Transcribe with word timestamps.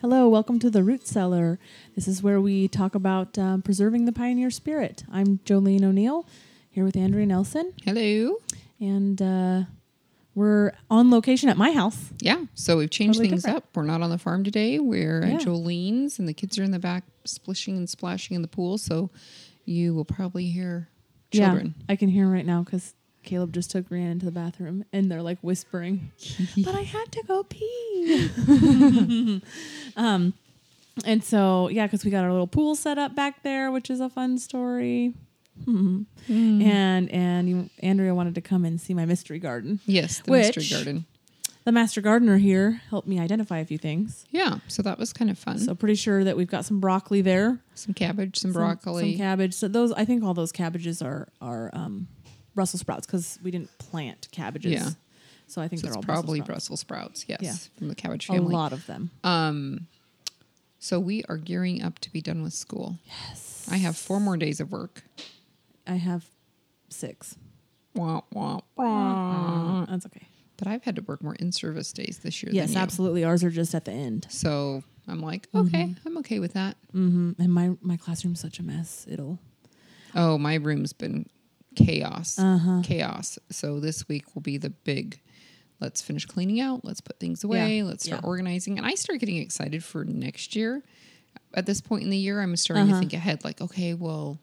Hello, 0.00 0.28
welcome 0.28 0.58
to 0.60 0.70
the 0.70 0.82
Root 0.82 1.06
Cellar. 1.06 1.58
This 1.94 2.08
is 2.08 2.22
where 2.22 2.40
we 2.40 2.68
talk 2.68 2.94
about 2.94 3.36
um, 3.38 3.60
preserving 3.62 4.06
the 4.06 4.12
pioneer 4.12 4.50
spirit. 4.50 5.04
I'm 5.12 5.38
Jolene 5.44 5.82
O'Neill 5.84 6.26
here 6.70 6.84
with 6.84 6.96
Andrea 6.96 7.26
Nelson, 7.26 7.74
Hello. 7.84 8.36
and 8.80 9.20
uh, 9.20 9.62
we're 10.34 10.72
on 10.90 11.10
location 11.10 11.48
at 11.50 11.56
my 11.58 11.72
house. 11.72 12.12
Yeah. 12.20 12.44
So 12.54 12.78
we've 12.78 12.90
changed 12.90 13.18
Totally 13.18 13.28
things 13.30 13.42
different. 13.42 13.64
up. 13.64 13.76
We're 13.76 13.82
not 13.84 14.00
on 14.00 14.10
the 14.10 14.18
farm 14.18 14.42
today. 14.44 14.78
We're 14.78 15.22
Yeah. 15.26 15.34
at 15.34 15.40
Jolene's, 15.42 16.18
and 16.18 16.26
the 16.26 16.32
kids 16.34 16.58
are 16.58 16.62
in 16.64 16.70
the 16.70 16.78
back 16.78 17.04
splishing 17.24 17.76
and 17.76 17.88
splashing 17.88 18.34
in 18.36 18.42
the 18.42 18.48
pool. 18.48 18.78
So 18.78 19.10
you 19.66 19.94
will 19.94 20.04
probably 20.06 20.46
hear 20.46 20.88
children. 21.30 21.74
Yeah, 21.78 21.84
I 21.90 21.96
can 21.96 22.08
hear 22.08 22.26
right 22.28 22.46
now 22.46 22.62
because 22.62 22.94
Caleb 23.22 23.52
just 23.52 23.70
took 23.70 23.90
Rhiannon 23.90 24.12
into 24.12 24.26
the 24.26 24.32
bathroom, 24.32 24.84
and 24.92 25.10
they're 25.10 25.22
like 25.22 25.38
whispering, 25.42 26.10
"But 26.56 26.74
I 26.74 26.82
had 26.82 27.12
to 27.12 27.22
go 27.26 27.42
pee." 27.44 29.42
um, 29.96 30.34
and 31.04 31.22
so 31.22 31.68
yeah, 31.68 31.86
because 31.86 32.04
we 32.04 32.10
got 32.10 32.24
our 32.24 32.30
little 32.30 32.46
pool 32.46 32.74
set 32.74 32.98
up 32.98 33.14
back 33.14 33.42
there, 33.42 33.70
which 33.70 33.90
is 33.90 34.00
a 34.00 34.08
fun 34.08 34.38
story. 34.38 35.14
Mm. 35.64 36.06
And 36.28 37.10
and 37.10 37.48
you, 37.48 37.70
Andrea 37.80 38.14
wanted 38.14 38.34
to 38.36 38.40
come 38.40 38.64
and 38.64 38.80
see 38.80 38.94
my 38.94 39.04
mystery 39.04 39.38
garden. 39.38 39.80
Yes, 39.86 40.20
the 40.20 40.32
mystery 40.32 40.66
garden. 40.70 41.04
The 41.64 41.72
master 41.72 42.00
gardener 42.00 42.38
here 42.38 42.80
helped 42.88 43.06
me 43.06 43.20
identify 43.20 43.58
a 43.58 43.66
few 43.66 43.76
things. 43.76 44.24
Yeah. 44.30 44.60
So 44.66 44.82
that 44.82 44.98
was 44.98 45.12
kind 45.12 45.30
of 45.30 45.38
fun. 45.38 45.58
So 45.58 45.74
pretty 45.74 45.94
sure 45.94 46.24
that 46.24 46.34
we've 46.34 46.50
got 46.50 46.64
some 46.64 46.80
broccoli 46.80 47.20
there, 47.20 47.60
some 47.74 47.92
cabbage, 47.92 48.38
some, 48.38 48.52
some- 48.52 48.62
broccoli. 48.62 49.12
some 49.12 49.18
cabbage. 49.18 49.52
So 49.52 49.68
those, 49.68 49.92
I 49.92 50.06
think, 50.06 50.24
all 50.24 50.32
those 50.32 50.52
cabbages 50.52 51.02
are 51.02 51.28
are 51.42 51.70
um, 51.74 52.08
Brussels 52.54 52.80
sprouts 52.80 53.06
because 53.06 53.38
we 53.42 53.50
didn't 53.50 53.76
plant 53.78 54.28
cabbages. 54.32 54.72
Yeah. 54.72 54.88
So 55.46 55.60
I 55.60 55.68
think 55.68 55.80
so 55.80 55.86
they're 55.86 55.90
it's 55.92 55.96
all 55.96 56.02
probably 56.02 56.40
Brussels 56.40 56.46
Brussels 56.46 56.80
sprouts. 56.80 57.24
Yes, 57.28 57.40
Yeah. 57.42 57.54
from 57.78 57.88
the 57.88 57.94
cabbage 57.94 58.26
family. 58.26 58.54
A 58.54 58.56
lot 58.56 58.72
of 58.72 58.86
them. 58.86 59.10
Um, 59.24 59.86
so 60.78 60.98
we 61.00 61.24
are 61.28 61.36
gearing 61.36 61.82
up 61.82 61.98
to 62.00 62.10
be 62.12 62.20
done 62.20 62.42
with 62.42 62.52
school. 62.52 62.98
Yes. 63.04 63.66
I 63.70 63.76
have 63.78 63.96
four 63.96 64.20
more 64.20 64.36
days 64.36 64.60
of 64.60 64.70
work. 64.72 65.02
I 65.86 65.94
have 65.96 66.24
six. 66.88 67.36
Wah, 67.94 68.20
wah, 68.32 68.60
wah. 68.76 69.84
That's 69.86 70.06
okay. 70.06 70.26
But 70.56 70.68
I've 70.68 70.84
had 70.84 70.96
to 70.96 71.02
work 71.02 71.22
more 71.22 71.34
in-service 71.34 71.92
days 71.92 72.20
this 72.22 72.42
year. 72.42 72.52
Yes, 72.52 72.76
absolutely. 72.76 73.24
Ours 73.24 73.42
are 73.42 73.50
just 73.50 73.74
at 73.74 73.84
the 73.86 73.92
end. 73.92 74.26
So 74.30 74.84
I'm 75.08 75.20
like, 75.20 75.48
okay, 75.54 75.94
I'm 76.06 76.18
okay 76.18 76.38
with 76.38 76.52
that. 76.52 76.76
hmm 76.92 77.32
And 77.38 77.52
my 77.52 77.72
my 77.80 77.96
classroom's 77.96 78.40
such 78.40 78.58
a 78.58 78.62
mess. 78.62 79.06
It'll. 79.10 79.38
Oh, 80.14 80.38
my 80.38 80.54
room's 80.54 80.92
been 80.92 81.26
chaos. 81.84 82.38
Uh-huh. 82.38 82.80
Chaos. 82.82 83.38
So 83.50 83.80
this 83.80 84.08
week 84.08 84.34
will 84.34 84.42
be 84.42 84.56
the 84.58 84.70
big 84.70 85.20
let's 85.80 86.02
finish 86.02 86.26
cleaning 86.26 86.60
out, 86.60 86.84
let's 86.84 87.00
put 87.00 87.18
things 87.18 87.42
away, 87.42 87.78
Yeah. 87.78 87.84
let's 87.84 88.04
start 88.04 88.20
Yeah. 88.22 88.28
organizing. 88.28 88.76
And 88.76 88.86
I 88.86 88.94
start 88.96 89.18
getting 89.18 89.38
excited 89.38 89.82
for 89.82 90.04
next 90.04 90.54
year. 90.54 90.82
At 91.54 91.64
this 91.64 91.80
point 91.80 92.02
in 92.04 92.10
the 92.10 92.18
year, 92.18 92.42
I'm 92.42 92.54
starting 92.56 92.86
to 92.88 92.92
Uh-huh. 92.92 93.00
think 93.00 93.14
ahead 93.14 93.44
like, 93.44 93.62
okay, 93.62 93.94
well, 93.94 94.38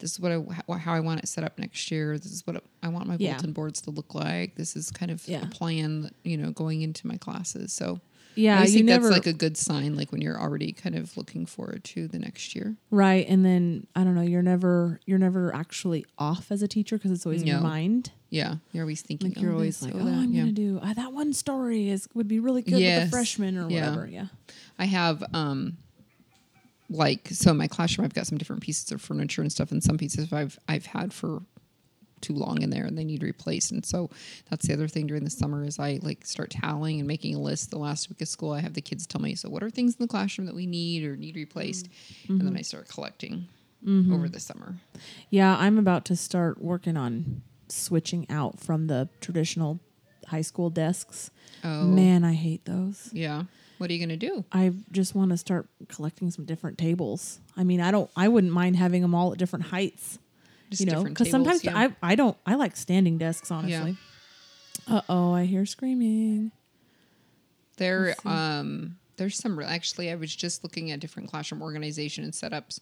this 0.00 0.10
is 0.12 0.18
what 0.20 0.32
I 0.32 0.40
how- 0.66 0.78
how 0.78 0.92
I 0.94 0.98
want 1.00 1.20
it 1.20 1.28
set 1.28 1.44
up 1.44 1.58
next 1.60 1.90
year. 1.92 2.18
This 2.18 2.32
is 2.32 2.44
what 2.44 2.64
I 2.82 2.88
want 2.88 3.06
my 3.06 3.16
Yeah. 3.20 3.34
bulletin 3.34 3.52
boards 3.52 3.80
to 3.82 3.90
look 3.92 4.14
like. 4.16 4.56
This 4.56 4.74
is 4.74 4.90
kind 4.90 5.12
of 5.12 5.22
a 5.28 5.46
plan, 5.46 6.10
you 6.24 6.36
know, 6.36 6.50
going 6.50 6.82
into 6.82 7.06
my 7.06 7.16
classes. 7.18 7.72
So 7.72 8.00
Yeah, 8.40 8.60
I 8.60 8.66
think 8.66 8.86
never 8.86 9.08
that's 9.08 9.26
like 9.26 9.26
a 9.26 9.36
good 9.36 9.56
sign, 9.56 9.94
like 9.96 10.10
when 10.12 10.20
you're 10.20 10.40
already 10.40 10.72
kind 10.72 10.94
of 10.94 11.16
looking 11.16 11.46
forward 11.46 11.84
to 11.84 12.08
the 12.08 12.18
next 12.18 12.54
year. 12.54 12.76
right, 12.90 13.26
and 13.28 13.44
then 13.44 13.86
I 13.94 14.04
don't 14.04 14.14
know. 14.14 14.22
You're 14.22 14.42
never 14.42 15.00
you're 15.06 15.18
never 15.18 15.54
actually 15.54 16.04
off 16.18 16.50
as 16.50 16.62
a 16.62 16.68
teacher 16.68 16.96
because 16.96 17.10
it's 17.10 17.26
always 17.26 17.42
in 17.42 17.48
your 17.48 17.60
mind. 17.60 18.12
Yeah, 18.30 18.56
you're 18.72 18.84
always 18.84 19.02
thinking. 19.02 19.30
Like 19.30 19.40
you're 19.40 19.52
oh, 19.52 19.56
always 19.56 19.82
like, 19.82 19.94
oh, 19.94 19.98
oh, 20.00 20.04
that. 20.04 20.10
I'm 20.10 20.32
yeah. 20.32 20.42
gonna 20.42 20.52
do 20.52 20.80
uh, 20.82 20.94
that 20.94 21.12
one 21.12 21.32
story 21.32 21.88
is 21.88 22.08
would 22.14 22.28
be 22.28 22.38
really 22.40 22.62
good 22.62 22.74
with 22.74 22.82
Yes. 22.82 23.04
the 23.06 23.10
freshmen 23.10 23.58
or 23.58 23.68
Yeah. 23.68 23.90
whatever. 23.90 24.06
Yeah. 24.06 24.26
I 24.78 24.84
have 24.86 25.22
um 25.34 25.76
like 26.88 27.28
so 27.28 27.50
in 27.52 27.56
my 27.56 27.68
classroom 27.68 28.04
I've 28.04 28.14
got 28.14 28.26
some 28.26 28.38
different 28.38 28.62
pieces 28.62 28.90
of 28.92 29.00
furniture 29.00 29.42
and 29.42 29.50
stuff 29.52 29.70
and 29.70 29.82
some 29.82 29.96
pieces 29.98 30.32
I've 30.32 30.58
I've 30.68 30.86
had 30.86 31.12
for 31.12 31.42
too 32.20 32.34
long 32.34 32.62
in 32.62 32.70
there 32.70 32.84
and 32.84 32.96
they 32.96 33.04
need 33.04 33.22
replaced 33.22 33.70
and 33.72 33.84
so 33.84 34.10
that's 34.48 34.66
the 34.66 34.72
other 34.72 34.88
thing 34.88 35.06
during 35.06 35.24
the 35.24 35.30
summer 35.30 35.64
is 35.64 35.78
I 35.78 35.98
like 36.02 36.24
start 36.24 36.50
tallying 36.50 36.98
and 36.98 37.08
making 37.08 37.34
a 37.34 37.38
list 37.38 37.70
the 37.70 37.78
last 37.78 38.08
week 38.08 38.20
of 38.20 38.28
school 38.28 38.52
I 38.52 38.60
have 38.60 38.74
the 38.74 38.80
kids 38.80 39.06
tell 39.06 39.20
me 39.20 39.34
so 39.34 39.48
what 39.48 39.62
are 39.62 39.70
things 39.70 39.94
in 39.94 40.02
the 40.02 40.08
classroom 40.08 40.46
that 40.46 40.54
we 40.54 40.66
need 40.66 41.04
or 41.04 41.16
need 41.16 41.36
replaced 41.36 41.88
and 42.28 42.40
then 42.40 42.48
mm-hmm. 42.48 42.58
I 42.58 42.62
start 42.62 42.88
collecting 42.88 43.46
mm-hmm. 43.84 44.12
over 44.12 44.28
the 44.28 44.40
summer 44.40 44.76
Yeah, 45.30 45.56
I'm 45.56 45.78
about 45.78 46.04
to 46.06 46.16
start 46.16 46.60
working 46.60 46.96
on 46.96 47.42
switching 47.68 48.26
out 48.28 48.58
from 48.58 48.88
the 48.88 49.08
traditional 49.20 49.80
high 50.26 50.42
school 50.42 50.70
desks. 50.70 51.30
oh 51.64 51.84
Man, 51.84 52.24
I 52.24 52.34
hate 52.34 52.64
those. 52.64 53.10
yeah 53.12 53.44
what 53.78 53.88
are 53.88 53.94
you 53.94 53.98
gonna 53.98 54.16
do 54.16 54.44
I 54.52 54.72
just 54.92 55.14
want 55.14 55.30
to 55.30 55.38
start 55.38 55.66
collecting 55.88 56.30
some 56.30 56.44
different 56.44 56.76
tables. 56.76 57.40
I 57.56 57.64
mean, 57.64 57.80
I 57.80 57.90
don't. 57.90 58.10
I 58.14 58.28
wouldn't 58.28 58.52
mind 58.52 58.76
having 58.76 59.00
them 59.00 59.14
all 59.14 59.32
at 59.32 59.38
different 59.38 59.66
heights. 59.66 60.18
Just 60.70 60.80
you 60.80 60.86
know, 60.86 61.04
because 61.04 61.30
sometimes 61.30 61.64
yeah. 61.64 61.76
I 61.76 61.94
I 62.02 62.14
don't. 62.14 62.36
I 62.46 62.54
like 62.54 62.76
standing 62.76 63.18
desks. 63.18 63.50
Honestly. 63.50 63.96
Uh 64.88 65.02
oh, 65.08 65.34
I 65.34 65.44
hear 65.44 65.66
screaming. 65.66 66.52
There, 67.76 68.14
um, 68.26 68.96
there's 69.16 69.36
some. 69.36 69.58
Actually, 69.60 70.10
I 70.10 70.14
was 70.14 70.34
just 70.34 70.62
looking 70.62 70.90
at 70.90 71.00
different 71.00 71.30
classroom 71.30 71.62
organization 71.62 72.24
and 72.24 72.32
setups 72.32 72.78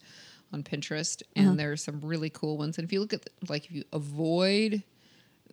on 0.53 0.62
Pinterest, 0.62 1.22
and 1.37 1.47
Uh-huh. 1.49 1.56
there 1.56 1.72
are 1.72 1.76
some 1.76 2.00
really 2.00 2.31
cool 2.31 2.56
ones. 2.59 2.78
And 2.78 2.84
if 2.84 2.93
you 2.93 3.00
look 3.00 3.12
at, 3.12 3.22
the, 3.22 3.31
like, 3.49 3.66
if 3.66 3.72
you 3.72 3.84
avoid 3.93 4.82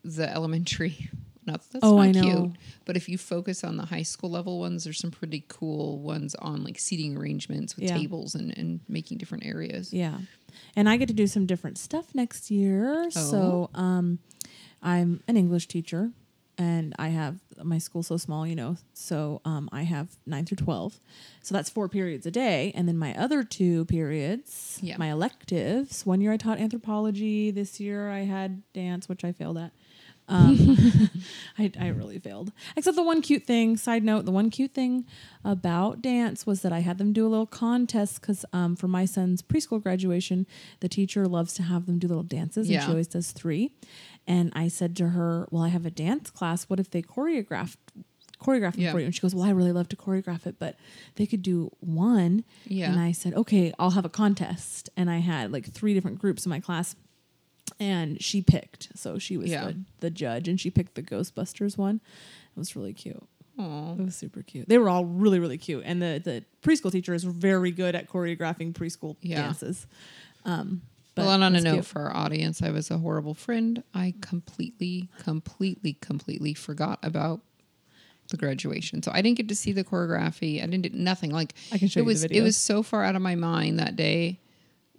the 0.03 0.27
elementary, 0.31 1.09
not 1.45 1.61
that 1.61 1.71
that's 1.73 1.83
Oh, 1.85 1.97
not 1.97 2.01
I 2.07 2.11
cute, 2.11 2.23
know. 2.25 2.53
but 2.85 2.95
if 2.97 3.07
you 3.09 3.17
focus 3.17 3.63
on 3.63 3.77
the 3.77 3.85
high 3.85 4.03
school 4.03 4.31
level 4.31 4.59
ones, 4.59 4.83
there's 4.83 4.99
some 4.99 5.11
pretty 5.11 5.43
cool 5.47 5.99
ones 5.99 6.33
on 6.35 6.63
like 6.63 6.79
seating 6.79 7.17
arrangements 7.17 7.75
with 7.75 7.85
Yeah. 7.85 7.97
tables 7.97 8.33
and 8.35 8.57
and 8.57 8.79
making 8.87 9.17
different 9.17 9.45
areas. 9.45 9.93
Yeah. 9.93 10.17
And 10.75 10.87
I 10.89 10.97
get 10.97 11.07
to 11.07 11.13
do 11.13 11.27
some 11.27 11.45
different 11.45 11.77
stuff 11.77 12.13
next 12.13 12.51
year. 12.51 13.09
So 13.11 13.69
um, 13.73 14.19
I'm 14.81 15.21
an 15.27 15.37
English 15.37 15.67
teacher 15.67 16.11
and 16.57 16.93
I 16.97 17.09
have 17.09 17.39
my 17.63 17.77
school 17.79 18.01
so 18.03 18.17
small, 18.17 18.47
you 18.47 18.55
know. 18.55 18.77
So 18.93 19.41
um, 19.45 19.67
I 19.71 19.83
have 19.83 20.15
nine 20.25 20.45
through 20.45 20.57
12. 20.57 20.99
So 21.41 21.53
that's 21.53 21.69
four 21.69 21.89
periods 21.89 22.25
a 22.25 22.31
day. 22.31 22.71
And 22.75 22.87
then 22.87 22.97
my 22.97 23.13
other 23.15 23.43
two 23.43 23.85
periods, 23.85 24.79
my 24.97 25.07
electives. 25.11 26.05
One 26.05 26.21
year 26.21 26.31
I 26.31 26.37
taught 26.37 26.59
anthropology. 26.59 27.51
This 27.51 27.79
year 27.79 28.09
I 28.09 28.19
had 28.19 28.61
dance, 28.73 29.09
which 29.09 29.23
I 29.23 29.31
failed 29.31 29.57
at. 29.57 29.71
Um, 30.27 31.09
I, 31.57 31.71
I 31.79 31.87
really 31.89 32.19
failed. 32.19 32.51
Except 32.75 32.95
the 32.95 33.03
one 33.03 33.21
cute 33.21 33.45
thing, 33.45 33.77
side 33.77 34.03
note, 34.03 34.25
the 34.25 34.31
one 34.31 34.49
cute 34.49 34.73
thing 34.73 35.05
about 35.43 36.01
dance 36.01 36.45
was 36.45 36.61
that 36.63 36.73
I 36.73 36.79
had 36.79 36.97
them 36.97 37.13
do 37.13 37.27
a 37.27 37.29
little 37.29 37.45
contest 37.45 38.21
because 38.21 38.43
um, 38.53 38.75
for 38.75 38.87
my 38.87 39.05
son's 39.05 39.41
preschool 39.41 39.81
graduation, 39.81 40.47
the 40.79 40.89
teacher 40.89 41.27
loves 41.27 41.53
to 41.53 41.63
have 41.63 41.85
them 41.85 41.99
do 41.99 42.07
little 42.07 42.23
dances 42.23 42.69
and 42.69 42.81
she 42.81 42.89
always 42.89 43.07
does 43.07 43.31
three. 43.31 43.71
And 44.27 44.51
I 44.55 44.67
said 44.67 44.95
to 44.97 45.09
her, 45.09 45.47
Well, 45.51 45.61
I 45.63 45.67
have 45.69 45.85
a 45.85 45.91
dance 45.91 46.29
class. 46.31 46.63
What 46.65 46.79
if 46.79 46.89
they 46.89 47.01
choreographed? 47.01 47.77
Choreograph 48.41 48.73
them 48.73 48.81
Yeah. 48.81 48.91
for 48.91 48.99
you, 48.99 49.05
and 49.05 49.15
she 49.15 49.21
goes, 49.21 49.33
"Well, 49.33 49.45
I 49.45 49.51
really 49.51 49.71
love 49.71 49.87
to 49.89 49.95
choreograph 49.95 50.45
it, 50.45 50.57
but 50.59 50.75
they 51.15 51.25
could 51.25 51.41
do 51.41 51.71
one." 51.79 52.43
Yeah. 52.67 52.91
And 52.91 52.99
I 52.99 53.13
said, 53.13 53.33
"Okay, 53.33 53.73
I'll 53.79 53.91
have 53.91 54.03
a 54.03 54.09
contest." 54.09 54.89
And 54.97 55.09
I 55.09 55.19
had 55.19 55.53
like 55.53 55.65
three 55.71 55.93
different 55.93 56.19
groups 56.19 56.45
in 56.45 56.49
my 56.49 56.59
class, 56.59 56.97
and 57.79 58.21
she 58.23 58.41
picked. 58.41 58.89
So 58.95 59.17
she 59.19 59.37
was 59.37 59.49
Yeah. 59.49 59.65
the, 59.65 59.79
the 60.01 60.09
judge, 60.09 60.47
and 60.47 60.59
she 60.59 60.69
picked 60.69 60.95
the 60.95 61.03
Ghostbusters 61.03 61.77
one. 61.77 61.95
It 62.55 62.59
was 62.59 62.75
really 62.75 62.93
cute. 62.93 63.23
Aw. 63.57 63.93
It 63.93 64.01
was 64.05 64.15
super 64.15 64.41
cute. 64.43 64.67
They 64.67 64.77
were 64.77 64.89
all 64.89 65.05
really, 65.05 65.39
really 65.39 65.57
cute. 65.57 65.83
And 65.85 66.01
the, 66.01 66.21
the 66.23 66.43
preschool 66.61 66.91
teacher 66.91 67.13
is 67.13 67.23
very 67.23 67.71
good 67.71 67.95
at 67.95 68.09
choreographing 68.09 68.73
preschool 68.73 69.15
Yeah. 69.21 69.43
dances. 69.43 69.87
Um, 70.43 70.81
but 71.15 71.23
well, 71.23 71.31
and 71.35 71.43
on 71.45 71.55
a 71.55 71.61
note 71.61 71.73
cute. 71.75 71.85
for 71.85 72.01
our 72.01 72.15
audience, 72.15 72.61
I 72.61 72.71
was 72.71 72.91
a 72.91 72.97
horrible 72.97 73.33
friend. 73.33 73.81
I 73.93 74.13
completely, 74.19 75.07
completely, 75.19 75.93
completely 76.01 76.53
forgot 76.53 76.99
about 77.01 77.39
the 78.29 78.35
graduation. 78.37 79.01
So 79.01 79.11
I 79.13 79.21
didn't 79.21 79.37
get 79.37 79.47
to 79.49 79.55
see 79.55 79.71
the 79.71 79.83
choreography. 79.85 80.61
I 80.61 80.65
didn't 80.65 80.81
do 80.81 80.89
nothing. 80.97 81.31
Like 81.31 81.53
I 81.71 81.77
can 81.77 81.87
show 81.87 82.01
it 82.01 82.07
you 82.07 82.13
the 82.13 82.19
video. 82.19 82.41
It 82.41 82.43
was 82.43 82.57
so 82.57 82.83
far 82.83 83.03
out 83.05 83.15
of 83.15 83.21
my 83.21 83.35
mind 83.35 83.79
that 83.79 83.95
day 83.95 84.39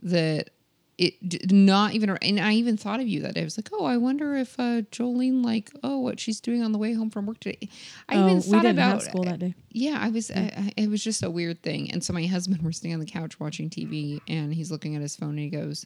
that 0.02 0.50
it 0.98 1.28
did 1.28 1.52
not 1.52 1.92
even. 1.92 2.10
And 2.22 2.40
I 2.40 2.54
even 2.54 2.76
thought 2.76 3.00
of 3.00 3.06
you 3.06 3.20
that 3.20 3.34
day. 3.34 3.42
I 3.42 3.44
was 3.44 3.58
like, 3.58 3.68
oh, 3.72 3.84
I 3.84 3.98
wonder 3.98 4.34
if 4.34 4.58
uh, 4.58 4.82
Jolene 4.90 5.44
like 5.44 5.70
oh 5.82 5.98
what 5.98 6.18
she's 6.18 6.40
doing 6.40 6.62
on 6.62 6.72
the 6.72 6.78
way 6.78 6.94
home 6.94 7.10
from 7.10 7.26
work 7.26 7.40
today. 7.40 7.68
I 8.08 8.16
oh, 8.16 8.30
even 8.30 8.42
thought 8.42 8.64
about 8.64 9.02
school 9.02 9.24
that 9.24 9.38
day. 9.38 9.54
yeah, 9.70 9.98
I 10.00 10.08
was. 10.08 10.30
I, 10.30 10.52
I, 10.56 10.72
it 10.76 10.88
was 10.88 11.04
just 11.04 11.22
a 11.22 11.30
weird 11.30 11.62
thing. 11.62 11.90
And 11.90 12.02
so 12.02 12.12
my 12.12 12.24
husband, 12.24 12.60
we're 12.62 12.72
sitting 12.72 12.94
on 12.94 13.00
the 13.00 13.06
couch 13.06 13.38
watching 13.38 13.68
TV, 13.68 14.20
and 14.26 14.54
he's 14.54 14.70
looking 14.70 14.96
at 14.96 15.02
his 15.02 15.16
phone, 15.16 15.30
and 15.30 15.38
he 15.40 15.50
goes, 15.50 15.84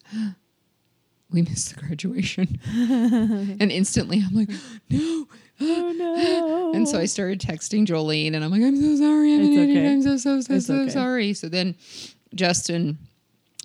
"We 1.30 1.42
missed 1.42 1.74
the 1.74 1.80
graduation." 1.80 2.60
and 2.66 3.72
instantly, 3.72 4.22
I'm 4.24 4.34
like, 4.34 4.50
"No!" 4.90 5.26
Oh 5.62 5.92
no! 5.92 6.72
And 6.72 6.88
so 6.88 6.98
I 6.98 7.04
started 7.04 7.38
texting 7.38 7.84
Jolene, 7.84 8.34
and 8.34 8.42
I'm 8.42 8.50
like, 8.50 8.62
"I'm 8.62 8.80
so 8.80 8.96
sorry. 8.96 9.34
I'm 9.34 9.58
okay. 9.58 9.92
I'm 9.92 10.02
so 10.02 10.16
so 10.16 10.40
so 10.40 10.54
It's 10.54 10.66
so 10.66 10.74
okay. 10.74 10.90
sorry." 10.90 11.34
So 11.34 11.50
then, 11.50 11.74
Justin, 12.34 12.96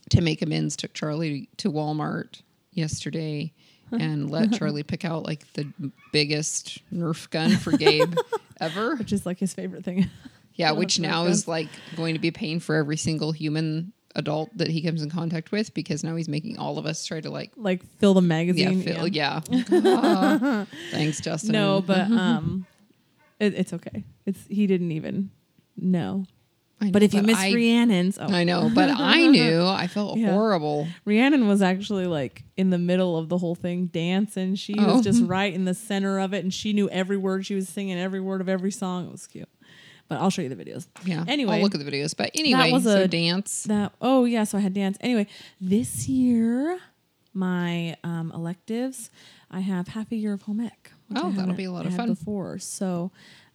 to 0.10 0.22
make 0.22 0.42
amends, 0.42 0.76
took 0.76 0.94
Charlie 0.94 1.50
to 1.58 1.72
Walmart 1.72 2.42
yesterday. 2.72 3.54
And 3.92 4.30
let 4.32 4.52
Charlie 4.58 4.84
pick 4.84 5.06
out 5.06 5.26
like 5.26 5.52
the 5.54 5.72
biggest 6.12 6.82
Nerf 6.92 7.30
gun 7.30 7.52
for 7.52 7.72
Gabe 7.72 8.16
ever. 8.60 8.96
which 8.96 9.14
is 9.14 9.26
like 9.26 9.40
his 9.40 9.54
favorite 9.54 9.86
thing. 9.86 10.10
Yeah, 10.56 10.72
which 10.74 11.00
now 11.00 11.26
is 11.26 11.48
like 11.48 11.70
going 11.96 12.16
to 12.16 12.20
be 12.20 12.32
paying 12.32 12.60
for 12.60 12.76
every 12.76 12.98
single 12.98 13.32
human 13.32 13.94
adult 14.16 14.50
that 14.58 14.70
he 14.70 14.82
comes 14.82 15.02
in 15.02 15.10
contact 15.10 15.52
with 15.52 15.74
because 15.74 16.04
now 16.04 16.16
he's 16.16 16.28
making 16.28 16.58
all 16.58 16.78
of 16.78 16.86
us 16.86 17.06
try 17.06 17.22
to 17.22 17.30
like 17.30 17.52
like 17.58 17.86
fill 18.00 18.14
the 18.14 18.22
magazine. 18.22 18.64
yeah, 18.64 18.70
magazine. 18.70 18.96
feel, 18.96 19.08
yeah. 19.08 19.42
Ah, 19.86 20.66
thanks, 20.92 21.22
Justin. 21.22 21.52
No, 21.52 21.82
but 21.86 22.10
um, 22.12 22.66
it, 23.40 23.54
it's 23.54 23.72
okay. 23.74 24.04
It's 24.26 24.40
he 24.48 24.68
didn't 24.68 24.92
even 24.92 25.30
know. 25.78 26.26
Know, 26.82 26.92
But 26.92 27.04
if 27.04 27.14
you 27.14 27.22
miss 27.24 27.38
I, 27.38 27.52
Rhiannon's, 27.54 28.18
oh, 28.20 28.26
I 28.28 28.44
know, 28.44 28.70
but 28.74 28.90
I 28.94 29.28
knew. 29.28 29.64
I 29.66 29.88
felt 29.88 30.18
Yeah. 30.18 30.32
horrible. 30.32 30.88
Rhiannon 31.06 31.48
was 31.48 31.62
actually 31.62 32.06
like 32.06 32.44
in 32.58 32.70
the 32.70 32.78
middle 32.78 33.18
of 33.18 33.30
the 33.30 33.38
whole 33.38 33.56
thing, 33.56 33.86
dancing. 33.88 34.56
She 34.56 34.76
Oh. 34.78 34.96
was 34.96 35.02
just 35.04 35.24
right 35.26 35.54
in 35.54 35.64
the 35.66 35.74
center 35.74 36.20
of 36.20 36.34
it, 36.34 36.44
and 36.44 36.54
she 36.54 36.74
knew 36.74 36.90
every 36.90 37.16
word. 37.18 37.46
She 37.46 37.56
was 37.56 37.70
singing 37.70 37.98
every 37.98 38.20
word 38.20 38.42
of 38.42 38.50
every 38.50 38.72
song. 38.72 39.06
It 39.08 39.12
was 39.12 39.26
cute. 39.26 39.48
But 40.10 40.20
I'll 40.20 40.30
show 40.30 40.42
you 40.42 40.50
the 40.50 40.56
videos. 40.64 40.88
Yeah. 41.06 41.24
Anyway, 41.28 41.56
I'll 41.56 41.62
look 41.62 41.74
at 41.74 41.84
the 41.84 41.90
videos. 41.90 42.16
But 42.16 42.32
anyway, 42.36 42.60
that 42.70 42.74
was 42.74 42.84
so 42.84 43.04
a- 43.04 43.08
dance. 43.08 43.64
that. 43.64 43.94
Oh 44.02 44.26
yeah, 44.26 44.44
so 44.44 44.58
I 44.58 44.62
had 44.62 44.74
dance. 44.74 44.98
Anyway, 45.02 45.28
this 45.62 46.08
year 46.10 46.78
my 47.34 47.96
um, 48.04 48.32
electives, 48.34 49.10
I 49.50 49.62
have 49.62 49.88
half 49.90 50.12
a 50.12 50.16
year 50.16 50.34
of 50.34 50.44
home 50.44 50.60
ec. 50.62 50.92
Oh, 51.16 51.32
that'll 51.32 51.54
be 51.56 51.64
a 51.66 51.72
lot 51.72 51.86
of 51.86 51.96
fun. 51.96 52.10
Before, 52.10 52.60
so. 52.60 53.12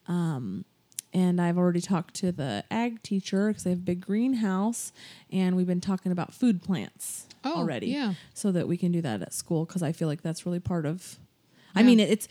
Um, 0.08 0.64
and 1.12 1.40
I've 1.40 1.58
already 1.58 1.80
talked 1.80 2.14
to 2.16 2.32
the 2.32 2.64
ag 2.70 3.02
teacher 3.02 3.48
because 3.48 3.64
they 3.64 3.70
have 3.70 3.78
a 3.80 3.82
big 3.82 4.00
greenhouse, 4.00 4.92
and 5.32 5.56
we've 5.56 5.66
been 5.66 5.80
talking 5.80 6.12
about 6.12 6.32
food 6.32 6.62
plants 6.62 7.26
Oh, 7.44 7.56
already. 7.58 7.88
yeah. 7.88 8.14
so 8.34 8.52
that 8.52 8.68
we 8.68 8.76
can 8.76 8.92
do 8.92 9.00
that 9.02 9.22
at 9.22 9.32
school 9.34 9.64
because 9.64 9.82
I 9.82 9.92
feel 9.92 10.08
like 10.08 10.22
that's 10.22 10.44
really 10.46 10.60
part 10.60 10.86
of. 10.86 11.18
I 11.74 11.80
Yeah. 11.80 11.86
mean, 11.86 12.00
it's 12.00 12.28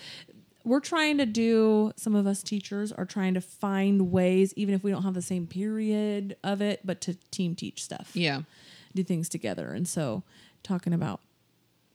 we're 0.65 0.81
trying 0.81 1.17
to 1.17 1.25
do. 1.25 1.91
Some 1.95 2.15
of 2.15 2.27
us 2.27 2.43
teachers 2.43 2.91
are 2.91 3.05
trying 3.05 3.33
to 3.33 3.41
find 3.41 4.11
ways, 4.11 4.53
even 4.55 4.75
if 4.75 4.83
we 4.83 4.91
don't 4.91 5.03
have 5.03 5.13
the 5.13 5.21
same 5.21 5.47
period 5.47 6.35
of 6.43 6.61
it, 6.61 6.81
but 6.85 6.99
to 7.01 7.15
team 7.31 7.55
teach 7.55 7.83
stuff, 7.83 8.11
Yeah. 8.13 8.41
do 8.93 9.03
things 9.03 9.29
together. 9.29 9.71
And 9.73 9.87
so, 9.87 10.23
talking 10.61 10.93
about 10.93 11.21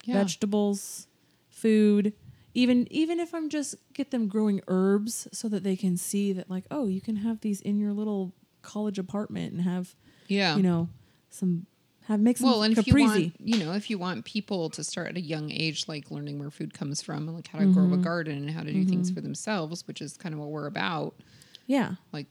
Yeah. 0.04 0.14
vegetables, 0.14 1.06
food, 1.50 2.14
even 2.54 2.86
even 2.90 3.18
if 3.20 3.34
I'm 3.34 3.48
just 3.48 3.74
get 3.92 4.10
them 4.10 4.28
growing 4.28 4.60
herbs 4.68 5.26
so 5.32 5.48
that 5.48 5.62
they 5.64 5.76
can 5.76 5.96
see 5.96 6.32
that 6.32 6.48
like, 6.48 6.64
oh, 6.70 6.86
you 6.86 7.00
can 7.00 7.16
have 7.16 7.40
these 7.40 7.60
in 7.60 7.78
your 7.78 7.92
little 7.92 8.32
college 8.62 8.98
apartment 8.98 9.52
and 9.52 9.60
have 9.62 9.94
Yeah. 10.28 10.56
you 10.56 10.62
know 10.62 10.88
some 11.30 11.66
have 12.06 12.20
make 12.20 12.36
some 12.36 12.48
well, 12.50 12.62
and 12.62 12.76
if 12.76 12.86
you 12.86 12.94
want, 12.94 13.32
you 13.40 13.58
know, 13.58 13.72
if 13.72 13.88
you 13.88 13.98
want 13.98 14.24
people 14.26 14.68
to 14.70 14.84
start 14.84 15.08
at 15.08 15.16
a 15.16 15.20
young 15.22 15.50
age, 15.50 15.88
like 15.88 16.10
learning 16.10 16.38
where 16.38 16.50
food 16.50 16.74
comes 16.74 17.00
from 17.00 17.26
and 17.28 17.34
like 17.34 17.46
how 17.48 17.58
to 17.58 17.66
grow 17.66 17.84
Mm-hmm. 17.84 17.94
a 17.94 17.96
garden 17.98 18.36
and 18.38 18.50
how 18.50 18.62
to 18.62 18.70
do 18.72 18.84
things 18.84 19.10
for 19.10 19.22
themselves, 19.22 19.86
which 19.86 20.02
is 20.02 20.16
kind 20.18 20.34
of 20.34 20.38
what 20.40 20.50
we're 20.50 20.66
about. 20.66 21.14
yeah. 21.66 21.94
Like, 22.12 22.26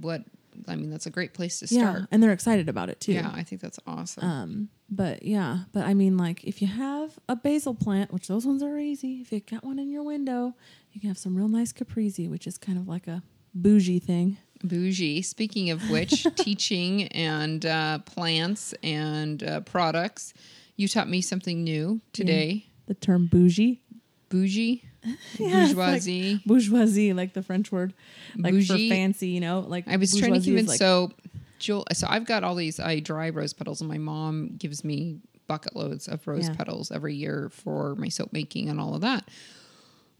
what? 0.00 0.22
I 0.68 0.76
mean, 0.76 0.90
that's 0.90 1.06
a 1.06 1.10
great 1.10 1.34
place 1.34 1.58
to 1.60 1.66
start. 1.66 2.00
Yeah, 2.00 2.06
and 2.10 2.22
they're 2.22 2.32
excited 2.32 2.68
about 2.68 2.88
it 2.88 3.00
too. 3.00 3.12
Yeah, 3.12 3.30
I 3.32 3.42
think 3.42 3.60
that's 3.60 3.78
awesome. 3.86 4.24
Um, 4.24 4.68
but 4.90 5.22
yeah, 5.22 5.60
but 5.72 5.84
I 5.84 5.94
mean, 5.94 6.16
like 6.16 6.44
if 6.44 6.60
you 6.62 6.68
have 6.68 7.18
a 7.28 7.36
basil 7.36 7.74
plant, 7.74 8.12
which 8.12 8.28
those 8.28 8.46
ones 8.46 8.62
are 8.62 8.78
easy. 8.78 9.20
If 9.20 9.32
you 9.32 9.40
got 9.40 9.64
one 9.64 9.78
in 9.78 9.90
your 9.90 10.02
window, 10.02 10.54
you 10.92 11.00
can 11.00 11.08
have 11.08 11.18
some 11.18 11.36
real 11.36 11.48
nice 11.48 11.72
caprese, 11.72 12.28
which 12.28 12.46
is 12.46 12.58
kind 12.58 12.78
of 12.78 12.88
like 12.88 13.06
a 13.06 13.22
bougie 13.54 13.98
thing. 13.98 14.36
Bougie. 14.62 15.22
Speaking 15.22 15.70
of 15.70 15.90
which, 15.90 16.26
teaching 16.36 17.08
and 17.08 17.64
uh, 17.66 17.98
plants 18.00 18.74
and 18.82 19.42
uh, 19.42 19.60
products. 19.60 20.34
You 20.76 20.88
taught 20.88 21.08
me 21.08 21.20
something 21.20 21.62
new 21.62 22.00
today. 22.12 22.66
The 22.86 22.94
term 22.94 23.26
bougie, 23.26 23.80
Bougie, 24.28 24.84
Yeah, 25.38 25.64
it's 25.66 25.74
like 25.74 25.76
bourgeoisie. 25.76 26.40
bourgeoisie, 26.46 27.12
like 27.12 27.32
the 27.34 27.42
French 27.42 27.70
word, 27.72 27.92
like 28.36 28.52
Bougie. 28.54 28.88
for 28.88 28.94
fancy, 28.94 29.28
you 29.28 29.40
know, 29.40 29.60
like 29.60 29.86
I 29.88 29.96
was 29.96 30.10
trying 30.10 30.32
to 30.32 30.38
bourgeoisie 30.40 30.50
convince. 30.50 30.68
like, 30.68 30.78
so, 30.78 31.12
Jewel. 31.58 31.84
So 31.92 32.06
I've 32.08 32.24
got 32.26 32.44
all 32.44 32.54
these. 32.54 32.80
I 32.80 33.00
dry 33.00 33.30
rose 33.30 33.52
petals, 33.52 33.80
and 33.80 33.88
my 33.88 33.98
mom 33.98 34.54
gives 34.58 34.84
me 34.84 35.18
bucket 35.46 35.76
loads 35.76 36.08
of 36.08 36.26
rose 36.26 36.48
Yeah. 36.48 36.54
petals 36.54 36.90
every 36.90 37.14
year 37.14 37.50
for 37.52 37.94
my 37.96 38.08
soap 38.08 38.32
making 38.32 38.68
and 38.70 38.80
all 38.80 38.94
of 38.94 39.02
that. 39.02 39.28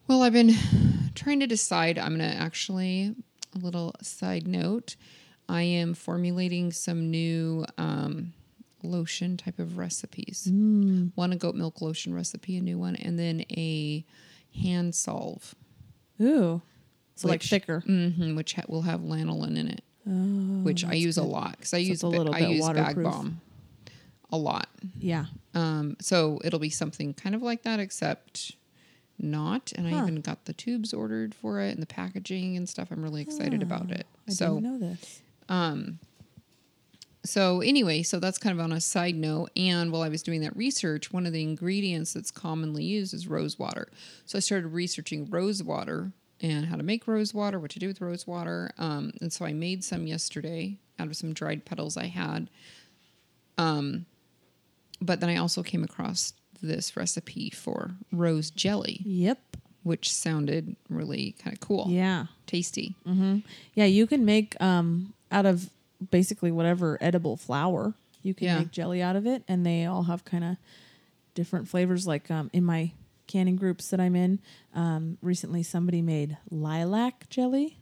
Well, 0.06 0.22
I've 0.22 0.34
been 0.34 0.54
trying 1.14 1.40
to 1.40 1.46
decide. 1.46 1.98
I'm 1.98 2.18
going 2.18 2.30
to 2.30 2.36
actually 2.36 3.14
a 3.54 3.58
little 3.58 3.94
side 4.02 4.46
note. 4.46 4.96
I 5.48 5.62
am 5.62 5.94
formulating 5.94 6.72
some 6.72 7.10
new 7.10 7.64
um, 7.78 8.32
lotion 8.82 9.36
type 9.36 9.58
of 9.58 9.78
recipes. 9.78 10.48
Mm. 10.50 11.12
One 11.14 11.32
a 11.32 11.36
goat 11.36 11.54
milk 11.54 11.80
lotion 11.80 12.14
recipe, 12.14 12.56
a 12.56 12.60
new 12.60 12.78
one, 12.78 12.96
and 12.96 13.18
then 13.18 13.44
a 13.50 14.04
hand 14.62 14.94
salve, 14.94 15.54
ooh, 16.20 16.62
so 17.16 17.28
like 17.28 17.42
thicker. 17.42 17.80
hmm 17.80 18.34
which 18.36 18.54
ha- 18.54 18.64
will 18.68 18.82
have 18.82 19.00
lanolin 19.00 19.56
in 19.58 19.68
it 19.68 19.82
Oh, 20.06 20.10
which 20.62 20.84
I 20.84 20.92
use 20.94 21.16
a 21.16 21.22
lot 21.22 21.52
because 21.52 21.72
I 21.72 21.78
So 21.82 21.88
use 21.88 22.02
a 22.02 22.06
ba- 22.10 22.16
little 22.18 22.34
I 22.34 22.40
bit 22.40 22.50
use 22.50 22.66
bag 22.68 22.76
waterproof. 22.96 23.04
bomb 23.12 23.40
a 24.30 24.36
lot. 24.36 24.68
Yeah, 24.98 25.26
Um, 25.54 25.96
so 26.00 26.40
it'll 26.44 26.58
be 26.58 26.68
something 26.70 27.14
kind 27.14 27.34
of 27.34 27.42
like 27.42 27.62
that, 27.62 27.78
except 27.80 28.52
not. 29.18 29.72
And 29.76 29.86
I 29.86 29.92
even 30.02 30.16
got 30.16 30.44
the 30.46 30.52
tubes 30.52 30.92
ordered 30.92 31.34
for 31.34 31.60
it 31.60 31.70
and 31.72 31.80
the 31.80 31.86
packaging 31.86 32.56
and 32.56 32.68
stuff. 32.68 32.88
I'm 32.90 33.02
really 33.02 33.22
excited 33.22 33.62
about 33.62 33.90
it. 33.92 34.06
I 34.28 34.32
so 34.32 34.60
didn't 34.60 34.62
know 34.72 34.78
this. 34.90 35.22
So 37.24 37.60
anyway, 37.60 38.02
so 38.02 38.20
that's 38.20 38.38
kind 38.38 38.58
of 38.58 38.62
on 38.64 38.72
a 38.72 38.80
side 38.80 39.14
note. 39.16 39.50
And 39.56 39.90
while 39.90 40.02
I 40.02 40.08
was 40.08 40.22
doing 40.22 40.40
that 40.42 40.54
research, 40.56 41.12
one 41.12 41.26
of 41.26 41.32
the 41.32 41.42
ingredients 41.42 42.12
that's 42.12 42.30
commonly 42.30 42.84
used 42.84 43.14
is 43.14 43.26
rose 43.26 43.58
water. 43.58 43.88
So 44.26 44.36
I 44.36 44.40
started 44.40 44.68
researching 44.68 45.28
rose 45.30 45.62
water 45.62 46.12
and 46.40 46.66
how 46.66 46.76
to 46.76 46.82
make 46.82 47.06
rose 47.08 47.32
water, 47.32 47.58
what 47.58 47.70
to 47.72 47.78
do 47.78 47.86
with 47.88 48.00
rose 48.00 48.26
water. 48.26 48.70
Um, 48.76 49.12
and 49.20 49.32
so 49.32 49.44
I 49.46 49.52
made 49.54 49.82
some 49.84 50.06
yesterday 50.06 50.76
out 50.98 51.06
of 51.08 51.16
some 51.16 51.32
dried 51.32 51.64
petals 51.64 51.96
I 51.96 52.06
had. 52.06 52.50
Um, 53.58 54.06
but 55.00 55.20
then 55.20 55.30
I 55.30 55.36
also 55.36 55.62
came 55.62 55.84
across 55.84 56.32
this 56.62 56.96
recipe 56.96 57.50
for 57.50 57.92
rose 58.12 58.50
jelly, 58.50 59.00
Yep. 59.04 59.56
which 59.82 60.12
sounded 60.12 60.76
really 60.88 61.34
kind 61.38 61.54
of 61.54 61.60
cool, 61.60 61.86
Yeah. 61.88 62.26
tasty. 62.46 62.94
Mm-hmm. 63.06 63.38
Yeah, 63.74 63.84
you 63.86 64.06
can 64.06 64.24
make 64.24 64.60
um 64.60 65.12
out 65.30 65.46
of 65.46 65.70
basically 66.10 66.50
whatever 66.50 66.98
edible 67.00 67.36
flower. 67.36 67.94
You 68.22 68.34
can 68.34 68.46
Yeah. 68.46 68.58
make 68.60 68.70
jelly 68.70 69.02
out 69.02 69.16
of 69.16 69.26
it, 69.26 69.42
and 69.48 69.64
they 69.66 69.84
all 69.84 70.04
have 70.04 70.24
kind 70.24 70.44
of 70.44 70.56
different 71.34 71.68
flavors. 71.68 72.06
Like 72.06 72.30
um, 72.30 72.50
in 72.52 72.64
my 72.64 72.92
canning 73.26 73.56
groups 73.56 73.88
that 73.90 74.00
I'm 74.00 74.14
in, 74.16 74.40
um, 74.74 75.18
recently 75.22 75.62
somebody 75.62 76.02
made 76.02 76.36
lilac 76.50 77.28
jelly. 77.28 77.78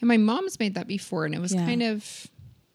And 0.00 0.08
my 0.08 0.16
mom's 0.16 0.58
made 0.60 0.74
that 0.74 0.86
before, 0.86 1.24
and 1.24 1.34
it 1.34 1.40
was 1.40 1.52
Yeah. 1.54 1.64
kind 1.66 1.82
of 1.82 2.26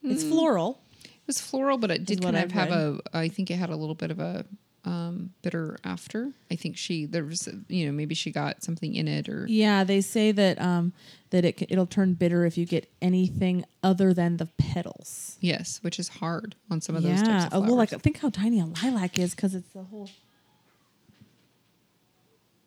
It's 0.03 0.23
floral. 0.23 0.81
It 1.03 1.27
was 1.27 1.39
floral, 1.41 1.77
but 1.77 1.91
it 1.91 2.05
did 2.05 2.21
kind 2.21 2.35
of 2.35 2.43
I've 2.43 2.51
have 2.53 2.69
read. 2.69 2.99
a. 3.13 3.17
I 3.17 3.27
think 3.29 3.51
it 3.51 3.55
had 3.57 3.69
a 3.69 3.75
little 3.75 3.95
bit 3.95 4.11
of 4.11 4.19
a 4.19 4.45
um, 4.85 5.33
bitter 5.41 5.77
after. 5.83 6.31
I 6.49 6.55
think 6.55 6.77
she 6.77 7.05
there 7.05 7.23
was 7.25 7.47
you 7.67 7.85
know 7.85 7.91
maybe 7.91 8.15
she 8.15 8.31
got 8.31 8.63
something 8.63 8.95
in 8.95 9.07
it 9.07 9.27
or 9.29 9.45
Yeah, 9.47 9.83
they 9.83 10.01
say 10.01 10.31
that 10.31 10.59
um 10.61 10.93
that 11.31 11.43
it 11.45 11.61
it'll 11.69 11.85
turn 11.85 12.13
bitter 12.13 12.45
if 12.45 12.57
you 12.57 12.65
get 12.65 12.89
anything 13.01 13.65
other 13.83 14.13
than 14.13 14.37
the 14.37 14.45
petals. 14.57 15.37
yes, 15.41 15.79
which 15.83 15.99
is 15.99 16.07
hard 16.07 16.55
on 16.71 16.81
some 16.81 16.95
of 16.95 17.03
those 17.03 17.19
yeah. 17.21 17.39
types 17.39 17.49
Oh, 17.53 17.59
well, 17.61 17.75
like 17.75 17.89
think 18.01 18.19
how 18.19 18.29
tiny 18.29 18.59
a 18.59 18.65
lilac 18.65 19.19
is 19.19 19.35
because 19.35 19.53
it's 19.55 19.69
the 19.73 19.83
whole. 19.83 20.09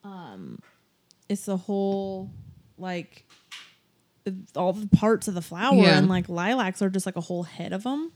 Um, 0.04 0.58
it's 1.28 1.44
the 1.46 1.56
whole 1.56 2.30
like 2.78 3.24
all 4.56 4.72
the 4.72 4.86
parts 4.88 5.28
of 5.28 5.34
the 5.34 5.42
flower, 5.42 5.74
Yeah. 5.76 5.98
and 5.98 6.08
like 6.08 6.28
lilacs 6.28 6.82
are 6.82 6.90
just 6.90 7.06
like 7.06 7.16
a 7.16 7.20
whole 7.20 7.44
head 7.44 7.72
of 7.72 7.84
them, 7.84 8.12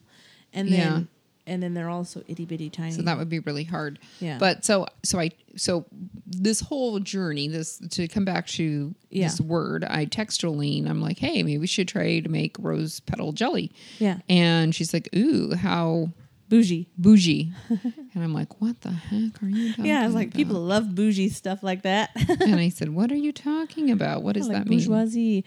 and 0.52 0.68
then. 0.68 1.08
And 1.46 1.62
then 1.62 1.74
they're 1.74 1.88
also 1.90 2.22
itty 2.28 2.44
bitty 2.44 2.70
tiny. 2.70 2.92
so 2.92 3.02
that 3.02 3.16
would 3.18 3.28
be 3.28 3.38
really 3.40 3.64
hard. 3.64 3.98
Yeah. 4.20 4.38
But 4.38 4.64
so 4.64 4.86
so 5.04 5.20
I 5.20 5.30
so 5.56 5.86
this 6.26 6.60
whole 6.60 6.98
journey, 7.00 7.48
this 7.48 7.78
to 7.90 8.08
come 8.08 8.24
back 8.24 8.46
to 8.48 8.94
Yeah. 9.10 9.28
this 9.28 9.40
word, 9.40 9.84
I 9.84 10.04
text 10.06 10.40
Jolene. 10.42 10.88
I'm 10.88 11.00
like, 11.00 11.18
hey, 11.18 11.42
maybe 11.42 11.58
we 11.58 11.66
should 11.66 11.88
try 11.88 12.20
to 12.20 12.28
make 12.28 12.56
rose 12.58 13.00
petal 13.00 13.32
jelly. 13.32 13.72
yeah, 13.98 14.18
And 14.28 14.74
she's 14.74 14.92
like, 14.92 15.08
ooh, 15.16 15.54
how 15.54 16.10
bougie. 16.48 16.88
bougie. 16.98 17.52
and 17.68 18.22
I'm 18.22 18.34
like, 18.34 18.60
what 18.60 18.80
the 18.82 18.90
heck 18.90 19.42
are 19.42 19.48
you 19.48 19.70
talking 19.70 19.86
Yeah, 19.86 20.04
was 20.06 20.14
like 20.14 20.28
about? 20.28 20.36
people 20.36 20.60
love 20.60 20.94
bougie 20.94 21.28
stuff 21.28 21.62
like 21.62 21.82
that. 21.82 22.10
and 22.40 22.56
I 22.56 22.68
said, 22.70 22.90
what 22.90 23.10
are 23.12 23.16
you 23.16 23.32
talking 23.32 23.90
about? 23.90 24.22
What 24.22 24.34
does 24.34 24.48
like 24.48 24.58
that 24.58 24.68
mean? 24.68 24.78
bourgeoisie. 24.80 25.44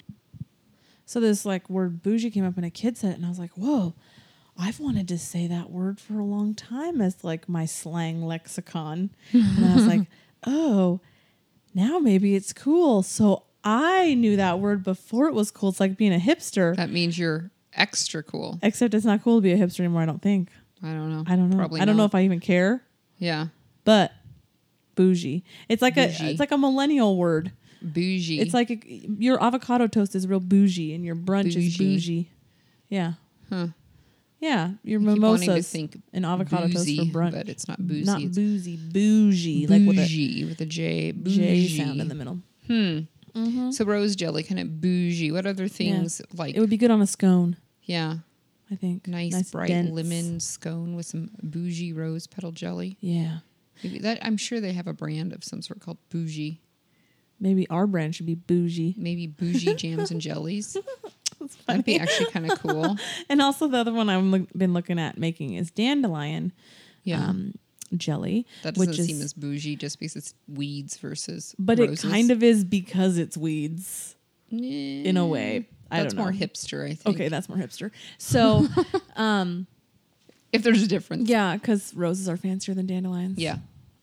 So 1.05 1.19
this 1.19 1.45
like 1.45 1.69
word 1.69 2.01
bougie 2.03 2.29
came 2.31 2.45
up 2.45 2.57
in 2.57 2.63
a 2.63 2.69
kid 2.69 2.97
set, 2.97 3.15
and 3.15 3.25
I 3.25 3.29
was 3.29 3.39
like, 3.39 3.51
whoa. 3.51 3.93
I've 4.59 4.79
wanted 4.79 5.07
to 5.07 5.17
say 5.17 5.47
that 5.47 5.69
word 5.71 5.99
for 5.99 6.19
a 6.19 6.23
long 6.25 6.53
time 6.53 6.99
as 7.01 7.23
like 7.23 7.47
my 7.47 7.65
slang 7.65 8.23
lexicon. 8.25 9.11
and 9.31 9.65
I 9.65 9.75
was 9.75 9.87
like, 9.87 10.07
oh, 10.45 10.99
now 11.73 11.99
maybe 11.99 12.35
it's 12.35 12.51
cool. 12.51 13.01
So 13.03 13.43
I 13.63 14.13
knew 14.15 14.35
that 14.35 14.59
word 14.59 14.83
before 14.83 15.27
it 15.27 15.33
was 15.33 15.49
cool. 15.51 15.69
It's 15.69 15.79
like 15.79 15.95
being 15.97 16.13
a 16.13 16.19
hipster, 16.19 16.75
That 16.75 16.89
means 16.89 17.17
you're 17.17 17.51
extra 17.73 18.21
cool. 18.23 18.59
except 18.61 18.93
it's 18.93 19.05
not 19.05 19.23
cool 19.23 19.37
to 19.37 19.41
be 19.41 19.51
a 19.53 19.57
hipster 19.57 19.79
anymore. 19.79 20.01
I 20.01 20.05
don't 20.05 20.21
think. 20.21 20.49
I 20.83 20.87
don't 20.91 21.09
know. 21.09 21.23
I 21.27 21.35
don't 21.35 21.49
know. 21.49 21.57
Probably 21.57 21.81
I 21.81 21.85
don't 21.85 21.97
know 21.97 22.05
if 22.05 22.15
I 22.15 22.23
even 22.23 22.39
care, 22.39 22.83
Yeah. 23.17 23.47
but 23.85 24.11
bougie. 24.95 25.43
It's 25.69 25.81
like 25.81 25.95
Bougie. 25.95 26.25
a 26.25 26.29
it's 26.31 26.39
like 26.39 26.51
a 26.51 26.57
millennial 26.57 27.15
word. 27.17 27.51
bougie. 27.81 28.39
It's 28.39 28.53
like 28.53 28.69
a, 28.71 28.79
your 28.85 29.41
avocado 29.43 29.87
toast 29.87 30.15
is 30.15 30.27
real 30.27 30.39
bougie, 30.39 30.93
and 30.93 31.03
your 31.05 31.15
brunch 31.15 31.47
is 31.55 31.77
Bougie. 31.77 31.77
bougie. 31.95 32.29
Yeah, 32.89 33.13
huh. 33.49 33.67
Yeah. 34.39 34.71
Your 34.83 34.99
I 35.01 35.13
keep 35.13 35.21
wanting 35.21 35.49
mimosas 35.49 35.75
and 36.13 36.25
avocado 36.25 36.67
boozy, 36.67 36.97
toast 36.97 37.11
for 37.11 37.19
brunch, 37.19 37.31
but 37.31 37.49
it's 37.49 37.67
not 37.67 37.85
boozy. 37.85 38.03
not 38.05 38.21
boozy, 38.33 38.77
bougie, 38.77 39.67
like 39.67 39.81
with 39.87 39.97
a 39.97 40.01
bougie 40.01 40.45
with 40.45 40.61
a 40.61 40.65
J. 40.65 41.11
J 41.11 41.11
Bougie. 41.11 41.77
sound 41.77 42.01
in 42.01 42.07
the 42.07 42.15
middle. 42.15 42.39
Hmm. 42.67 42.99
Mm-hmm. 43.35 43.71
So 43.71 43.85
rose 43.85 44.15
jelly, 44.15 44.43
kind 44.43 44.59
of 44.59 44.81
bougie. 44.81 45.31
What 45.31 45.45
other 45.45 45.67
things 45.67 46.21
like? 46.33 46.55
It 46.55 46.59
would 46.59 46.69
be 46.69 46.77
good 46.77 46.91
on 46.91 47.01
a 47.01 47.07
scone, 47.07 47.57
yeah, 47.83 48.15
I 48.71 48.75
think. 48.75 49.07
nice, 49.07 49.51
bright 49.51 49.67
dense. 49.67 49.91
lemon 49.91 50.39
scone 50.39 50.95
with 50.95 51.05
some 51.05 51.29
bougie 51.43 51.93
rose 51.93 52.25
petal 52.27 52.51
jelly. 52.51 52.97
Yeah, 53.01 53.39
Maybe 53.83 53.99
that 53.99 54.19
I'm 54.23 54.35
sure 54.37 54.59
they 54.59 54.73
have 54.73 54.87
a 54.87 54.93
brand 54.93 55.31
of 55.33 55.43
some 55.43 55.61
sort 55.61 55.79
called 55.79 55.97
bougie. 56.09 56.59
maybe 57.39 57.69
our 57.69 57.85
brand 57.87 58.15
should 58.15 58.25
be 58.25 58.35
bougie. 58.35 58.95
Maybe 58.97 59.27
bougie 59.27 59.75
jams 59.75 60.11
and 60.11 60.19
jellies. 60.21 60.75
That's 61.39 61.55
That'd 61.65 61.85
be 61.85 61.99
actually 61.99 62.31
kind 62.31 62.51
of 62.51 62.59
cool. 62.59 62.97
and 63.29 63.41
also 63.41 63.67
the 63.67 63.77
other 63.77 63.93
one 63.93 64.09
I've 64.09 64.23
look, 64.23 64.51
been 64.55 64.73
looking 64.73 64.99
at 64.99 65.17
making 65.17 65.53
is 65.53 65.71
dandelion 65.71 66.51
Yeah, 67.03 67.23
um, 67.27 67.55
jelly, 67.95 68.45
that 68.63 68.75
doesn't 68.75 68.89
which 68.89 68.99
is, 68.99 69.05
seem 69.07 69.21
as 69.21 69.33
bougie 69.33 69.75
just 69.75 69.99
because 69.99 70.15
it's 70.15 70.33
weeds 70.47 70.97
versus. 70.97 71.55
but 71.57 71.79
roses. 71.79 72.03
it 72.03 72.07
kind 72.09 72.29
of 72.31 72.43
is 72.43 72.63
because 72.63 73.17
it's 73.17 73.37
weeds 73.37 74.15
in 74.51 75.15
a 75.17 75.25
way. 75.25 75.67
I 75.91 76.01
That's 76.03 76.13
more 76.13 76.31
hipster, 76.31 76.85
I 76.85 76.93
think. 76.93 77.15
Okay, 77.15 77.29
that's 77.29 77.49
more 77.49 77.57
hipster. 77.57 77.89
So, 78.19 78.67
um, 79.15 79.65
If 80.51 80.61
there's 80.63 80.83
a 80.83 80.87
difference. 80.87 81.27
yeah, 81.29 81.55
because 81.55 81.93
roses 81.95 82.29
are 82.29 82.37
fancier 82.37 82.75
than 82.75 82.85
dandelions. 82.85 83.39
Yeah. 83.39 83.57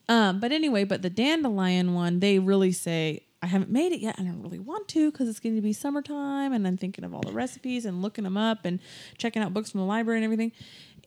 Um, 0.09 0.39
but 0.41 0.51
anyway, 0.51 0.83
but 0.85 1.01
the 1.01 1.09
dandelion 1.09 1.93
one, 1.93 2.19
they 2.19 2.39
really 2.39 2.71
say 2.73 3.23
I 3.47 3.49
haven't 3.49 3.71
made 3.71 3.93
it 3.93 4.01
yet, 4.01 4.15
I 4.19 4.23
don't 4.23 4.41
really 4.41 4.59
want 4.59 4.89
to 4.89 5.09
because 5.09 5.29
it's 5.29 5.39
going 5.39 5.55
to 5.55 5.61
be 5.61 5.71
summertime, 5.71 6.51
and 6.51 6.67
I'm 6.67 6.75
thinking 6.75 7.05
of 7.05 7.13
all 7.13 7.21
the 7.21 7.31
recipes 7.31 7.85
and 7.85 8.01
looking 8.01 8.25
them 8.25 8.35
up 8.35 8.65
and 8.65 8.81
checking 9.17 9.41
out 9.41 9.53
books 9.53 9.71
from 9.71 9.79
the 9.79 9.85
library 9.85 10.17
and 10.17 10.25
everything, 10.25 10.51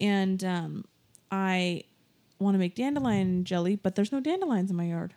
and 0.00 0.42
um, 0.42 0.85
I 1.30 1.82
want 2.38 2.54
to 2.54 2.59
make 2.59 2.75
dandelion 2.76 3.44
jelly, 3.44 3.76
but 3.76 3.94
there's 3.94 4.11
no 4.11 4.20
dandelions 4.20 4.70
in 4.70 4.76
my 4.78 4.85
yard. 4.87 5.12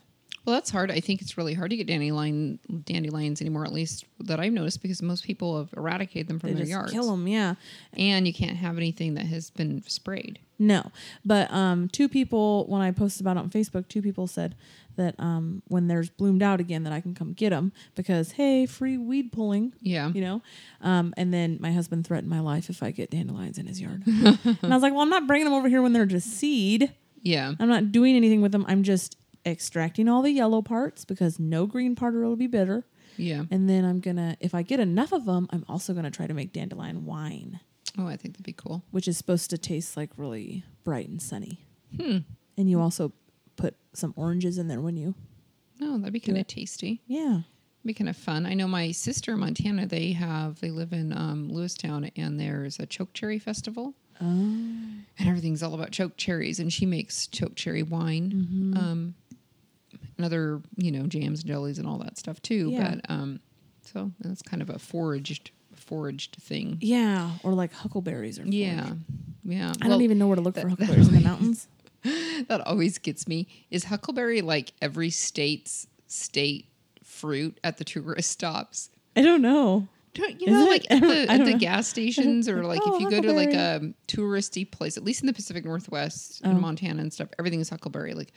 Well, 0.46 0.56
that's 0.56 0.70
hard. 0.72 0.92
I 0.92 1.00
think 1.00 1.22
it's 1.22 1.38
really 1.38 1.54
hard 1.54 1.70
to 1.70 1.78
get 1.78 1.88
dandelion 1.88 2.60
dandelions 2.86 3.40
anymore, 3.42 3.64
at 3.64 3.72
least 3.72 4.06
that 4.20 4.40
I've 4.40 4.52
noticed, 4.52 4.82
because 4.82 5.02
most 5.02 5.24
people 5.24 5.58
have 5.58 5.70
eradicated 5.78 6.28
them 6.28 6.40
from 6.40 6.50
They 6.50 6.56
their 6.56 6.64
just 6.64 6.72
yards. 6.72 6.92
kill 6.92 7.10
them, 7.12 7.28
yeah. 7.28 7.56
And 7.94 8.28
you 8.28 8.34
can't 8.34 8.58
have 8.58 8.78
anything 8.78 9.14
that 9.14 9.26
has 9.28 9.50
been 9.52 9.84
sprayed. 9.88 10.40
No, 10.60 10.92
but 11.26 11.52
um, 11.52 11.88
two 11.90 12.08
people 12.10 12.66
when 12.68 12.82
I 12.82 12.92
posted 12.92 13.22
about 13.22 13.38
it 13.38 13.40
on 13.40 13.50
Facebook, 13.50 13.88
two 13.88 14.02
people 14.02 14.28
said 14.28 14.56
that 14.96 15.16
um, 15.20 15.62
when 15.70 15.88
there's 15.88 16.10
bloomed 16.10 16.44
out 16.44 16.60
again, 16.60 16.84
that 16.84 16.94
I 16.94 17.02
can 17.02 17.16
come 17.16 17.34
get 17.34 17.50
them 17.50 17.72
because 17.96 18.34
hey, 18.34 18.66
free 18.66 18.98
weed 18.98 19.32
pulling. 19.32 19.74
Yeah. 19.82 20.10
you 20.14 20.22
know. 20.22 20.42
Um, 20.82 21.14
and 21.18 21.34
then 21.34 21.58
my 21.62 21.72
husband 21.72 22.06
threatened 22.06 22.30
my 22.30 22.40
life 22.42 22.70
if 22.70 22.84
I 22.84 22.92
get 22.92 23.10
dandelions 23.12 23.58
in 23.58 23.66
his 23.66 23.82
yard, 23.82 24.04
and 24.08 24.38
I 24.62 24.68
was 24.68 24.84
like, 24.84 24.94
well, 24.94 25.02
I'm 25.02 25.10
not 25.10 25.26
bringing 25.26 25.46
them 25.46 25.54
over 25.54 25.68
here 25.70 25.82
when 25.82 25.94
they're 25.94 26.06
just 26.06 26.28
seed. 26.32 26.94
Yeah. 27.22 27.54
I'm 27.60 27.70
not 27.70 27.92
doing 27.92 28.16
anything 28.16 28.42
with 28.42 28.52
them. 28.52 28.66
I'm 28.68 28.84
just 28.84 29.18
extracting 29.46 30.08
all 30.08 30.22
the 30.22 30.32
yellow 30.32 30.62
parts 30.62 31.06
because 31.06 31.40
no 31.40 31.66
green 31.66 31.96
part 31.96 32.14
will 32.14 32.36
be 32.36 32.48
bitter. 32.48 32.86
Yeah. 33.18 33.44
And 33.52 33.70
then 33.70 33.86
I'm 33.86 34.00
gonna, 34.00 34.38
if 34.40 34.56
I 34.56 34.62
get 34.64 34.80
enough 34.80 35.12
of 35.12 35.26
them, 35.26 35.48
I'm 35.52 35.66
also 35.70 35.94
gonna 35.94 36.12
try 36.12 36.28
to 36.28 36.34
make 36.34 36.54
dandelion 36.54 37.06
wine, 37.06 37.60
Oh, 37.98 38.08
I 38.08 38.18
think 38.18 38.34
that'd 38.36 38.46
be 38.46 38.54
cool. 38.54 38.84
which 38.92 39.08
is 39.08 39.18
supposed 39.18 39.50
to 39.52 39.58
taste 39.58 39.96
like 39.98 40.10
really 40.18 40.64
bright 40.84 41.08
and 41.10 41.22
sunny. 41.22 41.60
Hmm. 42.00 42.20
And 42.58 42.70
you 42.70 42.80
also 42.82 43.12
put 43.56 43.76
some 43.94 44.14
oranges 44.16 44.58
in 44.58 44.68
there 44.68 44.82
when 44.82 44.98
you, 44.98 45.14
Oh, 45.82 45.98
that'd 45.98 46.14
be 46.14 46.20
kind 46.20 46.38
of 46.38 46.48
tasty. 46.48 47.02
yeah. 47.06 47.42
be 47.86 47.94
kind 47.94 48.10
of 48.10 48.16
fun. 48.18 48.46
I 48.46 48.54
know 48.54 48.68
my 48.68 48.92
sister 48.92 49.34
in 49.34 49.40
Montana, 49.40 49.86
they 49.86 50.14
have, 50.14 50.60
they 50.62 50.72
live 50.72 50.94
in 50.94 51.12
um, 51.12 51.50
Lewistown, 51.52 52.10
and 52.16 52.40
there's 52.40 52.80
a 52.80 52.86
choke 52.86 53.14
cherry 53.14 53.38
festival. 53.40 53.94
Oh, 54.22 54.26
and 54.26 55.04
everything's 55.28 55.62
all 55.64 55.74
about 55.74 55.92
choke 55.92 56.16
cherries 56.18 56.60
and 56.60 56.72
she 56.72 56.86
makes 56.86 57.28
choke 57.28 57.56
cherry 57.56 57.82
wine 57.84 58.32
Mm-hmm. 58.32 58.78
um 58.78 59.16
and 60.18 60.26
other 60.26 60.62
you 60.78 60.92
know 60.92 61.04
jams 61.08 61.40
and 61.42 61.48
jellies 61.48 61.78
and 61.80 61.88
all 61.88 61.98
that 62.00 62.18
stuff 62.18 62.42
too 62.42 62.70
Yeah. 62.72 62.96
but 62.96 63.12
um 63.12 63.40
so 63.82 64.12
that's 64.20 64.42
kind 64.42 64.62
of 64.62 64.70
a 64.70 64.80
foraged 64.80 65.52
foraged 65.76 66.38
thing 66.40 66.78
yeah, 66.82 67.32
or 67.44 67.54
like 67.54 67.74
huckleberries 67.74 68.40
or 68.40 68.44
yeah 68.46 68.92
yeah 69.44 69.74
I 69.82 69.88
Well, 69.88 69.98
don't 69.98 70.02
even 70.04 70.18
know 70.18 70.28
where 70.28 70.36
to 70.38 70.42
look 70.42 70.56
for 70.56 70.62
that- 70.62 70.70
huckleberries 70.70 71.08
in 71.10 71.16
the 71.16 71.20
mountains. 71.30 71.68
that 72.48 72.62
always 72.66 72.98
gets 72.98 73.28
me 73.28 73.48
is 73.72 73.86
huckleberry 73.86 74.42
like 74.42 74.74
every 74.82 75.10
state's 75.10 75.88
state 76.08 76.68
fruit 77.04 77.60
at 77.64 77.78
the 77.78 77.84
tourist 77.84 78.30
stops 78.32 78.90
I 79.16 79.22
don't 79.22 79.42
know. 79.42 79.88
don't 80.14 80.40
you 80.42 80.48
Is 80.48 80.54
know 80.54 80.66
it? 80.66 80.70
like 80.70 80.86
at 80.92 81.02
the, 81.02 81.32
at 81.32 81.46
the 81.46 81.54
gas 81.54 81.88
stations 81.88 82.48
or 82.50 82.64
like 82.66 82.82
Oh, 82.84 82.96
if 82.96 83.02
you 83.02 83.10
go 83.10 83.22
to 83.22 83.32
like 83.34 83.54
a 83.54 83.94
touristy 84.08 84.70
place 84.70 84.96
at 84.98 85.04
least 85.04 85.22
in 85.22 85.28
the 85.28 85.34
pacific 85.34 85.66
northwest 85.66 86.42
Oh. 86.46 86.50
in 86.52 86.60
montana 86.62 87.02
and 87.02 87.12
stuff 87.12 87.30
everything 87.40 87.60
is 87.60 87.70
huckleberry 87.70 88.14
like 88.14 88.32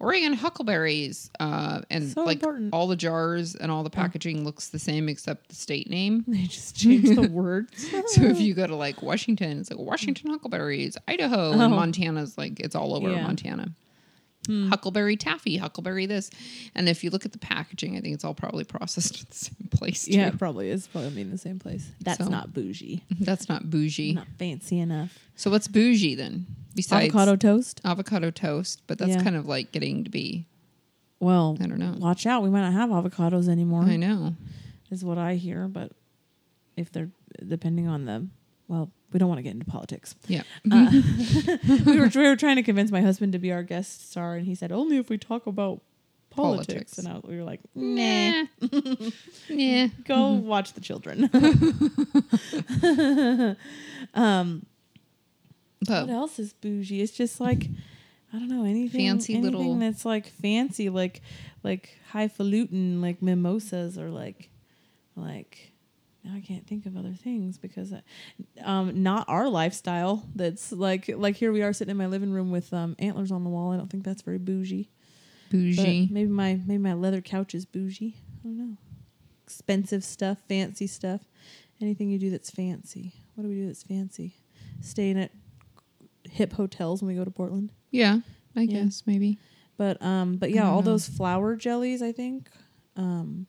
oregon 0.00 0.32
huckleberries 0.32 1.30
uh 1.40 1.80
and 1.90 2.08
So 2.10 2.24
like 2.24 2.38
important. 2.38 2.72
all 2.72 2.86
the 2.86 2.96
jars 2.96 3.54
and 3.54 3.70
all 3.70 3.82
the 3.82 3.90
packaging 3.90 4.44
looks 4.44 4.68
the 4.70 4.78
same 4.78 5.08
except 5.08 5.48
the 5.48 5.54
state 5.54 5.88
name 5.88 6.24
They 6.28 6.42
just 6.44 6.76
changed 6.76 7.16
the 7.16 7.28
words. 7.32 7.90
so 7.90 8.22
if 8.22 8.40
you 8.40 8.54
go 8.54 8.66
to 8.66 8.74
like 8.76 9.02
washington 9.02 9.60
it's 9.60 9.70
like 9.70 9.78
washington 9.80 10.30
huckleberries 10.30 10.96
idaho 11.08 11.50
Oh. 11.52 11.60
and 11.60 11.70
montana's 11.74 12.36
like 12.36 12.60
it's 12.60 12.74
all 12.74 12.94
over 12.94 13.10
Yeah. 13.10 13.22
Hmm. 14.46 14.68
Huckleberry 14.70 15.16
taffy, 15.16 15.56
huckleberry 15.56 16.06
this, 16.06 16.28
and 16.74 16.88
if 16.88 17.04
you 17.04 17.10
look 17.10 17.24
at 17.24 17.30
the 17.30 17.38
packaging, 17.38 17.96
I 17.96 18.00
think 18.00 18.14
it's 18.14 18.24
all 18.24 18.34
probably 18.34 18.64
processed 18.64 19.20
in 19.20 19.26
the 19.28 19.34
same 19.36 19.68
place. 19.70 20.06
Too. 20.06 20.12
Yeah, 20.12 20.28
it 20.28 20.38
probably 20.38 20.68
is. 20.68 20.88
Probably 20.88 21.10
mean 21.10 21.30
the 21.30 21.38
same 21.38 21.60
place. 21.60 21.88
That's 22.00 22.18
So- 22.24 22.28
not 22.30 22.52
bougie. 22.52 23.04
That's 23.20 23.48
not 23.48 23.70
bougie. 23.70 24.14
Not 24.14 24.26
fancy 24.40 24.80
enough. 24.80 25.16
So 25.36 25.48
what's 25.50 25.68
bougie 25.68 26.16
then? 26.16 26.46
Besides 26.74 27.14
Avocado 27.14 27.36
toast. 27.36 27.80
avocado 27.84 28.30
toast, 28.32 28.82
but 28.86 28.98
that's 28.98 29.10
Yeah. 29.12 29.22
kind 29.22 29.36
of 29.36 29.46
like 29.46 29.72
getting 29.72 30.04
to 30.04 30.10
be. 30.10 30.46
Well, 31.20 31.56
I 31.60 31.66
don't 31.66 31.78
know. 31.78 31.94
watch 31.98 32.26
out. 32.26 32.42
We 32.42 32.50
might 32.50 32.62
not 32.62 32.72
have 32.72 32.88
avocados 32.90 33.48
anymore. 33.48 33.82
I 33.84 33.96
know. 33.96 34.34
Is 34.90 35.04
what 35.04 35.18
I 35.18 35.34
hear. 35.34 35.68
But 35.68 35.92
if 36.76 36.90
they're 36.90 37.10
depending 37.46 37.86
on 37.88 38.06
the, 38.06 38.26
well, 38.68 38.90
we 39.12 39.18
don't 39.18 39.28
want 39.28 39.38
to 39.38 39.42
get 39.42 39.52
into 39.52 39.66
politics. 39.66 40.14
Yeah. 40.26 40.42
Uh, 40.70 40.90
we 41.86 41.98
were 41.98 42.08
we 42.14 42.28
were 42.28 42.36
trying 42.36 42.56
to 42.56 42.62
convince 42.62 42.90
my 42.90 43.00
husband 43.00 43.32
to 43.32 43.38
be 43.38 43.52
our 43.52 43.62
guest 43.62 44.10
star, 44.10 44.36
and 44.36 44.46
he 44.46 44.54
said 44.54 44.72
only 44.72 44.96
if 44.96 45.08
we 45.10 45.18
talk 45.18 45.46
about 45.46 45.80
politics. 46.30 46.94
Politics. 46.94 46.98
And 46.98 47.08
I, 47.08 47.20
we 47.28 47.36
were 47.36 47.44
like, 47.44 47.60
nah, 47.74 48.44
Nah. 48.60 49.10
yeah. 49.48 49.88
go 50.04 50.32
watch 50.32 50.72
the 50.72 50.80
children. 50.80 51.28
um, 54.14 54.66
But 55.86 56.06
what 56.06 56.10
else 56.14 56.38
is 56.38 56.52
bougie? 56.54 57.02
It's 57.02 57.12
just 57.12 57.40
like 57.40 57.68
I 58.32 58.38
don't 58.38 58.48
know 58.48 58.64
anything 58.64 59.08
Fancy 59.08 59.34
anything 59.34 59.52
little- 59.58 59.78
that's 59.78 60.04
like 60.04 60.26
fancy, 60.26 60.88
like 60.88 61.20
like 61.62 61.98
highfalutin, 62.12 63.00
like 63.02 63.20
mimosas 63.22 63.98
or 63.98 64.10
like 64.10 64.48
like 65.16 65.71
now 66.24 66.32
I 66.36 66.40
can't 66.40 66.66
think 66.66 66.86
of 66.86 66.96
other 66.96 67.12
things 67.14 67.58
because 67.58 67.92
I, 67.92 68.02
um 68.64 69.02
not 69.02 69.28
our 69.28 69.48
lifestyle. 69.48 70.24
That's 70.34 70.72
like 70.72 71.08
like 71.08 71.36
here 71.36 71.52
we 71.52 71.62
are 71.62 71.72
sitting 71.72 71.90
in 71.90 71.96
my 71.96 72.06
living 72.06 72.32
room 72.32 72.50
with 72.50 72.72
um 72.72 72.94
antlers 72.98 73.32
on 73.32 73.44
the 73.44 73.50
wall. 73.50 73.72
I 73.72 73.76
don't 73.76 73.88
think 73.90 74.04
that's 74.04 74.22
very 74.22 74.38
bougie. 74.38 74.90
But 75.50 75.58
bougie. 75.58 76.08
maybe 76.10 76.30
my 76.30 76.60
maybe 76.66 76.78
my 76.82 76.94
leather 76.94 77.20
couch 77.20 77.54
is 77.54 77.64
bougie. 77.66 78.16
I 78.44 78.48
don't 78.48 78.58
know. 78.58 78.76
Expensive 79.44 80.04
stuff, 80.04 80.38
fancy 80.48 80.86
stuff. 80.86 81.20
Anything 81.80 82.10
you 82.10 82.18
do 82.18 82.30
that's 82.30 82.50
fancy. 82.50 83.12
What 83.34 83.42
do 83.42 83.48
we 83.48 83.56
do 83.56 83.66
that's 83.66 83.82
fancy? 83.82 84.36
Staying 84.80 85.18
at 85.18 85.30
hip 86.30 86.52
hotels 86.52 87.02
when 87.02 87.08
we 87.08 87.14
go 87.18 87.24
to 87.24 87.30
Portland. 87.30 87.70
Yeah. 87.90 88.20
I 88.56 88.62
Yeah. 88.62 88.84
guess 88.84 89.02
maybe. 89.06 89.38
But 89.76 90.00
um 90.02 90.36
but 90.36 90.50
yeah, 90.52 90.68
all 90.70 90.82
know. 90.82 90.92
those 90.92 91.08
flower 91.08 91.56
jellies 91.56 92.00
I 92.02 92.12
think. 92.12 92.48
Um 92.96 93.46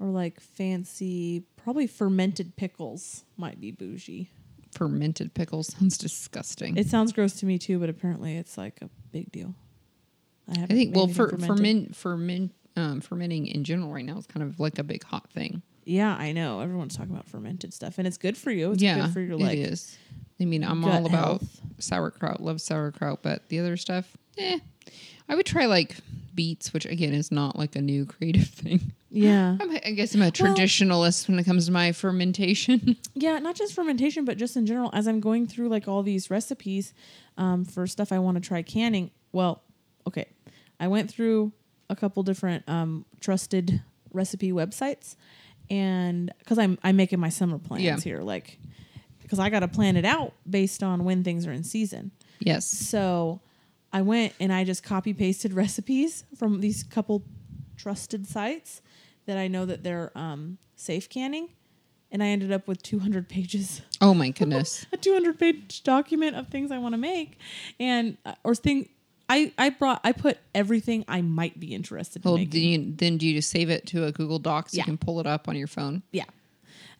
or 0.00 0.08
like 0.08 0.40
fancy 0.40 1.44
probably 1.66 1.88
fermented 1.88 2.54
pickles 2.54 3.24
might 3.36 3.60
be 3.60 3.72
bougie. 3.72 4.30
Fermented 4.70 5.34
pickles 5.34 5.74
sounds 5.76 5.98
disgusting. 5.98 6.76
It 6.76 6.86
sounds 6.86 7.12
gross 7.12 7.40
to 7.40 7.46
me 7.46 7.58
too, 7.58 7.80
but 7.80 7.88
apparently 7.88 8.36
it's 8.36 8.56
like 8.56 8.78
a 8.82 8.90
big 9.10 9.32
deal. 9.32 9.52
I 10.48 10.62
I 10.62 10.66
think 10.66 10.94
well 10.94 11.08
for 11.08 11.36
ferment 11.36 11.96
ferment 11.96 12.54
um, 12.76 13.00
fermenting 13.00 13.48
in 13.48 13.64
general 13.64 13.92
right 13.92 14.04
now 14.04 14.16
is 14.16 14.28
kind 14.28 14.44
of 14.44 14.60
like 14.60 14.78
a 14.78 14.84
big 14.84 15.02
hot 15.02 15.28
thing. 15.32 15.60
Yeah, 15.84 16.14
I 16.14 16.30
know. 16.30 16.60
Everyone's 16.60 16.96
talking 16.96 17.12
about 17.12 17.28
fermented 17.28 17.74
stuff, 17.74 17.98
and 17.98 18.06
it's 18.06 18.16
good 18.16 18.36
for 18.36 18.52
you. 18.52 18.70
It's 18.70 18.80
yeah, 18.80 19.00
good 19.00 19.12
for 19.12 19.20
your 19.20 19.36
like 19.36 19.58
it 19.58 19.62
is. 19.62 19.98
I 20.40 20.44
mean, 20.44 20.62
I'm 20.62 20.84
all 20.84 21.04
about 21.04 21.40
health. 21.40 21.60
sauerkraut. 21.80 22.40
Love 22.40 22.60
sauerkraut, 22.60 23.24
but 23.24 23.48
the 23.48 23.58
other 23.58 23.76
stuff, 23.76 24.16
eh. 24.38 24.60
I 25.28 25.34
would 25.34 25.46
try 25.46 25.66
like 25.66 25.96
beets, 26.32 26.72
which 26.72 26.86
again 26.86 27.12
is 27.12 27.32
not 27.32 27.58
like 27.58 27.74
a 27.74 27.82
new 27.82 28.06
creative 28.06 28.46
thing. 28.50 28.92
Yeah, 29.10 29.56
I'm, 29.60 29.70
I 29.70 29.92
guess 29.92 30.14
I'm 30.14 30.22
a 30.22 30.30
traditionalist 30.32 31.28
when 31.28 31.38
it 31.38 31.44
comes 31.44 31.66
to 31.66 31.72
my 31.72 31.92
fermentation. 31.92 32.96
yeah. 33.14 33.38
Not 33.38 33.54
just 33.54 33.72
fermentation, 33.72 34.24
but 34.24 34.36
just 34.36 34.56
in 34.56 34.66
general. 34.66 34.90
As 34.92 35.06
I'm 35.06 35.20
going 35.20 35.46
through 35.46 35.68
like 35.68 35.86
all 35.86 36.02
these 36.02 36.28
recipes 36.30 36.92
um, 37.38 37.64
for 37.64 37.86
stuff 37.86 38.10
I 38.12 38.18
want 38.18 38.36
to 38.36 38.46
try 38.46 38.62
canning. 38.62 39.10
Well, 39.32 39.62
okay, 40.06 40.26
I 40.80 40.88
went 40.88 41.10
through 41.10 41.52
a 41.88 41.94
couple 41.96 42.22
different 42.24 42.68
um, 42.68 43.04
trusted 43.20 43.80
recipe 44.12 44.50
websites, 44.50 45.14
and 45.70 46.32
because 46.40 46.58
I'm 46.58 46.78
I'm 46.82 46.96
making 46.96 47.20
my 47.20 47.28
summer 47.28 47.58
plans 47.58 47.82
Yeah. 47.84 47.98
here, 48.00 48.22
like 48.22 48.58
because 49.22 49.38
I 49.38 49.50
got 49.50 49.60
to 49.60 49.68
plan 49.68 49.96
it 49.96 50.04
out 50.04 50.32
based 50.48 50.82
on 50.82 51.04
when 51.04 51.22
things 51.24 51.46
are 51.46 51.52
in 51.52 51.62
season. 51.64 52.10
Yes. 52.40 52.66
So 52.68 53.40
I 53.92 54.02
went 54.02 54.34
and 54.40 54.52
I 54.52 54.64
just 54.64 54.82
copy 54.82 55.14
pasted 55.14 55.52
recipes 55.54 56.24
from 56.36 56.60
these 56.60 56.82
couple 56.82 57.22
trusted 57.76 58.26
sites 58.26 58.80
that 59.26 59.36
I 59.38 59.48
know 59.48 59.66
that 59.66 59.82
they're 59.82 60.10
um, 60.16 60.58
safe 60.76 61.08
canning, 61.08 61.48
and 62.10 62.22
I 62.22 62.26
ended 62.28 62.52
up 62.52 62.66
with 62.68 62.82
200 62.82 63.28
pages 63.36 63.82
Oh 64.00 64.14
my 64.14 64.30
goodness. 64.30 64.86
a 64.92 64.96
200 64.96 65.38
page 65.38 65.82
document 65.82 66.36
of 66.36 66.48
things 66.48 66.70
I 66.70 66.78
want 66.78 66.92
to 66.94 66.98
make 66.98 67.38
and 67.80 68.16
uh, 68.24 68.34
or 68.44 68.54
thing 68.54 68.88
I 69.28 69.52
I 69.58 69.70
brought 69.70 70.00
I 70.04 70.12
put 70.12 70.38
everything 70.54 71.04
I 71.08 71.20
might 71.22 71.58
be 71.58 71.74
interested 71.74 72.24
in 72.24 72.30
well, 72.30 72.38
making. 72.38 72.50
then 72.50 72.62
you, 72.62 72.94
then 72.96 73.18
do 73.18 73.26
you 73.26 73.34
just 73.34 73.50
save 73.50 73.70
it 73.70 73.86
to 73.88 74.04
a 74.04 74.12
Google 74.12 74.38
Docs? 74.38 74.74
Yeah. 74.74 74.82
You 74.82 74.84
can 74.84 74.98
pull 74.98 75.18
it 75.20 75.26
up 75.26 75.48
on 75.48 75.56
your 75.56 75.66
phone. 75.66 76.02
yeah. 76.12 76.24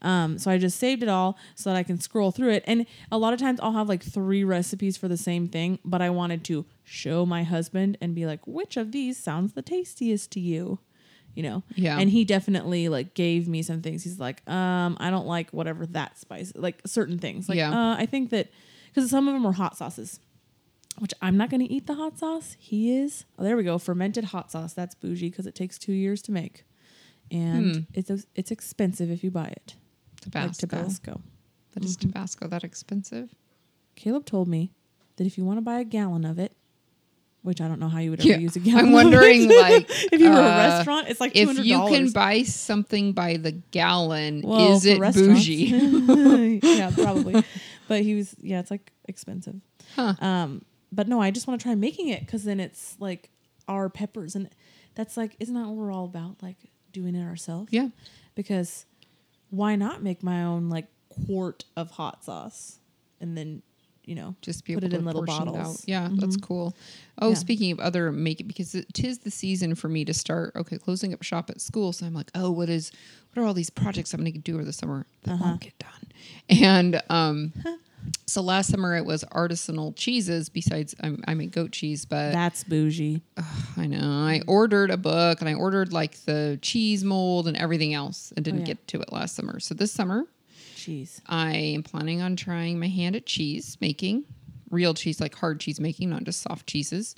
Um, 0.03 0.37
so 0.39 0.51
I 0.51 0.59
just 0.59 0.79
saved 0.79 1.03
it 1.03 1.09
all 1.09 1.39
so 1.55 1.71
that 1.71 1.77
I 1.77 1.83
can 1.83 1.99
scroll 1.99 2.31
through 2.31 2.51
it. 2.51 2.65
And 2.67 2.85
a 3.11 3.17
lot 3.17 3.33
of 3.33 3.41
times 3.41 3.59
I'll 3.63 3.73
have 3.73 3.89
like 3.89 4.03
three 4.03 4.45
recipes 4.45 4.97
for 4.99 5.09
the 5.09 5.17
same 5.17 5.49
thing, 5.49 5.79
but 5.87 6.03
I 6.03 6.11
wanted 6.11 6.45
to 6.45 6.67
show 6.85 7.25
my 7.25 7.45
husband 7.45 7.97
and 8.01 8.15
be 8.15 8.27
like, 8.27 8.47
which 8.47 8.77
of 8.77 8.93
these 8.93 9.17
sounds 9.17 9.55
the 9.55 9.63
tastiest 9.63 10.31
to 10.33 10.41
you? 10.41 10.81
You 11.37 11.43
know? 11.45 11.63
Yeah. 11.77 11.99
And 12.01 12.11
he 12.11 12.25
definitely 12.25 12.89
like 12.89 13.15
gave 13.15 13.47
me 13.47 13.63
some 13.63 13.83
things. 13.83 14.03
He's 14.03 14.19
like, 14.19 14.43
um, 14.51 14.97
I 14.99 15.11
don't 15.11 15.27
like 15.27 15.51
whatever 15.51 15.87
that 15.87 16.19
spice, 16.19 16.53
like 16.57 16.81
certain 16.87 17.19
things. 17.19 17.49
Like, 17.49 17.59
Yeah. 17.59 17.71
uh, 17.71 17.95
I 17.97 18.07
think 18.07 18.31
that 18.31 18.49
because 18.93 19.09
some 19.11 19.29
of 19.29 19.35
them 19.35 19.47
are 19.47 19.53
hot 19.53 19.77
sauces. 19.77 20.19
which 20.99 21.13
I'm 21.21 21.37
not 21.37 21.51
going 21.51 21.61
to 21.61 21.71
eat 21.71 21.87
the 21.87 21.95
hot 21.97 22.19
sauce. 22.19 22.57
He 22.59 22.97
is. 22.97 23.27
Oh, 23.39 23.45
there 23.45 23.55
we 23.55 23.65
go. 23.65 23.77
Fermented 23.77 24.25
hot 24.25 24.51
sauce. 24.51 24.73
That's 24.73 24.95
bougie 24.95 25.29
because 25.29 25.47
it 25.47 25.55
takes 25.55 25.79
two 25.79 25.93
years 25.93 26.23
to 26.23 26.33
make, 26.33 26.65
and 27.31 27.77
Hmm. 27.77 27.83
it's 27.93 28.11
it's 28.35 28.51
expensive 28.51 29.11
if 29.11 29.23
you 29.23 29.31
buy 29.31 29.49
it. 29.49 29.75
Tabasco. 30.23 30.47
Like 30.49 30.57
Tabasco. 30.57 31.21
But 31.75 31.85
is 31.85 31.97
Tabasco 31.99 32.49
that 32.49 32.65
expensive? 32.65 33.35
Caleb 33.95 34.25
told 34.25 34.49
me 34.49 34.73
that 35.17 35.27
if 35.27 35.37
you 35.37 35.45
want 35.45 35.59
to 35.59 35.63
buy 35.63 35.81
a 35.81 35.85
gallon 35.85 36.25
of 36.25 36.39
it, 36.39 36.53
which 37.47 37.61
I 37.61 37.69
don't 37.69 37.79
know 37.79 37.89
how 37.89 38.01
you 38.01 38.11
would 38.11 38.19
ever 38.21 38.29
Yeah. 38.29 38.39
use 38.39 38.57
a 38.61 38.61
gallon. 38.61 38.87
I'm 38.87 38.93
wondering, 38.93 39.49
like, 39.49 39.87
if 40.13 40.21
you 40.21 40.29
were 40.31 40.37
uh, 40.37 40.41
a 40.41 40.57
restaurant, 40.77 41.09
it's 41.09 41.21
like 41.21 41.33
two 41.33 41.49
If 41.51 41.59
you 41.65 41.79
can 41.87 42.11
buy 42.11 42.43
something 42.43 43.13
by 43.13 43.37
the 43.37 43.53
gallon, 43.53 44.43
Well, 44.43 44.73
is 44.77 44.85
it 44.85 44.99
bougie? 45.01 46.61
yeah, 46.63 46.91
probably. 46.93 47.45
But 47.89 48.03
he 48.03 48.15
was, 48.17 48.35
yeah, 48.41 48.59
it's 48.59 48.71
like 48.73 48.93
expensive. 49.09 49.55
Huh. 49.95 50.15
Um, 50.21 50.65
but 50.91 51.07
no, 51.07 51.21
I 51.23 51.31
just 51.31 51.47
want 51.47 51.61
to 51.61 51.65
try 51.65 51.75
making 51.77 52.09
it 52.09 52.21
because 52.27 52.43
then 52.43 52.59
it's 52.59 52.97
like 52.99 53.31
our 53.69 53.89
peppers, 53.89 54.35
and 54.35 54.51
that's 54.97 55.17
like, 55.17 55.37
isn't 55.39 55.55
that 55.55 55.67
what 55.69 55.77
we're 55.77 55.93
all 55.93 56.07
about? 56.07 56.43
Like 56.43 56.57
doing 56.93 57.15
it 57.15 57.25
ourselves. 57.25 57.69
yeah. 57.73 57.89
Because 58.35 58.87
why 59.51 59.77
not 59.77 60.03
make 60.03 60.23
my 60.25 60.43
own 60.43 60.69
like 60.69 60.87
quart 61.27 61.65
of 61.77 61.93
hot 61.93 62.25
sauce 62.25 62.81
and 63.21 63.39
then, 63.39 63.63
you 64.07 64.15
know, 64.15 64.35
just 64.41 64.65
be 64.65 64.75
Put 64.75 64.85
able 64.85 64.87
it 64.87 64.91
to 64.95 64.99
in 65.01 65.05
little 65.05 65.25
portion 65.27 65.49
it 65.49 65.53
bottles. 65.53 65.81
out. 65.81 65.85
Yeah, 65.89 66.09
that's 66.13 66.37
cool. 66.39 66.75
Oh, 67.21 67.31
Yeah. 67.31 67.35
speaking 67.35 67.73
of 67.73 67.81
other 67.81 68.11
make 68.13 68.41
it 68.41 68.45
because 68.49 68.75
it 68.75 68.87
tis 68.95 69.19
the 69.19 69.31
season 69.31 69.75
for 69.75 69.89
me 69.89 70.05
to 70.07 70.15
start. 70.15 70.53
Okay, 70.57 70.79
closing 70.79 71.13
up 71.13 71.23
shop 71.23 71.51
at 71.51 71.61
school, 71.61 71.93
so 71.93 72.07
I'm 72.07 72.15
like, 72.15 72.31
oh, 72.35 72.51
what 72.51 72.69
is 72.71 72.93
what 73.35 73.43
are 73.43 73.47
all 73.47 73.53
these 73.55 73.69
projects 73.69 74.15
I'm 74.15 74.21
going 74.21 74.33
to 74.33 74.39
do 74.39 74.55
over 74.55 74.65
the 74.65 74.73
summer 74.73 75.07
that 75.25 75.33
Uh-huh. 75.33 75.45
won't 75.45 75.61
get 75.61 75.79
done? 75.79 75.91
And 76.49 77.03
um, 77.11 77.53
so 78.27 78.41
last 78.41 78.71
summer 78.71 78.95
it 78.97 79.05
was 79.05 79.25
artisanal 79.25 79.95
cheeses. 79.97 80.49
Besides, 80.49 80.95
I'm, 81.03 81.23
I 81.27 81.35
make 81.35 81.51
goat 81.51 81.73
cheese, 81.73 82.05
but 82.05 82.33
that's 82.33 82.63
bougie. 82.65 83.23
I 83.77 83.87
know 83.87 83.99
I 84.27 84.41
ordered 84.47 84.91
a 84.91 84.97
book 84.97 85.41
and 85.41 85.49
I 85.51 85.55
ordered 85.55 85.93
like 85.93 86.17
the 86.25 86.59
cheese 86.63 87.03
mold 87.05 87.49
and 87.49 87.57
everything 87.57 87.93
else, 87.93 88.33
and 88.37 88.45
didn't 88.45 88.61
yeah. 88.61 88.67
get 88.67 88.87
to 88.89 89.01
it 89.01 89.13
last 89.13 89.35
summer. 89.35 89.59
So 89.61 89.75
this 89.75 89.91
summer 89.93 90.25
Cheese. 90.87 91.21
I 91.27 91.57
am 91.57 91.83
planning 91.83 92.23
on 92.23 92.37
trying 92.37 92.79
my 92.79 92.87
hand 92.87 93.17
at 93.17 93.27
cheese 93.27 93.77
making, 93.81 94.25
real 94.71 94.95
cheese, 94.95 95.21
like 95.21 95.35
hard 95.35 95.59
cheese 95.59 95.81
making, 95.81 96.11
not 96.11 96.23
just 96.23 96.43
soft 96.43 96.69
cheeses. 96.69 97.17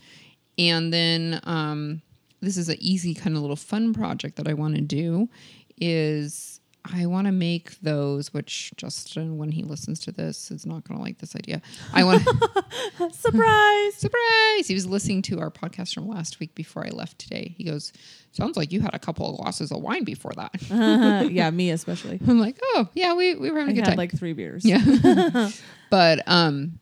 And 0.57 0.91
then 0.91 1.39
um, 1.45 2.01
this 2.41 2.57
is 2.57 2.71
an 2.71 2.79
easy 2.81 3.13
kind 3.13 3.37
of 3.37 3.43
little 3.43 3.57
fun 3.57 3.93
project 3.93 4.37
that 4.37 4.49
I 4.49 4.55
want 4.55 4.77
to 4.77 4.81
do. 4.81 5.29
Is 5.77 6.58
I 6.91 7.07
want 7.07 7.27
to 7.27 7.33
make 7.33 7.79
those, 7.81 8.33
which 8.33 8.73
Justin, 8.77 9.37
when 9.37 9.53
he 9.53 9.63
listens 9.63 10.01
to 10.01 10.13
this, 10.13 10.51
is 10.51 10.65
not 10.65 10.85
going 10.85 10.99
to 10.99 11.05
like 11.05 11.19
this 11.19 11.37
idea. 11.37 11.61
I 11.93 12.03
want 12.05 12.23
Surprise. 13.15 13.95
surprise. 13.95 14.67
He 14.67 14.75
was 14.75 14.87
listening 14.87 15.23
to 15.23 15.41
our 15.41 15.51
podcast 15.51 15.93
from 15.95 16.09
last 16.09 16.41
week 16.41 16.55
before 16.55 16.87
I 16.87 16.91
left 16.91 17.19
today. 17.19 17.55
He 17.59 17.65
goes, 17.65 17.93
"Sounds 18.33 18.57
like 18.57 18.73
you 18.73 18.81
had 18.81 18.95
a 18.95 18.99
couple 18.99 19.29
of 19.29 19.37
glasses 19.37 19.71
of 19.71 19.83
wine 19.83 20.05
before 20.05 20.33
that." 20.37 20.55
uh, 20.71 21.29
yeah, 21.31 21.51
me 21.51 21.71
especially. 21.71 22.21
I'm 22.27 22.41
like, 22.41 22.59
"Oh 22.63 22.89
yeah, 22.95 23.13
we 23.15 23.35
we 23.35 23.51
were 23.51 23.59
having 23.61 23.75
I 23.77 23.79
a 23.79 23.81
good 23.83 23.85
had 23.85 23.91
time." 23.91 23.99
like 23.99 24.19
three 24.19 24.33
beers. 24.33 24.65
Yeah. 24.65 25.51
but 25.91 26.23
um 26.27 26.79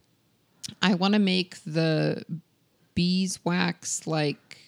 I 0.83 0.95
want 0.95 1.15
to 1.15 1.21
make 1.21 1.57
the 1.65 2.25
beeswax 2.95 4.07
like 4.07 4.59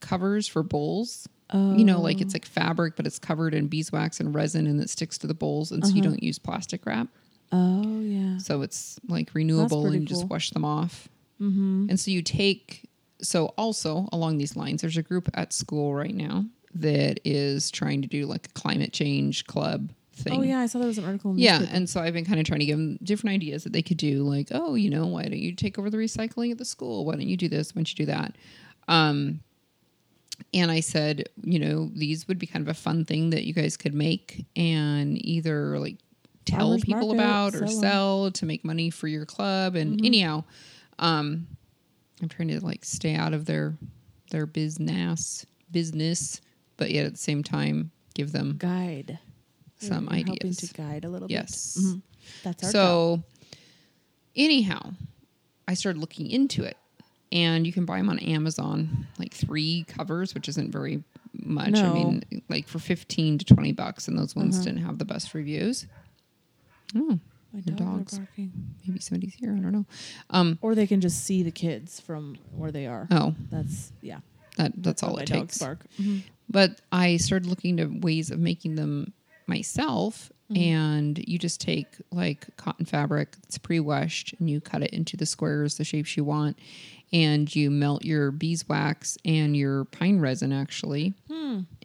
covers 0.00 0.48
for 0.48 0.62
bowls. 0.62 1.28
You 1.52 1.84
know, 1.84 2.00
like 2.00 2.20
it's 2.20 2.34
like 2.34 2.46
fabric, 2.46 2.96
but 2.96 3.06
it's 3.06 3.18
covered 3.18 3.54
in 3.54 3.66
beeswax 3.66 4.20
and 4.20 4.34
resin 4.34 4.66
and 4.66 4.80
it 4.80 4.90
sticks 4.90 5.18
to 5.18 5.26
the 5.26 5.34
bowls. 5.34 5.72
And 5.72 5.86
so 5.86 5.94
you 5.94 6.02
don't 6.02 6.22
use 6.22 6.38
plastic 6.38 6.86
wrap. 6.86 7.08
Oh 7.52 8.00
yeah. 8.00 8.38
So 8.38 8.62
it's 8.62 8.98
like 9.08 9.30
renewable 9.34 9.86
and 9.86 9.94
you 9.94 10.06
just 10.06 10.26
wash 10.26 10.50
them 10.50 10.64
off. 10.64 11.08
Mm-hmm. 11.40 11.86
And 11.90 11.98
so 11.98 12.10
you 12.10 12.22
take, 12.22 12.88
so 13.20 13.46
also 13.58 14.08
along 14.12 14.38
these 14.38 14.56
lines, 14.56 14.82
there's 14.82 14.96
a 14.96 15.02
group 15.02 15.28
at 15.34 15.52
school 15.52 15.94
right 15.94 16.14
now 16.14 16.44
that 16.74 17.18
is 17.24 17.70
trying 17.70 18.02
to 18.02 18.08
do 18.08 18.26
like 18.26 18.46
a 18.46 18.50
climate 18.50 18.92
change 18.92 19.46
club 19.46 19.90
thing. 20.12 20.38
Oh 20.38 20.42
yeah, 20.42 20.60
I 20.60 20.66
saw 20.66 20.78
there 20.78 20.86
was 20.86 20.98
an 20.98 21.04
article. 21.04 21.32
In 21.32 21.38
Yeah, 21.38 21.62
and 21.72 21.88
so 21.88 22.00
I've 22.00 22.14
been 22.14 22.24
kind 22.24 22.38
of 22.38 22.46
trying 22.46 22.60
to 22.60 22.66
give 22.66 22.78
them 22.78 22.98
different 23.02 23.34
ideas 23.34 23.64
that 23.64 23.72
they 23.72 23.82
could 23.82 23.96
do, 23.96 24.22
like, 24.22 24.48
oh, 24.52 24.74
you 24.74 24.90
know, 24.90 25.06
why 25.06 25.22
don't 25.22 25.38
you 25.38 25.54
take 25.54 25.78
over 25.78 25.90
the 25.90 25.96
recycling 25.96 26.52
at 26.52 26.58
the 26.58 26.64
school? 26.64 27.04
Why 27.04 27.14
don't 27.14 27.28
you 27.28 27.36
do 27.36 27.48
this? 27.48 27.74
Why 27.74 27.80
don't 27.80 27.90
you 27.90 28.06
do 28.06 28.12
that? 28.12 28.36
Um, 28.86 29.40
and 30.54 30.70
I 30.70 30.80
said, 30.80 31.28
you 31.42 31.58
know, 31.58 31.90
these 31.94 32.26
would 32.28 32.38
be 32.38 32.46
kind 32.46 32.62
of 32.66 32.68
a 32.68 32.78
fun 32.78 33.04
thing 33.04 33.30
that 33.30 33.44
you 33.44 33.52
guys 33.52 33.76
could 33.76 33.94
make 33.94 34.46
and 34.56 35.16
either 35.24 35.78
like 35.78 35.96
tell 36.44 36.68
Farmers 36.68 36.82
people 36.84 37.14
market, 37.14 37.14
about 37.14 37.54
or 37.54 37.66
sell 37.66 37.80
sell 37.80 38.30
to 38.32 38.46
make 38.46 38.64
money 38.64 38.90
for 38.90 39.06
your 39.08 39.26
club. 39.26 39.76
And 39.76 40.04
anyhow, 40.04 40.44
um, 40.98 41.46
I'm 42.22 42.28
trying 42.28 42.48
to 42.48 42.64
like 42.64 42.84
stay 42.84 43.14
out 43.14 43.32
of 43.34 43.44
their 43.46 43.76
their 44.30 44.46
business 44.46 45.44
business, 45.70 46.40
but 46.76 46.90
yet 46.90 47.06
at 47.06 47.12
the 47.12 47.18
same 47.18 47.42
time 47.42 47.90
give 48.14 48.32
them 48.32 48.56
guide. 48.58 49.18
some 49.78 50.04
You're 50.12 50.28
ideas. 50.30 50.56
to 50.58 50.74
guide 50.74 51.04
a 51.04 51.08
little 51.08 51.30
Yes. 51.30 51.74
bit. 51.76 51.84
Mhm. 51.84 52.02
That's 52.42 52.64
our 52.64 52.72
job. 52.72 52.72
So, 52.72 53.22
anyhow, 54.36 54.92
I 55.66 55.74
started 55.74 55.98
looking 56.00 56.28
into 56.30 56.64
it, 56.64 56.76
and 57.32 57.66
you 57.66 57.72
can 57.72 57.84
buy 57.84 57.98
them 57.98 58.08
on 58.08 58.18
Amazon, 58.18 59.06
like 59.18 59.32
three 59.34 59.84
covers, 59.88 60.34
which 60.34 60.48
isn't 60.48 60.72
very 60.72 61.02
much. 61.32 61.76
I 61.76 61.92
mean, 61.92 62.22
like 62.48 62.66
for 62.68 62.78
fifteen 62.78 63.38
to 63.38 63.44
twenty 63.44 63.72
bucks, 63.72 64.08
and 64.08 64.18
those 64.18 64.34
ones 64.36 64.56
Uh-huh. 64.56 64.64
didn't 64.64 64.82
have 64.84 64.98
the 64.98 65.04
best 65.04 65.32
reviews. 65.34 65.86
Oh, 66.94 67.18
My 67.52 67.60
the 67.60 67.70
dogs, 67.72 68.18
barking. 68.18 68.52
maybe 68.86 68.98
somebody's 69.00 69.34
here. 69.34 69.54
I 69.56 69.60
don't 69.60 69.72
know. 69.72 69.86
Um, 70.30 70.58
Or 70.60 70.74
they 70.74 70.86
can 70.86 71.00
just 71.00 71.24
see 71.24 71.42
the 71.42 71.50
kids 71.52 72.00
from 72.00 72.36
where 72.54 72.72
they 72.72 72.86
are. 72.86 73.06
oh, 73.10 73.34
That's 73.50 73.92
yeah. 74.02 74.20
that 74.56 74.72
that's 74.82 75.02
all 75.02 75.16
it 75.18 75.26
takes. 75.26 75.58
bark. 75.58 75.86
Mhm. 75.98 76.22
But 76.48 76.80
I 76.90 77.16
started 77.18 77.46
looking 77.48 77.76
to 77.76 77.86
ways 77.86 78.30
of 78.32 78.40
making 78.40 78.74
them 78.74 79.12
myself. 79.46 80.32
And 80.52 81.16
you 81.28 81.38
just 81.38 81.60
take 81.60 81.86
like 82.10 82.56
cotton 82.56 82.84
fabric 82.84 83.36
that's 83.40 83.56
pre 83.56 83.78
washed 83.78 84.34
and 84.40 84.50
you 84.50 84.60
cut 84.60 84.82
it 84.82 84.90
into 84.90 85.16
the 85.16 85.24
squares, 85.24 85.76
the 85.76 85.84
shapes 85.84 86.16
you 86.16 86.24
want. 86.24 86.58
And 87.12 87.54
you 87.54 87.70
melt 87.70 88.04
your 88.04 88.30
beeswax 88.30 89.18
and 89.24 89.56
your 89.56 89.84
pine 89.86 90.20
resin 90.20 90.52
actually. 90.52 91.14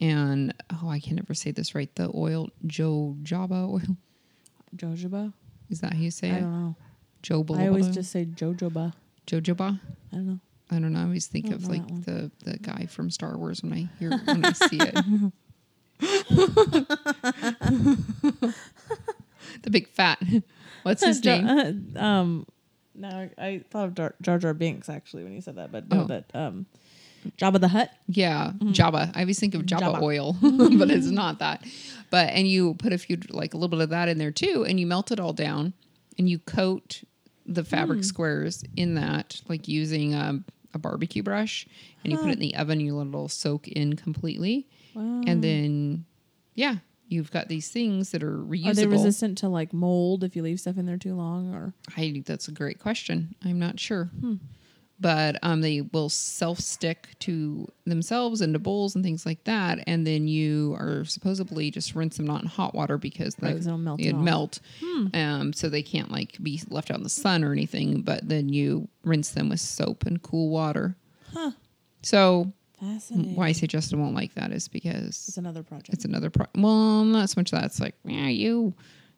And 0.02 0.54
oh, 0.72 0.90
I 0.90 1.00
can 1.00 1.16
never 1.16 1.34
say 1.34 1.52
this 1.52 1.74
right. 1.74 1.94
The 1.96 2.12
oil, 2.14 2.50
jojoba 2.66 3.70
oil. 3.70 3.82
Jojoba. 4.76 5.34
Is 5.70 5.82
that 5.82 5.94
how 5.94 6.00
you 6.00 6.12
say 6.12 6.32
I 6.32 6.36
it? 6.36 6.42
don't 6.42 6.52
know. 6.52 6.76
Jojoba. 7.24 7.60
I 7.60 7.68
always 7.68 7.90
just 7.90 8.12
say 8.12 8.26
jojoba. 8.26 8.94
jojoba. 9.26 9.80
I 10.12 10.16
don't 10.16 10.28
know. 10.28 10.40
I 10.70 10.80
don't 10.80 10.94
know. 10.94 11.00
I 11.00 11.04
always 11.04 11.28
think 11.28 11.50
I 11.50 11.54
of 11.54 11.68
like 11.68 11.88
the 12.06 12.32
the 12.44 12.58
guy 12.58 12.88
from 12.88 13.10
Star 13.10 13.38
Wars 13.38 13.64
when 13.64 13.74
I 13.74 13.90
hear 14.00 14.12
when 14.12 14.46
I 14.46 14.52
see 14.54 14.80
it. 14.80 14.96
the 19.62 19.70
big 19.70 19.88
fat. 19.88 20.22
What's 20.84 21.04
his 21.04 21.24
name? 21.24 21.96
um, 21.96 22.46
no, 22.97 23.29
I, 23.38 23.63
thought 23.69 23.86
of 23.86 23.95
Jar, 23.95 24.15
Jar 24.21 24.38
Jar 24.38 24.53
Binks 24.53 24.89
actually 24.89 25.23
when 25.23 25.34
you 25.34 25.41
said 25.41 25.55
that, 25.58 25.71
but 25.71 25.89
no, 25.89 26.01
Oh. 26.01 26.05
that 26.08 26.25
um, 26.34 26.65
Jabba 27.38 27.60
the 27.60 27.67
Hutt. 27.69 27.89
Yeah, 28.08 28.51
Jabba. 28.60 29.12
I 29.15 29.21
always 29.21 29.39
think 29.39 29.55
of 29.55 29.63
Jabba, 29.63 29.95
Jabba. 29.95 30.01
oil, 30.01 30.34
but 30.41 30.91
it's 30.91 31.08
not 31.08 31.39
that. 31.39 31.63
But 32.12 32.29
and 32.29 32.47
you 32.47 32.75
put 32.75 32.93
a 32.93 32.97
few 32.97 33.17
like 33.29 33.53
a 33.53 33.58
little 33.58 33.69
bit 33.69 33.81
of 33.81 33.89
that 33.89 34.08
in 34.10 34.17
there 34.19 34.31
too, 34.31 34.65
and 34.67 34.79
you 34.79 34.86
melt 34.86 35.12
it 35.12 35.19
all 35.19 35.34
down, 35.34 35.73
and 36.19 36.29
you 36.29 36.39
coat 36.39 37.03
the 37.47 37.63
fabric 37.63 38.03
squares 38.03 38.63
in 38.75 38.95
that, 38.95 39.41
like 39.47 39.67
using 39.67 40.13
um, 40.15 40.45
a 40.73 40.79
barbecue 40.79 41.23
brush, 41.23 41.67
and 42.03 42.12
you 42.13 42.17
put 42.19 42.29
it 42.29 42.34
in 42.34 42.39
the 42.39 42.55
oven. 42.55 42.79
You 42.79 42.95
let 42.95 43.08
it 43.08 43.15
all 43.15 43.27
soak 43.27 43.67
in 43.67 43.95
completely, 43.95 44.67
Wow. 44.93 45.21
and 45.25 45.43
then 45.43 46.05
yeah, 46.53 46.75
you've 47.08 47.32
got 47.32 47.48
these 47.48 47.70
things 47.70 48.12
that 48.12 48.24
are 48.24 48.38
reusable. 48.38 48.70
Are 48.70 48.74
they 48.74 48.88
resistant 48.88 49.38
to 49.39 49.50
like 49.50 49.74
mold 49.74 50.24
if 50.24 50.36
you 50.36 50.41
leave 50.44 50.60
stuff 50.60 50.78
in 50.78 50.86
there 50.86 50.98
too 50.98 51.15
long 51.15 51.54
or 51.54 51.74
I 51.96 52.02
that's 52.26 52.48
a 52.48 52.52
great 52.52 52.80
question. 52.80 53.36
I'm 53.44 53.60
not 53.60 53.80
sure. 53.80 54.06
Hmm. 54.20 54.36
But 54.98 55.38
um, 55.44 55.60
they 55.60 55.82
will 55.82 56.08
self 56.08 56.60
stick 56.60 57.10
to 57.20 57.68
themselves 57.86 58.39
into 58.41 58.60
bowls 58.60 58.96
and 58.96 59.04
things 59.04 59.26
like 59.26 59.44
that, 59.44 59.84
and 59.88 60.08
then 60.08 60.30
you 60.30 60.74
are 60.80 61.04
supposedly 61.04 61.70
just 61.70 61.96
rinse 61.96 62.15
them 62.15 62.26
not 62.26 62.44
in 62.44 62.48
hot 62.48 62.74
water 62.74 62.98
because 62.98 63.36
Right, 63.41 63.50
the, 63.50 63.56
'cause 63.58 63.68
it'll 63.68 63.78
melt 63.78 64.00
it 64.00 64.06
it'd. 64.06 64.15
Hmm. 64.82 65.08
Um, 65.13 65.54
so 65.54 65.68
they 65.68 65.82
can't 65.84 66.12
like 66.12 66.41
be 66.41 66.62
left 66.70 66.91
out 66.91 66.98
in 66.98 67.04
the 67.04 67.10
sun 67.10 67.44
or 67.44 67.52
anything. 67.52 68.04
But 68.04 68.30
then 68.30 68.48
you 68.48 68.88
rinse 69.04 69.32
them 69.32 69.50
with 69.50 69.60
soap 69.60 70.06
and 70.06 70.22
cool 70.22 70.48
water. 70.50 70.96
Huh. 71.34 71.52
So 72.02 72.54
fascinating? 72.93 73.36
why 73.36 73.48
I 73.48 73.52
say 73.52 73.67
Justin 73.67 74.00
won't 74.02 74.15
like 74.15 74.34
that 74.36 74.52
is 74.52 74.67
because 74.67 75.26
It's 75.28 75.38
another 75.38 75.63
project. 75.63 75.93
it's 75.93 76.06
another 76.06 76.30
pro. 76.30 76.45
Well, 76.56 77.04
not 77.06 77.30
so 77.30 77.39
much 77.39 77.52
that. 77.52 77.63
It's 77.65 77.80
like, 77.80 77.95
yeah, 78.06 78.28
you 78.28 78.74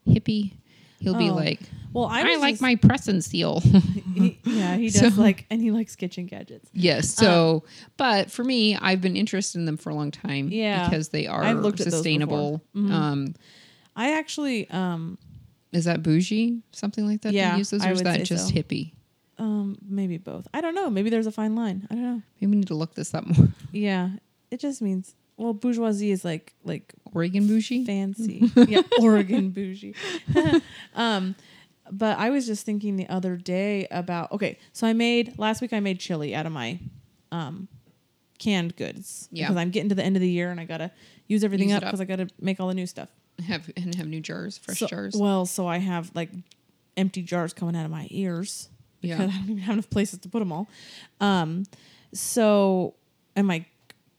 hippie. 0.08 0.54
He'll 1.00 1.14
be 1.14 1.30
Oh. 1.30 1.36
like, 1.36 1.60
well, 1.94 2.06
I, 2.06 2.22
I, 2.22 2.36
like 2.38 2.54
just- 2.54 2.62
my 2.64 2.76
press 2.76 3.08
and 3.08 3.24
seal. 3.24 3.60
he- 4.16 4.40
yeah, 4.46 4.76
he 4.78 4.90
does 4.90 5.14
So- 5.16 5.22
like, 5.22 5.46
and 5.52 5.62
he 5.62 5.70
likes 5.70 5.96
kitchen 5.96 6.26
gadgets. 6.26 6.70
yes. 6.74 7.10
So, 7.14 7.64
but 7.98 8.32
for 8.32 8.44
me, 8.44 8.76
I've 8.76 9.00
been 9.02 9.16
interested 9.16 9.60
in 9.60 9.66
them 9.66 9.78
for 9.78 9.92
a 9.92 9.96
long 9.96 10.10
time. 10.10 10.50
Yeah. 10.50 10.90
Because 10.90 11.10
they 11.10 11.28
are 11.28 11.44
I've 11.44 11.60
looked 11.60 11.80
sustainable. 11.80 12.64
Mhm. 12.76 12.92
Um, 12.92 13.36
I 13.96 14.18
actually, 14.18 14.68
um, 14.72 15.20
is 15.72 15.86
that 15.86 16.02
bougie? 16.02 16.62
Something 16.72 17.06
like 17.06 17.22
that? 17.22 17.34
Yeah, 17.34 17.52
To 17.52 17.58
use 17.60 17.70
those, 17.70 17.82
I 17.84 17.90
or 17.90 17.94
is 17.94 18.02
that 18.04 18.24
just 18.24 18.48
so. 18.48 18.54
hippie? 18.56 18.94
Um, 19.40 19.78
maybe 19.88 20.18
both. 20.18 20.48
I 20.54 20.62
don't 20.62 20.74
know. 20.76 20.90
Maybe 20.90 21.10
there's 21.10 21.28
a 21.28 21.32
fine 21.32 21.56
line. 21.56 21.88
I 21.92 21.96
don't 21.96 22.04
know. 22.04 22.22
Maybe 22.40 22.52
we 22.52 22.58
need 22.58 22.68
to 22.68 22.76
look 22.76 22.96
this 22.96 23.14
up 23.14 23.26
more. 23.26 23.50
Yeah, 23.72 24.10
it 24.52 24.60
just 24.60 24.82
means 24.82 25.14
well, 25.38 25.54
bourgeoisie 25.54 26.10
is 26.12 26.26
like 26.26 26.54
like 26.64 26.94
Oregon 27.14 27.48
bougie. 27.48 27.86
fancy. 27.86 28.52
yeah, 28.68 28.82
Oregon 29.02 29.52
bougie. 29.52 29.94
um, 30.96 31.36
but 31.92 32.18
I 32.18 32.32
was 32.32 32.46
just 32.48 32.66
thinking 32.66 32.96
the 32.98 33.08
other 33.08 33.36
day 33.38 33.88
about 33.92 34.32
okay, 34.32 34.58
so 34.74 34.88
I 34.88 34.94
made 34.94 35.38
last 35.38 35.62
week 35.62 35.74
I 35.74 35.80
made 35.80 36.00
chili 36.00 36.34
out 36.34 36.46
of 36.46 36.52
my 36.52 36.80
um 37.32 37.68
canned 38.40 38.76
goods 38.76 39.28
Yeah. 39.32 39.46
because 39.48 39.58
I'm 39.60 39.70
getting 39.72 39.90
to 39.90 39.96
the 39.96 40.04
end 40.04 40.16
of 40.16 40.22
the 40.22 40.30
year 40.30 40.52
and 40.52 40.60
I 40.60 40.66
gotta 40.66 40.92
use 41.28 41.44
everything 41.44 41.70
Use 41.70 41.78
up 41.78 41.84
because 41.84 42.02
I 42.02 42.06
gotta 42.06 42.28
make 42.40 42.60
all 42.60 42.68
the 42.68 42.74
new 42.74 42.88
stuff. 42.88 43.10
Have 43.48 43.70
and 43.78 43.94
have 43.96 44.08
new 44.08 44.22
jars, 44.22 44.58
fresh 44.58 44.80
So- 44.80 44.88
jars. 44.88 45.16
Well, 45.16 45.46
so 45.46 45.68
I 45.68 45.78
have 45.78 46.12
like 46.16 46.30
empty 46.96 47.22
jars 47.22 47.54
coming 47.54 47.76
out 47.76 47.86
of 47.86 47.92
my 47.92 48.08
ears 48.10 48.70
because 49.02 49.20
Yeah. 49.20 49.26
I 49.34 49.38
don't 49.38 49.44
even 49.44 49.58
have 49.60 49.74
enough 49.74 49.90
places 49.90 50.20
to 50.20 50.30
put 50.30 50.40
them 50.40 50.52
all. 50.52 50.68
Um, 51.20 51.64
so 52.14 52.96
and 53.36 53.48
my 53.48 53.66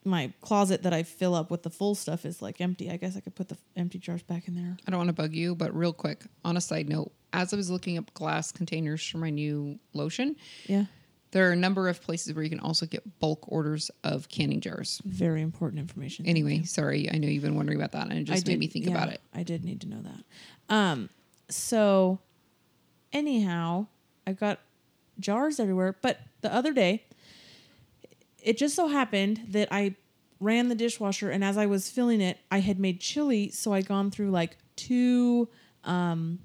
my 0.04 0.32
closet 0.40 0.84
that 0.84 0.94
I 0.94 1.02
fill 1.02 1.34
up 1.34 1.50
with 1.50 1.62
the 1.62 1.70
full 1.70 1.94
stuff 1.94 2.24
is 2.24 2.40
like 2.40 2.60
empty. 2.60 2.90
I 2.90 2.96
guess 2.96 3.16
I 3.16 3.20
could 3.20 3.34
put 3.34 3.48
the 3.48 3.58
empty 3.76 3.98
jars 3.98 4.22
back 4.22 4.48
in 4.48 4.54
there. 4.54 4.76
I 4.86 4.90
don't 4.90 4.98
want 4.98 5.08
to 5.08 5.12
bug 5.14 5.34
you, 5.34 5.54
but 5.54 5.74
real 5.76 5.92
quick, 5.92 6.24
on 6.44 6.56
a 6.56 6.60
side 6.60 6.88
note, 6.88 7.12
as 7.32 7.52
I 7.52 7.56
was 7.56 7.68
looking 7.68 7.98
up 7.98 8.12
glass 8.14 8.50
containers 8.52 9.06
for 9.06 9.18
my 9.18 9.28
new 9.28 9.78
lotion, 9.92 10.36
Yeah, 10.66 10.84
there 11.32 11.48
are 11.48 11.52
a 11.52 11.56
number 11.56 11.88
of 11.90 12.00
places 12.00 12.32
where 12.32 12.42
you 12.42 12.48
can 12.48 12.60
also 12.60 12.86
get 12.86 13.18
bulk 13.18 13.50
orders 13.52 13.90
of 14.02 14.28
canning 14.30 14.60
jars. 14.62 15.02
very 15.04 15.42
important 15.42 15.80
information. 15.80 16.24
Anyway, 16.26 16.62
sorry, 16.62 17.10
I 17.12 17.18
know 17.18 17.28
you've 17.28 17.42
been 17.42 17.56
wondering 17.56 17.76
about 17.78 17.92
that, 17.92 18.08
and 18.08 18.18
it 18.18 18.24
just 18.24 18.46
made 18.46 18.58
me 18.58 18.66
think 18.66 18.86
yeah, 18.86 18.92
about 18.92 19.08
it. 19.10 19.20
I 19.34 19.42
did 19.42 19.62
need 19.62 19.82
to 19.82 19.88
know 19.88 20.00
that. 20.02 20.74
Um, 20.74 21.10
so 21.50 22.18
anyhow, 23.12 23.88
I've 24.26 24.38
got 24.40 24.60
jars 25.20 25.59
everywhere. 25.61 25.96
But 26.02 26.20
the 26.40 26.52
other 26.54 26.72
day, 26.72 27.04
it 28.42 28.57
just 28.57 28.74
so 28.74 28.88
happened 28.88 29.40
that 29.50 29.68
I 29.70 29.94
ran 30.40 30.68
the 30.68 30.74
dishwasher, 30.74 31.31
and 31.31 31.42
as 31.42 31.57
I 31.57 31.66
was 31.66 31.90
filling 31.90 32.20
it, 32.20 32.38
I 32.50 32.61
had 32.61 32.78
made 32.78 33.00
chili. 33.00 33.50
So 33.50 33.72
I'd 33.72 33.88
gone 33.88 34.11
through 34.11 34.31
like 34.31 34.57
two, 34.76 35.48
um, 35.85 36.38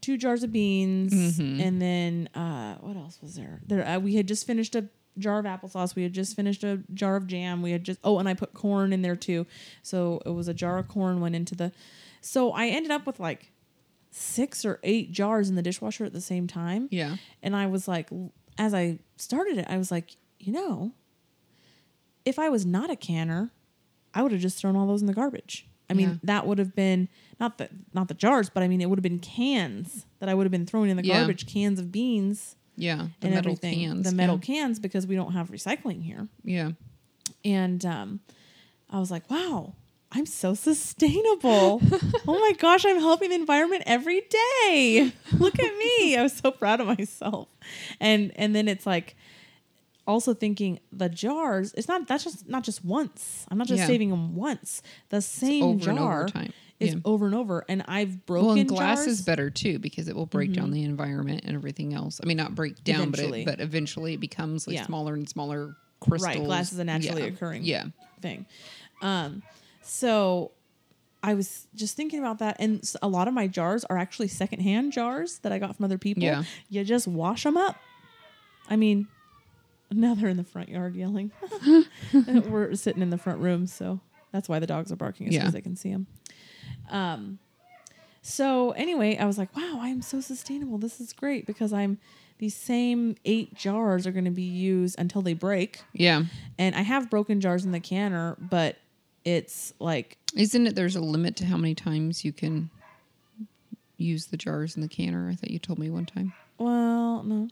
two 0.00 0.16
jars 0.16 0.42
of 0.42 0.52
beans, 0.52 1.12
Mm-hmm. 1.14 1.60
and 1.60 1.80
then 1.80 2.28
uh, 2.34 2.76
what 2.76 2.96
else 2.96 3.18
was 3.22 3.36
there? 3.36 3.60
There 3.66 3.86
uh, 3.86 3.98
we 4.00 4.16
had 4.16 4.26
just 4.26 4.46
finished 4.46 4.74
a 4.74 4.86
jar 5.18 5.38
of 5.38 5.44
applesauce. 5.44 5.94
We 5.94 6.02
had 6.02 6.12
just 6.12 6.34
finished 6.36 6.64
a 6.64 6.80
jar 6.94 7.16
of 7.16 7.26
jam. 7.26 7.62
We 7.62 7.70
had 7.70 7.84
just 7.84 8.00
oh, 8.02 8.18
and 8.18 8.28
I 8.28 8.34
put 8.34 8.54
corn 8.54 8.92
in 8.92 9.02
there 9.02 9.16
too. 9.16 9.46
So 9.82 10.20
it 10.26 10.30
was 10.30 10.48
a 10.48 10.54
jar 10.54 10.78
of 10.78 10.88
corn 10.88 11.20
went 11.20 11.34
into 11.36 11.54
the. 11.54 11.72
So 12.20 12.50
I 12.52 12.66
ended 12.66 12.90
up 12.90 13.06
with 13.06 13.20
like 13.20 13.52
six 14.10 14.64
or 14.64 14.80
eight 14.82 15.12
jars 15.12 15.48
in 15.48 15.54
the 15.54 15.62
dishwasher 15.62 16.04
at 16.04 16.12
the 16.12 16.20
same 16.20 16.46
time. 16.46 16.88
Yeah. 16.90 17.16
And 17.42 17.54
I 17.54 17.66
was 17.66 17.86
like, 17.88 18.08
as 18.56 18.74
I 18.74 18.98
started 19.16 19.58
it, 19.58 19.66
I 19.68 19.76
was 19.78 19.90
like, 19.90 20.16
you 20.38 20.52
know, 20.52 20.92
if 22.24 22.38
I 22.38 22.48
was 22.48 22.64
not 22.66 22.90
a 22.90 22.96
canner, 22.96 23.50
I 24.14 24.22
would 24.22 24.32
have 24.32 24.40
just 24.40 24.58
thrown 24.58 24.76
all 24.76 24.86
those 24.86 25.00
in 25.00 25.06
the 25.06 25.14
garbage. 25.14 25.66
I 25.90 25.94
mean, 25.94 26.08
Yeah. 26.10 26.16
that 26.24 26.46
would 26.46 26.58
have 26.58 26.74
been 26.74 27.08
not 27.40 27.56
the 27.58 27.70
not 27.94 28.08
the 28.08 28.14
jars, 28.14 28.50
but 28.50 28.62
I 28.62 28.68
mean, 28.68 28.80
it 28.80 28.90
would 28.90 28.98
have 28.98 29.02
been 29.02 29.18
cans 29.20 30.04
that 30.18 30.28
I 30.28 30.34
would 30.34 30.44
have 30.44 30.50
been 30.52 30.66
throwing 30.66 30.90
in 30.90 30.96
the 30.96 31.04
Yeah. 31.04 31.18
garbage, 31.20 31.46
cans 31.46 31.78
of 31.80 31.90
beans 31.90 32.56
Yeah. 32.76 33.08
The 33.20 33.28
and 33.28 33.34
metal 33.34 33.52
everything, 33.52 33.78
cans. 33.80 34.08
the 34.10 34.14
metal 34.14 34.36
yeah. 34.36 34.40
cans, 34.46 34.78
because 34.80 35.06
we 35.06 35.14
don't 35.16 35.32
have 35.32 35.50
recycling 35.50 36.02
here. 36.02 36.28
Yeah. 36.44 36.72
And 37.44 37.84
um, 37.86 38.20
I 38.90 38.98
was 39.00 39.10
like, 39.10 39.30
wow, 39.30 39.74
I'm 40.10 40.24
so 40.26 40.54
sustainable. 40.54 41.82
oh 42.26 42.38
my 42.38 42.52
gosh, 42.58 42.84
I'm 42.86 42.98
helping 42.98 43.28
the 43.30 43.34
environment 43.34 43.82
every 43.86 44.22
day. 44.22 45.12
Look 45.38 45.58
at 45.58 45.76
me. 45.76 46.16
I 46.16 46.22
was 46.22 46.32
so 46.32 46.50
proud 46.50 46.80
of 46.80 46.86
myself. 46.86 47.48
And 48.00 48.32
and 48.36 48.54
then 48.54 48.68
it's 48.68 48.86
like 48.86 49.16
also 50.06 50.32
thinking 50.32 50.80
the 50.90 51.08
jars, 51.10 51.74
it's 51.76 51.88
not 51.88 52.08
that's 52.08 52.24
just 52.24 52.48
not 52.48 52.64
just 52.64 52.84
once. 52.84 53.44
I'm 53.50 53.58
not 53.58 53.66
just 53.66 53.80
Yeah. 53.80 53.86
saving 53.86 54.08
them 54.10 54.34
once. 54.34 54.82
The 55.10 55.20
same 55.20 55.78
jar 55.78 56.26
time. 56.28 56.52
is 56.80 56.94
Yeah. 56.94 57.00
over 57.04 57.26
and 57.26 57.34
over. 57.34 57.64
And 57.68 57.84
I've 57.86 58.24
broken 58.24 58.46
Well, 58.46 58.58
and 58.58 58.68
glass 58.68 58.98
jars. 59.00 59.08
is 59.08 59.22
better 59.22 59.50
too 59.50 59.78
because 59.78 60.08
it 60.08 60.16
will 60.16 60.24
break 60.26 60.52
down 60.54 60.70
the 60.70 60.84
environment 60.84 61.42
and 61.44 61.54
everything 61.54 61.92
else. 61.92 62.18
I 62.22 62.26
mean, 62.26 62.38
not 62.38 62.54
break 62.54 62.82
down, 62.82 63.02
Eventually. 63.08 63.44
but 63.44 63.54
it, 63.54 63.58
but 63.58 63.64
eventually 63.64 64.14
it 64.14 64.20
becomes 64.20 64.66
like 64.66 64.76
Yeah. 64.76 64.86
smaller 64.86 65.12
and 65.12 65.28
smaller 65.28 65.76
crystals. 66.00 66.36
Right, 66.36 66.44
glass 66.46 66.72
is 66.72 66.78
a 66.78 66.84
naturally 66.84 67.22
Yeah. 67.22 67.28
occurring 67.28 67.64
Yeah. 67.64 67.84
thing. 68.22 68.46
Um, 69.02 69.42
so 69.88 70.52
I 71.22 71.34
was 71.34 71.66
just 71.74 71.96
thinking 71.96 72.20
about 72.20 72.38
that, 72.38 72.56
and 72.60 72.82
a 73.02 73.08
lot 73.08 73.26
of 73.28 73.34
my 73.34 73.46
jars 73.48 73.84
are 73.84 73.96
actually 73.98 74.28
secondhand 74.28 74.92
jars 74.92 75.38
that 75.40 75.50
I 75.52 75.58
got 75.58 75.76
from 75.76 75.84
other 75.84 75.98
people. 75.98 76.22
Yeah. 76.22 76.44
you 76.68 76.84
just 76.84 77.08
wash 77.08 77.42
them 77.42 77.56
up. 77.56 77.76
I 78.70 78.76
mean, 78.76 79.08
now 79.90 80.14
they're 80.14 80.28
in 80.28 80.36
the 80.36 80.44
front 80.44 80.68
yard 80.68 80.94
yelling. 80.94 81.32
We're 82.24 82.74
sitting 82.74 83.02
in 83.02 83.10
the 83.10 83.18
front 83.18 83.40
room, 83.40 83.66
so 83.66 84.00
that's 84.32 84.48
why 84.48 84.58
the 84.58 84.66
dogs 84.66 84.92
are 84.92 84.96
barking, 84.96 85.28
as 85.28 85.34
Yeah. 85.34 85.46
as 85.46 85.52
they 85.52 85.60
can 85.62 85.74
see 85.76 85.90
them. 85.90 86.06
Um, 86.90 87.38
so 88.22 88.72
anyway, 88.72 89.16
I 89.16 89.24
was 89.24 89.38
like, 89.38 89.54
wow, 89.56 89.78
I 89.80 89.88
am 89.88 90.02
so 90.02 90.20
sustainable. 90.20 90.78
This 90.78 91.00
is 91.00 91.12
great 91.12 91.46
because 91.46 91.72
I'm 91.72 91.98
these 92.38 92.54
same 92.54 93.16
eight 93.24 93.54
jars 93.54 94.06
are 94.06 94.12
going 94.12 94.24
to 94.26 94.30
be 94.30 94.42
used 94.42 94.96
until 94.98 95.22
they 95.22 95.34
break. 95.34 95.82
Yeah. 95.92 96.24
And 96.58 96.74
I 96.76 96.82
have 96.82 97.10
broken 97.10 97.40
jars 97.40 97.64
in 97.64 97.72
the 97.72 97.80
canner, 97.80 98.36
but 98.38 98.76
it's 99.36 99.74
like 99.78 100.16
Isn't 100.34 100.66
it 100.66 100.74
there's 100.74 100.96
a 100.96 101.00
limit 101.00 101.36
to 101.36 101.44
how 101.46 101.56
many 101.56 101.74
times 101.74 102.24
you 102.24 102.32
can 102.32 102.70
use 103.96 104.26
the 104.26 104.36
jars 104.36 104.76
in 104.76 104.82
the 104.82 104.88
canner? 104.88 105.28
I 105.30 105.34
thought 105.34 105.50
you 105.50 105.58
told 105.58 105.78
me 105.78 105.90
one 105.90 106.06
time. 106.06 106.32
Well, 106.58 107.22
no, 107.24 107.48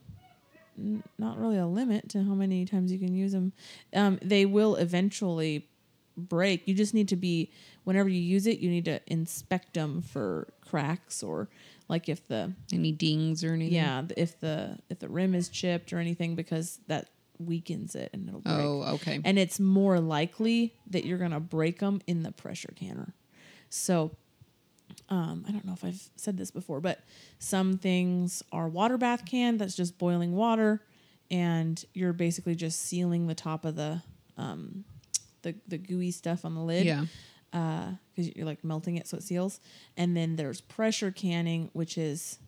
N- 0.77 1.03
not 1.17 1.37
really 1.37 1.57
a 1.57 1.67
limit 1.67 2.09
to 2.09 2.23
how 2.23 2.33
many 2.33 2.65
times 2.65 2.91
you 2.91 2.99
can 2.99 3.13
use 3.13 3.31
them. 3.31 3.53
Um, 3.93 4.19
they 4.21 4.45
will 4.45 4.75
eventually 4.75 5.67
break. 6.17 6.67
You 6.67 6.73
just 6.73 6.93
need 6.93 7.07
to 7.09 7.15
be 7.15 7.51
whenever 7.83 8.09
you 8.09 8.19
use 8.19 8.47
it, 8.47 8.59
you 8.59 8.69
need 8.69 8.85
to 8.85 8.99
inspect 9.07 9.73
them 9.75 10.01
for 10.01 10.47
cracks 10.61 11.21
or 11.23 11.47
like 11.89 12.09
if 12.09 12.27
the 12.27 12.53
Any 12.73 12.91
dings 12.91 13.43
or 13.43 13.53
anything? 13.53 13.73
yeah 13.75 14.01
if 14.17 14.39
the 14.39 14.77
if 14.89 14.99
the 14.99 15.07
rim 15.07 15.33
is 15.35 15.47
chipped 15.49 15.93
or 15.93 15.99
anything 15.99 16.35
because 16.35 16.79
that 16.87 17.09
weakens 17.39 17.95
it 17.95 18.09
and 18.13 18.27
it'll 18.27 18.41
break. 18.41 18.55
Oh, 18.57 18.81
okay. 18.95 19.21
and 19.23 19.37
it's 19.37 19.59
more 19.59 19.99
likely 19.99 20.75
that 20.89 21.05
you're 21.05 21.17
gonna 21.17 21.39
break 21.39 21.79
them 21.79 22.01
in 22.07 22.23
the 22.23 22.31
pressure 22.31 22.73
canner. 22.75 23.13
So, 23.69 24.11
um, 25.09 25.45
I 25.47 25.51
don't 25.51 25.65
know 25.65 25.73
if 25.73 25.83
I've 25.83 26.09
said 26.15 26.37
this 26.37 26.51
before, 26.51 26.79
but 26.79 27.01
some 27.39 27.77
things 27.77 28.43
are 28.51 28.67
water 28.67 28.97
bath 28.97 29.25
can 29.25 29.57
that's 29.57 29.75
just 29.75 29.97
boiling 29.97 30.35
water, 30.35 30.81
and 31.29 31.83
you're 31.93 32.13
basically 32.13 32.55
just 32.55 32.81
sealing 32.81 33.27
the 33.27 33.35
top 33.35 33.65
of 33.65 33.75
the 33.75 34.01
um, 34.37 34.85
the 35.41 35.55
the 35.67 35.77
gooey 35.77 36.11
stuff 36.11 36.45
on 36.45 36.55
the 36.55 36.61
lid 36.61 36.85
yeah. 36.85 37.05
because 37.51 38.35
you're 38.35 38.45
like 38.45 38.63
melting 38.63 38.97
it 38.97 39.07
so 39.07 39.17
it 39.17 39.23
seals. 39.23 39.59
And 39.95 40.15
then 40.15 40.35
there's 40.35 40.61
pressure 40.61 41.11
canning, 41.11 41.69
which 41.73 41.97
is 41.97 42.39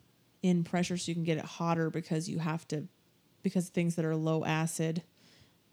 in 0.41 0.63
pressure 0.63 0.97
so 0.97 1.09
you 1.09 1.15
can 1.15 1.23
get 1.23 1.37
it 1.37 1.45
hotter 1.45 1.89
because 1.89 2.29
you 2.29 2.39
have 2.39 2.67
to 2.69 2.87
because 3.43 3.69
things 3.69 3.95
that 3.95 4.05
are 4.05 4.15
low 4.15 4.43
acid, 4.45 5.03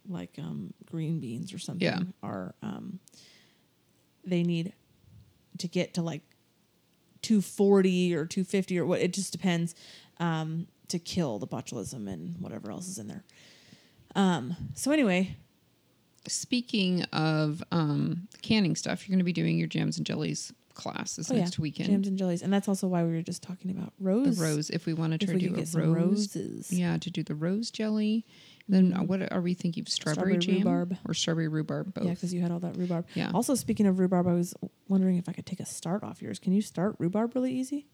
like 0.09 0.31
um, 0.39 0.73
green 0.85 1.21
beans 1.21 1.53
or 1.53 1.59
something, 1.59 1.87
Yeah. 1.87 2.01
are 2.23 2.55
um, 2.63 3.01
they 4.25 4.43
need 4.43 4.73
to 5.59 5.69
get 5.69 5.95
to 5.95 6.03
like 6.03 6.23
240 7.23 8.15
or 8.15 8.27
250 8.27 8.79
or 8.79 8.87
what 8.87 9.01
it 9.01 9.13
just 9.13 9.33
depends 9.33 9.75
um, 10.19 10.67
to 10.89 10.99
kill 10.99 11.39
the 11.39 11.47
botulism 11.47 12.09
and 12.09 12.37
whatever 12.41 12.71
else 12.71 12.89
is 12.89 12.99
in 12.99 13.09
there. 13.09 13.25
Um, 14.15 14.55
so 14.75 14.93
anyway, 14.93 15.37
speaking 16.29 17.03
of 17.13 17.63
um, 17.73 18.29
canning 18.43 18.77
stuff, 18.77 19.07
you're 19.09 19.13
going 19.15 19.19
to 19.21 19.25
be 19.25 19.33
doing 19.33 19.59
your 19.59 19.67
jams 19.69 19.97
and 19.97 20.07
jellies 20.07 20.53
class 20.77 21.17
this 21.17 21.31
Oh, 21.31 21.35
yeah. 21.35 21.41
next 21.41 21.59
weekend. 21.59 21.89
Jams 21.89 22.07
and 22.07 22.17
jellies, 22.17 22.43
and 22.43 22.53
that's 22.53 22.69
also 22.69 22.87
why 22.87 23.03
we 23.03 23.11
were 23.12 23.23
just 23.23 23.43
talking 23.43 23.71
about 23.73 23.93
the 23.99 24.05
rose. 24.05 24.39
rose. 24.41 24.71
If 24.71 24.87
we 24.87 24.95
want 24.95 25.12
to 25.12 25.19
try 25.27 25.35
we 25.35 25.41
to 25.41 25.49
do 25.49 25.55
a 25.55 25.81
rose, 25.83 26.37
roses. 26.37 26.73
yeah, 26.73 26.97
to 26.99 27.11
do 27.11 27.23
the 27.25 27.35
rose 27.35 27.71
jelly. 27.71 28.25
Then 28.69 28.93
uh, 28.95 29.03
what 29.05 29.33
are 29.33 29.41
we 29.41 29.55
thinking? 29.55 29.87
Strawberry, 29.87 30.15
Strawberry 30.35 30.39
jam 30.39 30.57
rhubarb. 30.69 30.99
or 31.07 31.15
strawberry 31.15 31.49
rhubarb? 31.49 31.95
Both. 31.95 32.05
Yeah, 32.05 32.11
because 32.15 32.35
you 32.35 32.41
had 32.41 32.51
all 32.51 32.59
that 32.61 32.77
rhubarb. 32.77 33.07
Yeah. 33.15 33.31
Also, 33.33 33.55
speaking 33.55 33.87
of 33.87 33.99
rhubarb, 33.99 34.27
I 34.29 34.33
was 34.35 34.55
wondering 34.89 35.17
if 35.19 35.29
I 35.29 35.33
could 35.33 35.47
take 35.47 35.61
a 35.61 35.67
start 35.67 36.03
off 36.05 36.21
yours. 36.21 36.39
Can 36.39 36.53
you 36.53 36.62
start 36.62 36.97
rhubarb 36.99 37.35
really 37.35 37.53
easy? 37.53 37.87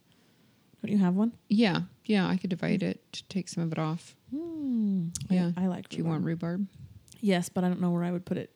Don't 0.83 0.91
you 0.91 0.99
have 0.99 1.15
one? 1.15 1.33
yeah, 1.49 1.83
yeah. 2.07 2.27
I 2.27 2.37
could 2.37 2.51
divide 2.51 2.83
it 2.83 3.01
to 3.13 3.23
take 3.29 3.49
some 3.49 3.63
of 3.63 3.71
it 3.71 3.79
off. 3.79 4.17
Hmm. 4.35 5.09
Yeah. 5.31 5.53
I, 5.57 5.65
I 5.65 5.67
like. 5.69 5.89
Do 5.89 5.97
you 5.99 6.05
want 6.05 6.25
rhubarb? 6.25 6.67
Yes, 7.21 7.49
but 7.49 7.63
I 7.65 7.69
don't 7.69 7.81
know 7.81 7.91
where 7.91 8.03
I 8.03 8.11
would 8.11 8.25
put 8.25 8.37
it. 8.37 8.51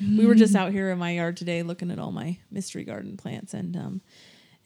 We 0.00 0.26
were 0.26 0.34
just 0.34 0.54
out 0.54 0.72
here 0.72 0.90
in 0.90 0.98
my 0.98 1.12
yard 1.12 1.36
today 1.36 1.62
looking 1.62 1.90
at 1.90 1.98
all 1.98 2.12
my 2.12 2.38
mystery 2.50 2.84
garden 2.84 3.16
plants 3.16 3.54
and 3.54 3.76
um 3.76 4.00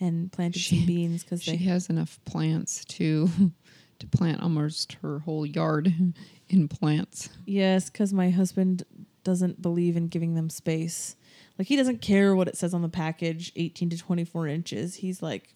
and 0.00 0.32
planted 0.32 0.58
She- 0.60 0.78
some 0.78 0.86
beans 0.86 1.22
because 1.24 1.42
She 1.42 1.52
they 1.52 1.56
has 1.64 1.88
enough 1.90 2.18
plants 2.24 2.84
to 2.86 3.28
to 4.00 4.06
plant 4.06 4.42
almost 4.42 4.94
her 5.02 5.18
whole 5.20 5.44
yard 5.46 5.92
in 6.48 6.68
plants. 6.68 7.28
yes 7.46 7.90
because 7.90 8.12
my 8.12 8.30
husband 8.30 8.82
doesn't 9.24 9.60
believe 9.60 9.96
in 9.96 10.08
giving 10.08 10.34
them 10.34 10.48
space 10.50 11.14
like 11.58 11.68
he 11.68 11.76
doesn't 11.76 12.00
care 12.00 12.34
what 12.34 12.48
it 12.48 12.56
says 12.56 12.72
on 12.72 12.80
the 12.80 12.88
package 12.88 13.52
18 13.56 13.90
to 13.90 13.98
24 13.98 14.46
inches 14.48 14.94
he's 14.96 15.20
like 15.22 15.54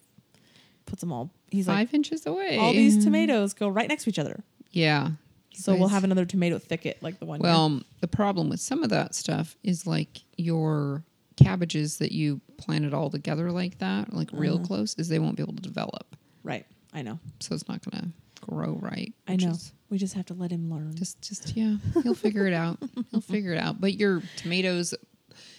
puts 0.85 1.01
them 1.01 1.11
all 1.11 1.31
he's 1.49 1.65
Five 1.65 1.91
inches 1.95 2.25
away. 2.27 2.57
all 2.59 2.71
these 2.71 3.03
tomatoes 3.03 3.53
go 3.55 3.67
right 3.67 3.89
next 3.89 4.03
to 4.03 4.09
each 4.11 4.19
other 4.19 4.43
Yeah. 4.71 5.09
So 5.55 5.75
we'll 5.75 5.87
have 5.89 6.03
another 6.03 6.25
tomato 6.25 6.59
thicket 6.59 7.01
like 7.01 7.19
the 7.19 7.25
one 7.25 7.39
here. 7.39 7.49
Well, 7.49 7.81
the 8.01 8.07
problem 8.07 8.49
with 8.49 8.59
some 8.59 8.83
of 8.83 8.89
that 8.89 9.15
stuff 9.15 9.55
is 9.63 9.85
like 9.87 10.21
your 10.37 11.03
cabbages 11.37 11.97
that 11.97 12.11
you 12.11 12.39
planted 12.57 12.93
all 12.93 13.09
together 13.09 13.51
like 13.51 13.77
that, 13.79 14.13
like 14.13 14.29
real 14.31 14.55
Uh-huh. 14.55 14.65
close, 14.65 14.95
is 14.97 15.09
they 15.09 15.19
won't 15.19 15.35
be 15.35 15.43
able 15.43 15.55
to 15.55 15.61
develop. 15.61 16.15
right 16.43 16.65
i 16.93 17.01
know 17.01 17.19
So 17.41 17.53
it's 17.55 17.67
not 17.67 17.81
going 17.83 18.01
to 18.03 18.09
grow 18.41 18.77
right. 18.81 19.13
i 19.27 19.35
know 19.35 19.49
is 19.51 19.73
we 19.89 19.97
just 19.97 20.13
have 20.13 20.25
to 20.27 20.33
let 20.33 20.51
him 20.51 20.69
learn 20.69 20.95
Just, 20.95 21.21
just 21.21 21.55
yeah, 21.57 21.75
he'll 22.03 22.15
figure 22.15 22.47
it 22.47 22.53
out. 22.53 22.79
He'll 23.11 23.21
figure 23.21 23.51
it 23.53 23.59
out. 23.59 23.79
But 23.81 23.93
your 23.95 24.21
tomatoes, 24.37 24.93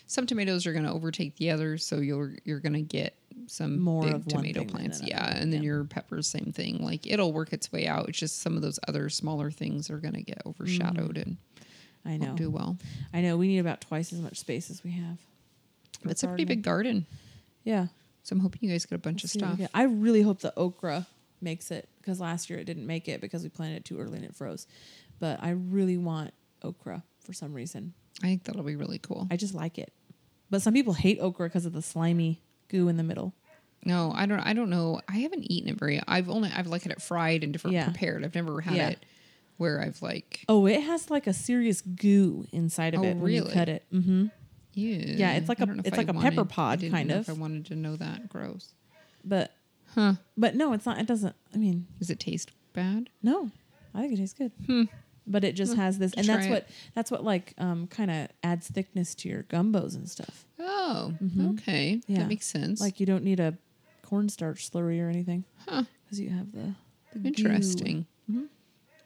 some 0.06 0.26
tomatoes 0.26 0.66
are 0.66 0.72
going 0.72 0.84
to 0.84 0.90
overtake 0.90 1.36
the 1.36 1.50
others, 1.50 1.84
so 1.86 1.98
you're 1.98 2.32
you're 2.44 2.60
going 2.60 2.72
to 2.72 2.82
get 2.82 3.16
some 3.46 3.78
More 3.78 4.02
big 4.02 4.14
of 4.14 4.26
tomato 4.26 4.64
plants. 4.64 5.02
Yeah, 5.02 5.36
and 5.36 5.52
then 5.52 5.62
Yeah. 5.62 5.66
your 5.66 5.84
peppers, 5.84 6.26
same 6.26 6.52
thing. 6.52 6.84
Like 6.84 7.06
it'll 7.06 7.32
work 7.32 7.52
its 7.52 7.70
way 7.72 7.86
out. 7.86 8.08
It's 8.08 8.18
just 8.18 8.40
some 8.40 8.56
of 8.56 8.62
those 8.62 8.78
other 8.88 9.08
smaller 9.08 9.50
things 9.50 9.90
are 9.90 9.98
going 9.98 10.14
to 10.14 10.22
get 10.22 10.42
overshadowed 10.46 11.16
mm. 11.16 11.22
and 11.22 11.36
i 12.04 12.16
know 12.16 12.34
do 12.36 12.48
well. 12.48 12.76
i 13.12 13.20
know 13.20 13.36
we 13.36 13.48
need 13.48 13.58
about 13.58 13.80
twice 13.80 14.12
as 14.12 14.20
much 14.20 14.38
space 14.38 14.70
as 14.70 14.84
we 14.84 14.92
have 14.92 15.18
It's 16.04 16.22
a 16.22 16.28
pretty 16.28 16.44
big 16.44 16.62
garden, 16.62 17.06
yeah 17.64 17.88
so 18.26 18.34
I'm 18.34 18.40
hoping 18.40 18.58
you 18.62 18.70
guys 18.70 18.84
get 18.84 18.96
a 18.96 18.98
bunch 18.98 19.22
of 19.22 19.30
what 19.30 19.50
we 19.50 19.56
stuff. 19.56 19.70
I 19.72 19.84
really 19.84 20.20
hope 20.20 20.40
the 20.40 20.52
okra 20.56 21.06
makes 21.40 21.70
it 21.70 21.88
because 22.00 22.18
last 22.18 22.50
year 22.50 22.58
it 22.58 22.64
didn't 22.64 22.84
make 22.84 23.06
it 23.06 23.20
because 23.20 23.44
we 23.44 23.48
planted 23.48 23.76
it 23.76 23.84
too 23.84 24.00
early 24.00 24.16
and 24.16 24.24
it 24.24 24.34
froze. 24.34 24.66
But 25.20 25.40
I 25.40 25.50
really 25.50 25.96
want 25.96 26.34
okra 26.60 27.04
for 27.24 27.32
some 27.32 27.54
reason. 27.54 27.94
I 28.24 28.26
think 28.26 28.42
that'll 28.42 28.64
be 28.64 28.74
really 28.74 28.98
cool. 28.98 29.28
I 29.30 29.36
just 29.36 29.54
like 29.54 29.78
it. 29.78 29.92
But 30.50 30.60
some 30.60 30.74
people 30.74 30.92
hate 30.92 31.20
okra 31.20 31.46
because 31.48 31.66
of 31.66 31.72
the 31.72 31.82
slimy 31.82 32.42
goo 32.68 32.88
in 32.88 32.96
the 32.96 33.02
middle. 33.02 33.34
No, 33.84 34.12
I 34.14 34.26
don't. 34.26 34.40
I 34.40 34.52
don't 34.52 34.70
know. 34.70 35.00
I 35.08 35.18
haven't 35.18 35.50
eaten 35.50 35.68
it 35.70 35.78
very. 35.78 36.00
I've 36.08 36.28
only. 36.28 36.50
I've 36.54 36.66
like 36.66 36.82
had 36.82 36.92
it 36.92 37.00
fried 37.00 37.44
and 37.44 37.52
different 37.52 37.74
Yeah. 37.74 37.84
prepared. 37.84 38.24
I've 38.24 38.34
never 38.34 38.60
had 38.60 38.74
Yeah. 38.74 38.88
it 38.90 39.06
where 39.58 39.80
I've 39.80 40.02
like. 40.02 40.44
Oh, 40.48 40.66
it 40.66 40.80
has 40.82 41.08
like 41.08 41.26
a 41.26 41.32
serious 41.32 41.80
goo 41.82 42.46
inside 42.52 42.94
of 42.94 43.00
Oh, 43.00 43.04
it 43.04 43.16
when 43.16 43.32
you 43.32 43.42
really? 43.42 43.52
cut 43.54 43.68
it. 43.68 43.84
Mm-hmm. 43.92 44.26
Ew. 44.74 44.96
Yeah, 45.16 45.34
it's 45.34 45.48
like 45.48 45.60
a- 45.60 45.66
don't 45.66 45.76
know 45.76 45.80
if 45.80 45.86
it's 45.86 45.96
like 45.96 46.08
a 46.08 46.14
pepper 46.14 46.44
pod, 46.44 46.80
kind. 46.90 47.10
If 47.10 47.28
I 47.30 47.32
wanted 47.34 47.66
to 47.66 47.76
know 47.76 47.96
that, 47.96 48.28
gross. 48.28 48.74
But 49.24 49.52
Huh? 49.94 50.14
but 50.36 50.54
no, 50.56 50.72
it's 50.72 50.84
not. 50.84 50.98
It 50.98 51.06
doesn't. 51.06 51.34
I 51.54 51.56
mean, 51.58 51.86
Does 51.98 52.10
it 52.10 52.18
taste 52.20 52.50
bad? 52.72 53.08
no, 53.22 53.50
I 53.94 54.00
think 54.00 54.12
it 54.14 54.16
tastes 54.16 54.36
good. 54.36 54.52
Hmm. 54.66 54.82
But 55.26 55.42
it 55.44 55.54
just 55.56 55.74
has 55.74 55.98
this, 55.98 56.12
and 56.14 56.26
that's 56.26 56.46
it. 56.46 56.50
what 56.50 56.68
that's 56.94 57.10
what 57.10 57.24
like 57.24 57.52
um 57.58 57.86
kind 57.88 58.10
of 58.10 58.28
adds 58.44 58.68
thickness 58.68 59.14
to 59.16 59.28
your 59.28 59.42
gumbos 59.44 59.94
and 59.96 60.08
stuff. 60.08 60.46
Oh, 60.60 61.12
Mhm. 61.22 61.54
okay. 61.58 62.00
Yeah. 62.06 62.20
That 62.20 62.28
makes 62.28 62.46
sense. 62.46 62.80
Like 62.80 63.00
you 63.00 63.06
don't 63.06 63.24
need 63.24 63.40
a 63.40 63.56
cornstarch 64.02 64.70
slurry 64.70 65.00
or 65.04 65.08
anything 65.08 65.44
huh? 65.66 65.82
because 66.04 66.20
you 66.20 66.30
have 66.30 66.52
the, 66.52 66.74
the. 67.14 67.26
Interesting. 67.28 68.06
Mhm. 68.30 68.46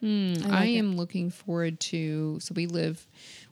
Hmm, 0.01 0.35
I 0.45 0.49
I, 0.49 0.61
like 0.61 0.69
it. 0.71 0.77
am 0.79 0.97
looking 0.97 1.31
forward 1.31 1.79
to. 1.81 2.39
So 2.41 2.55
we 2.55 2.67
live 2.67 3.07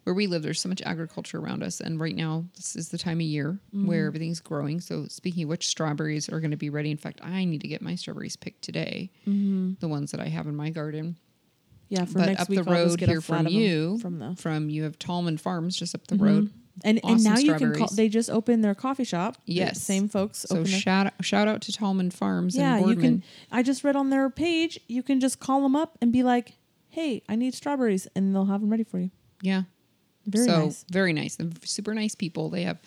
where 0.05 0.15
we 0.15 0.27
live. 0.27 0.43
There's 0.43 0.61
so 0.61 0.69
much 0.71 0.81
agriculture 0.83 1.39
around 1.39 1.63
us, 1.63 1.81
and 1.81 2.01
right 2.01 2.17
now 2.17 2.45
this 2.57 2.75
is 2.77 2.89
the 2.89 2.97
time 2.99 3.19
of 3.19 3.23
year 3.23 3.59
Mm-hmm. 3.75 3.87
where 3.87 4.07
everything's 4.07 4.41
growing. 4.41 4.81
So 4.81 5.07
speaking 5.09 5.43
of 5.45 5.49
which, 5.51 5.67
strawberries 5.67 6.29
are 6.31 6.41
going 6.41 6.51
to 6.53 6.57
be 6.57 6.71
ready. 6.71 6.91
In 6.91 6.97
fact, 6.97 7.21
I 7.23 7.45
need 7.45 7.61
to 7.63 7.69
get 7.69 7.83
my 7.83 7.95
strawberries 7.97 8.37
picked 8.37 8.63
today. 8.63 9.11
Mm-hmm. 9.27 9.75
The 9.81 9.89
ones 9.89 10.11
that 10.13 10.21
I 10.21 10.29
have 10.29 10.47
in 10.47 10.57
my 10.57 10.71
garden. 10.71 11.17
Yeah, 11.89 12.05
for 12.05 12.15
but 12.19 12.27
next 12.27 12.41
up 12.43 12.49
week 12.49 12.65
the 12.65 12.71
road 12.71 12.99
get 12.99 13.09
here 13.09 13.21
from 13.21 13.47
you, 13.49 13.99
from 13.99 14.19
the 14.19 14.35
from 14.37 14.69
you 14.71 14.83
have 14.85 14.99
Tallman 14.99 15.39
Farms 15.39 15.77
just 15.77 15.95
up 15.95 16.07
the 16.07 16.17
Mhm. 16.17 16.21
road. 16.21 16.51
and 16.85 17.01
and 17.03 17.25
now 17.25 17.37
you 17.39 17.55
can 17.55 17.75
call. 17.75 17.89
They 17.89 18.09
just 18.09 18.29
opened 18.31 18.63
their 18.63 18.75
coffee 18.75 19.05
shop. 19.05 19.37
Yes. 19.47 19.83
same 19.83 20.09
folks. 20.09 20.41
So 20.49 20.57
opened 20.57 20.67
their- 20.73 20.81
shout 20.81 21.13
shout 21.25 21.49
out 21.49 21.61
to 21.63 21.73
Tallman 21.73 22.11
Farms. 22.11 22.55
yeah, 22.57 22.79
you 22.87 22.95
can. 22.97 23.23
I 23.51 23.63
just 23.63 23.83
read 23.85 23.97
on 23.97 24.11
their 24.11 24.29
page. 24.31 24.79
You 24.87 25.03
can 25.03 25.19
just 25.21 25.41
call 25.41 25.63
them 25.63 25.75
up 25.75 25.97
and 26.03 26.13
be 26.13 26.23
like, 26.23 26.57
"Hey, 26.91 27.23
I 27.29 27.37
need 27.37 27.55
strawberries," 27.55 28.07
and 28.15 28.35
they'll 28.35 28.45
have 28.47 28.61
them 28.61 28.71
ready 28.71 28.85
for 28.85 28.99
you. 29.01 29.11
Yeah. 29.43 29.63
Very 30.27 30.45
so 30.47 30.65
nice. 30.67 30.85
very 30.91 31.13
nice. 31.15 31.37
They're 31.37 31.49
super 31.65 31.95
nice 31.95 32.15
people. 32.15 32.51
They 32.51 32.63
have 32.65 32.81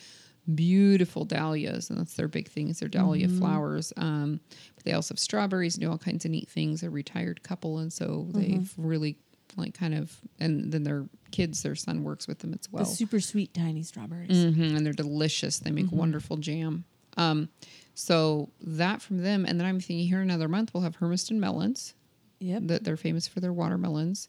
beautiful 0.53 1.25
dahlias, 1.25 1.89
and 1.89 1.99
that's 1.99 2.13
their 2.15 2.27
big 2.27 2.47
thing 2.47 2.69
is 2.69 2.79
their 2.79 2.89
dahlia 2.89 3.27
Mm-hmm. 3.27 3.39
flowers. 3.39 3.93
Um, 3.97 4.39
they 4.83 4.93
also 4.93 5.13
have 5.13 5.19
strawberries 5.19 5.75
and 5.75 5.83
do 5.83 5.89
all 5.91 5.97
kinds 5.97 6.25
of 6.25 6.31
neat 6.31 6.49
things. 6.49 6.81
They're 6.81 6.89
a 6.89 6.93
retired 6.93 7.43
couple, 7.43 7.77
and 7.79 7.91
so 7.91 8.27
Mm-hmm. 8.29 8.39
they've 8.39 8.73
really 8.77 9.17
like 9.57 9.73
kind 9.73 9.93
of 9.93 10.15
and 10.39 10.71
then 10.71 10.83
their 10.83 11.05
kids, 11.31 11.61
their 11.61 11.75
son 11.75 12.03
works 12.03 12.27
with 12.27 12.39
them 12.39 12.53
as 12.53 12.71
well. 12.71 12.83
the 12.83 12.89
super 12.89 13.19
sweet 13.19 13.53
tiny 13.53 13.83
strawberries. 13.83 14.29
Mhm, 14.29 14.75
and 14.77 14.85
they're 14.85 14.93
delicious. 14.93 15.59
They 15.59 15.69
Mm-hmm. 15.71 15.75
make 15.75 15.91
wonderful 15.91 16.37
jam. 16.37 16.85
Um, 17.17 17.49
so 17.93 18.49
that 18.61 19.01
from 19.01 19.17
them, 19.17 19.45
and 19.45 19.59
then 19.59 19.67
I'm 19.67 19.79
thinking 19.81 20.07
here 20.07 20.21
another 20.21 20.47
month 20.47 20.73
we'll 20.73 20.83
have 20.83 20.95
Hermiston 20.95 21.39
melons. 21.39 21.93
Yep. 22.39 22.61
That 22.67 22.83
they're 22.85 22.97
famous 22.97 23.27
for 23.27 23.39
their 23.41 23.51
watermelons. 23.53 24.27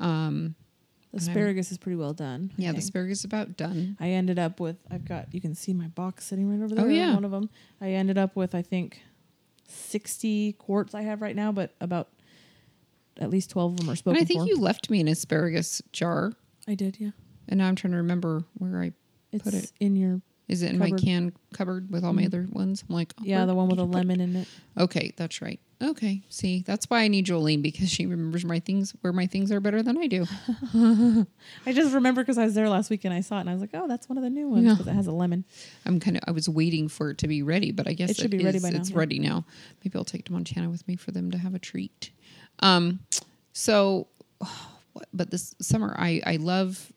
Um, 0.00 0.56
The 1.12 1.18
asparagus 1.18 1.70
is 1.72 1.78
pretty 1.78 1.96
well 1.96 2.12
done. 2.12 2.50
I 2.58 2.62
yeah, 2.62 2.72
the 2.72 2.78
asparagus 2.78 3.20
is 3.20 3.24
about 3.24 3.56
done. 3.56 3.96
I 4.00 4.08
ended 4.10 4.38
up 4.38 4.58
with 4.60 4.76
I've 4.90 5.04
got 5.04 5.32
you 5.32 5.40
can 5.40 5.54
see 5.54 5.72
my 5.72 5.86
box 5.88 6.26
sitting 6.26 6.48
right 6.50 6.62
over 6.62 6.74
there. 6.74 6.84
Oh, 6.84 6.88
yeah. 6.88 7.14
one 7.14 7.24
of 7.24 7.30
them. 7.30 7.48
I 7.80 7.90
ended 7.92 8.18
up 8.18 8.34
with 8.36 8.54
I 8.54 8.62
think 8.62 9.00
sixty 9.68 10.52
quarts 10.54 10.94
I 10.94 11.02
have 11.02 11.20
right 11.22 11.36
now, 11.36 11.52
but 11.52 11.74
about 11.80 12.08
at 13.18 13.30
least 13.30 13.50
twelve 13.50 13.72
of 13.72 13.78
them 13.78 13.88
are 13.88 13.92
And 13.92 13.98
spoken 13.98 14.20
I 14.20 14.24
think 14.24 14.40
for. 14.42 14.46
you 14.46 14.58
left 14.58 14.90
me 14.90 15.00
an 15.00 15.08
asparagus 15.08 15.82
jar, 15.92 16.32
I 16.68 16.74
did, 16.74 16.98
yeah. 17.00 17.10
and 17.48 17.58
now 17.58 17.68
I'm 17.68 17.76
trying 17.76 17.92
to 17.92 17.98
remember 17.98 18.44
where 18.54 18.80
I 18.82 18.92
It's 19.32 19.42
Put 19.44 19.54
it- 19.54 19.72
in 19.80 19.96
your 19.96 20.20
is 20.48 20.62
it 20.62 20.70
in 20.70 20.78
Cupboard. 20.78 20.92
my 20.92 20.98
can 20.98 21.32
cupboard 21.52 21.90
with 21.90 22.04
all 22.04 22.12
my 22.12 22.22
Mhm. 22.22 22.26
other 22.26 22.48
ones. 22.52 22.84
I'm 22.88 22.94
like, 22.94 23.12
oh, 23.18 23.22
yeah 23.24 23.38
where 23.38 23.46
the 23.46 23.54
one 23.56 23.68
did 23.68 23.72
with 23.72 23.80
a 23.80 23.82
you 23.82 23.88
put- 23.88 23.94
lemon 23.96 24.20
in 24.20 24.36
it. 24.36 24.48
Okay, 24.78 25.12
that's 25.16 25.42
right. 25.42 25.58
Okay, 25.82 26.22
see, 26.30 26.62
that's 26.66 26.88
why 26.88 27.00
I 27.02 27.08
need 27.08 27.26
Jolene 27.26 27.60
because 27.60 27.90
she 27.90 28.06
remembers 28.06 28.46
my 28.46 28.60
things 28.60 28.94
where 29.02 29.12
my 29.12 29.26
things 29.26 29.52
are 29.52 29.60
better 29.60 29.82
than 29.82 29.98
I 29.98 30.06
do. 30.06 30.24
I 31.66 31.72
just 31.72 31.92
remember 31.94 32.22
because 32.22 32.38
I 32.38 32.44
was 32.46 32.54
there 32.54 32.68
last 32.70 32.88
week 32.88 33.04
and 33.04 33.12
I 33.12 33.20
saw 33.20 33.36
it 33.36 33.40
and 33.42 33.50
I 33.50 33.52
was 33.52 33.60
like, 33.60 33.70
oh, 33.74 33.86
that's 33.86 34.08
one 34.08 34.16
of 34.16 34.24
the 34.24 34.30
new 34.30 34.48
ones 34.48 34.64
Yeah. 34.64 34.76
it 34.80 34.94
has 34.94 35.06
a 35.06 35.12
lemon. 35.12 35.44
I'm 35.84 36.00
kind 36.00 36.16
of 36.16 36.22
I 36.26 36.30
was 36.30 36.48
waiting 36.48 36.88
for 36.88 37.10
it 37.10 37.18
to 37.18 37.28
be 37.28 37.42
ready, 37.42 37.72
but 37.72 37.86
I 37.86 37.92
guess 37.92 38.10
It 38.10 38.16
should 38.16 38.30
be 38.30 38.38
ready 38.42 38.56
is- 38.56 38.62
by 38.62 38.70
now, 38.70 38.78
It's 38.80 38.90
yeah. 38.90 38.98
ready 38.98 39.18
now. 39.18 39.44
Maybe 39.84 39.98
I'll 39.98 40.04
take 40.04 40.24
to 40.26 40.32
Montana 40.32 40.70
with 40.70 40.86
me 40.88 40.96
for 40.96 41.10
them 41.10 41.30
to 41.30 41.38
have 41.38 41.54
a 41.54 41.58
treat. 41.58 42.10
Um, 42.60 43.00
so, 43.52 44.06
but 45.12 45.30
this 45.30 45.54
summer 45.60 45.94
I 45.98 46.22
I 46.24 46.36
love 46.36 46.90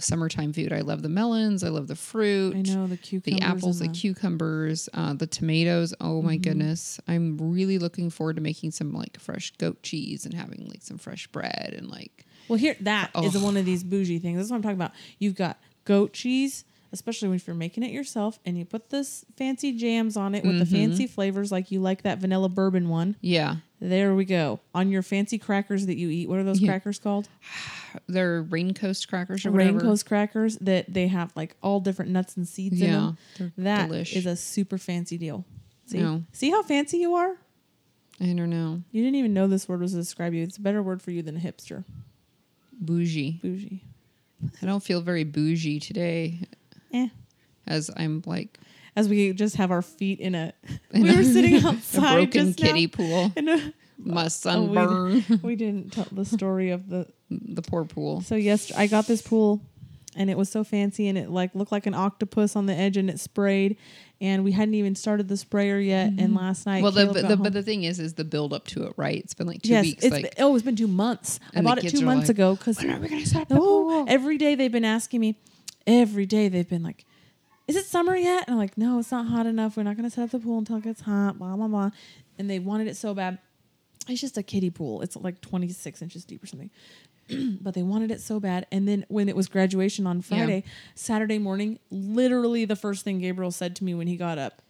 summertime 0.00 0.52
food. 0.52 0.72
I 0.72 0.80
love 0.80 1.02
the 1.02 1.08
melons. 1.08 1.62
I 1.64 1.68
love 1.68 1.86
the 1.88 1.96
fruit. 1.96 2.54
I 2.56 2.62
know 2.62 2.86
the 2.86 2.96
cucumbers. 2.96 3.40
the 3.40 3.46
apples, 3.46 3.78
the 3.80 3.84
and 3.86 3.94
cucumbers, 3.94 4.88
uh, 4.94 5.14
the 5.14 5.26
tomatoes. 5.26 5.94
Oh 6.00 6.22
my 6.22 6.36
Mhm. 6.38 6.42
goodness. 6.42 7.00
I'm 7.08 7.36
really 7.38 7.78
looking 7.78 8.10
forward 8.10 8.36
to 8.36 8.42
making 8.42 8.70
some 8.72 8.92
like 8.92 9.18
fresh 9.20 9.52
goat 9.58 9.82
cheese 9.82 10.24
and 10.24 10.34
having 10.34 10.66
like 10.68 10.82
some 10.82 10.98
fresh 10.98 11.26
bread 11.28 11.74
and 11.76 11.88
like 11.88 12.24
Well, 12.48 12.58
here 12.58 12.76
that 12.80 13.10
is 13.22 13.36
Oh. 13.36 13.44
one 13.44 13.56
of 13.58 13.64
these 13.66 13.84
bougie 13.84 14.18
things. 14.18 14.38
That's 14.38 14.50
what 14.50 14.56
I'm 14.56 14.62
talking 14.62 14.76
about. 14.78 14.92
You've 15.18 15.34
got 15.34 15.58
goat 15.84 16.12
cheese, 16.14 16.64
especially 16.92 17.34
if 17.36 17.46
you're 17.46 17.54
making 17.56 17.82
it 17.82 17.90
yourself, 17.92 18.38
and 18.46 18.56
you 18.56 18.64
put 18.64 18.88
this 18.90 19.24
fancy 19.36 19.72
jams 19.72 20.16
on 20.16 20.34
it 20.34 20.44
with 20.44 20.58
the 20.58 20.64
Mhm. 20.64 20.70
fancy 20.70 21.06
flavors, 21.06 21.52
like 21.52 21.70
you 21.70 21.80
like 21.80 22.02
that 22.04 22.18
vanilla 22.18 22.48
bourbon 22.48 22.88
one. 22.88 23.16
yeah, 23.20 23.56
There 23.80 24.14
we 24.14 24.24
go. 24.24 24.58
On 24.74 24.90
your 24.90 25.02
fancy 25.02 25.38
crackers 25.38 25.86
that 25.86 25.96
you 25.96 26.08
eat. 26.08 26.28
What 26.28 26.38
are 26.40 26.44
those 26.44 26.60
Yeah. 26.60 26.68
crackers 26.68 26.98
called? 26.98 27.28
they're 28.08 28.42
rain 28.42 28.74
coast 28.74 29.08
crackers 29.08 29.46
or 29.46 29.52
whatever. 29.52 29.80
Coast 29.80 30.04
crackers 30.06 30.56
that 30.58 30.92
they 30.92 31.06
have 31.08 31.32
like 31.36 31.54
all 31.62 31.80
different 31.80 32.10
nuts 32.10 32.36
and 32.36 32.46
seeds 32.48 32.80
in 32.80 32.90
them. 32.90 33.52
That 33.56 33.90
is 33.90 34.26
a 34.26 34.34
super 34.36 34.78
fancy 34.78 35.16
deal. 35.16 35.44
See? 35.86 35.98
No. 35.98 36.24
See 36.32 36.50
how 36.50 36.62
fancy 36.62 36.98
you 36.98 37.14
are? 37.14 37.36
I 38.20 38.26
don't 38.32 38.50
know. 38.50 38.82
You 38.90 39.02
didn't 39.04 39.14
even 39.16 39.32
know 39.32 39.46
this 39.46 39.68
word 39.68 39.80
was 39.80 39.92
to 39.92 39.98
describe 39.98 40.34
you. 40.34 40.42
It's 40.42 40.56
a 40.56 40.60
better 40.60 40.82
word 40.82 41.00
for 41.00 41.12
you 41.12 41.22
than 41.22 41.36
a 41.36 41.40
hipster. 41.40 41.84
Bougie. 42.80 43.38
Bougie. 43.42 43.80
I 44.62 44.66
don't 44.66 44.82
feel 44.82 45.00
very 45.00 45.24
bougie 45.24 45.80
today, 45.80 46.40
Eh. 46.92 47.08
as 47.66 47.90
I'm 47.96 48.22
like 48.26 48.58
As 48.96 49.08
we 49.08 49.32
just 49.32 49.56
have 49.56 49.70
our 49.70 49.82
feet 49.82 50.20
in 50.20 50.34
a. 50.34 50.52
we 50.92 51.10
a- 51.10 51.16
were 51.16 51.22
sitting 51.24 51.56
a 51.64 51.68
outside 51.68 52.14
broken 52.32 52.46
just 52.48 52.60
now 52.60 52.66
kiddie 52.68 52.86
pool. 52.88 53.32
in 53.36 53.48
a- 53.48 53.72
My 53.98 54.22
Oh, 54.22 54.24
we- 54.24 54.28
sunburn, 54.30 55.24
we 55.42 55.56
didn't 55.56 55.92
tell 55.92 56.06
the 56.12 56.24
story 56.24 56.70
of 56.70 56.88
the 56.88 57.06
the 57.30 57.62
poor 57.62 57.84
pool. 57.84 58.20
So 58.22 58.34
yes, 58.36 58.72
I 58.72 58.86
got 58.86 59.06
this 59.06 59.20
pool, 59.22 59.60
and 60.16 60.30
it 60.30 60.38
was 60.38 60.48
so 60.48 60.64
fancy, 60.64 61.08
and 61.08 61.18
it 61.18 61.30
like 61.30 61.54
looked 61.54 61.72
like 61.72 61.86
an 61.86 61.94
octopus 61.94 62.56
on 62.56 62.66
the 62.66 62.74
edge, 62.74 62.96
and 62.96 63.10
it 63.10 63.20
sprayed, 63.20 63.76
and 64.20 64.44
we 64.44 64.52
hadn't 64.52 64.74
even 64.74 64.94
started 64.94 65.28
the 65.28 65.36
sprayer 65.36 65.78
yet. 65.78 66.12
And 66.16 66.34
last 66.34 66.64
night, 66.64 66.76
Mm-hmm. 66.76 66.82
Well, 66.84 66.92
the, 66.92 67.00
Caleb 67.02 67.14
but 67.14 67.22
got 67.22 67.28
the 67.28 67.36
but 67.36 67.52
the 67.52 67.62
thing 67.62 67.84
is, 67.84 67.98
is 68.00 68.14
the 68.14 68.24
build 68.24 68.52
up 68.54 68.66
to 68.68 68.84
it, 68.84 68.94
right? 68.96 69.18
It's 69.18 69.34
been 69.34 69.46
like 69.48 69.62
two 69.62 69.70
yes, 69.70 69.84
weeks. 69.84 70.04
it's 70.04 70.12
like, 70.14 70.32
oh, 70.38 70.54
it's 70.54 70.64
been 70.64 70.76
two 70.76 70.86
months. 70.88 71.38
I 71.54 71.60
bought 71.60 71.78
it 71.84 71.90
two 71.90 72.00
months 72.04 72.28
like, 72.28 72.36
ago 72.36 72.54
because 72.56 72.78
when 72.78 72.90
are 72.92 73.00
we 73.00 73.08
gonna 73.08 73.26
start 73.26 73.48
the 73.48 73.56
pool? 73.56 74.06
every 74.08 74.38
day 74.38 74.54
they've 74.54 74.72
been 74.72 74.84
asking 74.84 75.20
me. 75.20 75.36
Every 75.86 76.24
day 76.26 76.48
they've 76.48 76.68
been 76.68 76.82
like, 76.82 77.04
"Is 77.68 77.76
it 77.76 77.86
summer 77.86 78.16
yet?" 78.16 78.44
And 78.48 78.54
I'm 78.54 78.58
like, 78.58 78.76
"No, 78.76 78.98
it's 78.98 79.12
not 79.12 79.26
hot 79.28 79.46
enough. 79.46 79.76
We're 79.76 79.84
not 79.84 79.96
going 79.96 80.08
to 80.08 80.14
set 80.14 80.24
up 80.24 80.30
the 80.30 80.38
pool 80.40 80.58
until 80.58 80.76
it 80.78 80.84
gets 80.84 81.02
hot." 81.02 81.38
Blah 81.38 81.54
blah 81.54 81.68
blah. 81.68 81.90
And 82.38 82.50
they 82.50 82.58
wanted 82.58 82.88
it 82.88 82.96
so 82.96 83.14
bad. 83.14 83.38
It's 84.08 84.20
just 84.20 84.36
a 84.38 84.42
kiddie 84.42 84.70
pool. 84.70 85.02
It's 85.02 85.14
like 85.16 85.40
26 85.42 86.00
inches 86.02 86.24
deep 86.24 86.42
or 86.42 86.46
something. 86.46 86.70
but 87.60 87.74
they 87.74 87.82
wanted 87.82 88.10
it 88.10 88.20
so 88.22 88.40
bad. 88.40 88.66
And 88.72 88.88
then 88.88 89.04
when 89.08 89.28
it 89.28 89.36
was 89.36 89.48
graduation 89.48 90.06
on 90.06 90.16
Yeah. 90.16 90.22
Friday, 90.22 90.64
Saturday 90.94 91.38
morning, 91.38 91.78
literally 91.90 92.64
the 92.64 92.76
first 92.76 93.04
thing 93.04 93.18
Gabriel 93.18 93.50
said 93.50 93.76
to 93.76 93.84
me 93.84 93.94
when 93.94 94.06
he 94.06 94.16
got 94.16 94.38
up, 94.38 94.62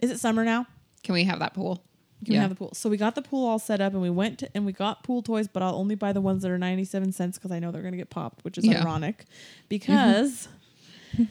"Is 0.00 0.10
it 0.10 0.18
summer 0.18 0.44
now?" 0.44 0.66
Can 1.04 1.12
we 1.14 1.24
have 1.24 1.38
that 1.38 1.54
pool? 1.54 1.84
Can 2.24 2.32
we 2.34 2.38
have 2.40 2.50
the 2.50 2.56
pool? 2.56 2.70
So 2.74 2.90
we 2.90 2.96
got 2.96 3.14
the 3.14 3.22
pool 3.22 3.46
all 3.46 3.60
set 3.60 3.80
up 3.80 3.92
and 3.92 4.02
we 4.02 4.10
went 4.10 4.40
to, 4.40 4.50
and 4.56 4.66
we 4.66 4.72
got 4.72 5.04
pool 5.04 5.22
toys, 5.22 5.46
but 5.46 5.62
I'll 5.62 5.76
only 5.76 5.94
buy 5.94 6.12
the 6.12 6.20
ones 6.20 6.42
that 6.42 6.50
are 6.50 6.58
97 6.58 7.12
cents 7.12 7.38
because 7.38 7.52
I 7.52 7.60
know 7.60 7.70
they're 7.70 7.80
going 7.82 7.92
to 7.92 7.98
get 7.98 8.10
popped, 8.10 8.42
which 8.44 8.58
is 8.58 8.64
Yeah. 8.66 8.80
ironic 8.82 9.24
because 9.68 10.48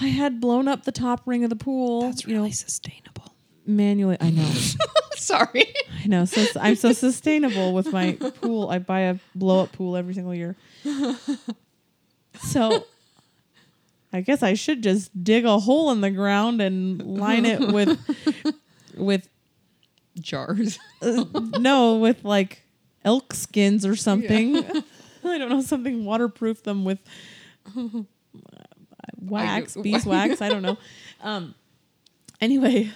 I 0.00 0.08
had 0.08 0.40
blown 0.40 0.68
up 0.68 0.84
the 0.84 0.92
top 0.92 1.22
ring 1.26 1.44
of 1.44 1.50
the 1.50 1.56
pool. 1.56 2.02
That's 2.02 2.24
you 2.26 2.34
know, 2.34 2.40
really 2.40 2.52
sustainable. 2.52 3.34
manually. 3.66 4.16
I 4.20 4.30
know. 4.30 4.50
Sorry. 5.16 5.64
I 6.02 6.06
know. 6.06 6.24
So 6.24 6.44
I'm 6.60 6.76
so 6.76 6.92
sustainable 6.92 7.72
with 7.72 7.92
my 7.92 8.12
pool. 8.40 8.68
I 8.68 8.78
buy 8.78 9.00
a 9.00 9.16
blow 9.34 9.62
up 9.62 9.72
pool 9.72 9.96
every 9.96 10.14
single 10.14 10.34
year. 10.34 10.56
So 12.42 12.84
I 14.12 14.20
guess 14.20 14.42
I 14.42 14.54
should 14.54 14.82
just 14.82 15.24
dig 15.24 15.44
a 15.44 15.58
hole 15.58 15.90
in 15.90 16.00
the 16.00 16.10
ground 16.10 16.60
and 16.60 17.02
line 17.18 17.46
it 17.46 17.60
with 17.72 17.98
with 18.94 19.28
Jars. 20.20 20.78
uh, 21.02 21.24
no, 21.58 21.96
with 21.96 22.24
like 22.24 22.62
elk 23.04 23.32
skins 23.34 23.84
or 23.86 23.96
something. 23.96 24.56
I 25.24 25.38
don't 25.38 25.48
know, 25.48 25.60
something 25.60 26.04
waterproof 26.04 26.62
them 26.62 26.84
with 26.84 26.98
wax, 29.30 29.76
beeswax. 29.76 30.40
I 30.42 30.48
don't 30.48 30.62
know. 30.62 30.76
Um, 31.22 31.54
anyway, 32.42 32.90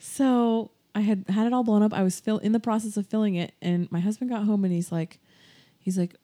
so 0.00 0.70
I 0.94 1.00
had 1.00 1.24
had 1.28 1.46
it 1.46 1.52
all 1.52 1.64
blown 1.64 1.82
up. 1.82 1.92
I 1.92 2.02
was 2.02 2.20
fill 2.20 2.38
in 2.38 2.52
the 2.52 2.60
process 2.60 2.96
of 2.96 3.06
filling 3.06 3.34
it, 3.34 3.52
and 3.60 3.90
my 3.90 4.00
husband 4.00 4.30
got 4.30 4.44
home 4.44 4.64
and 4.64 4.72
he's 4.72 4.92
like, 4.92 5.18
he's 5.78 5.98
like, 5.98 6.14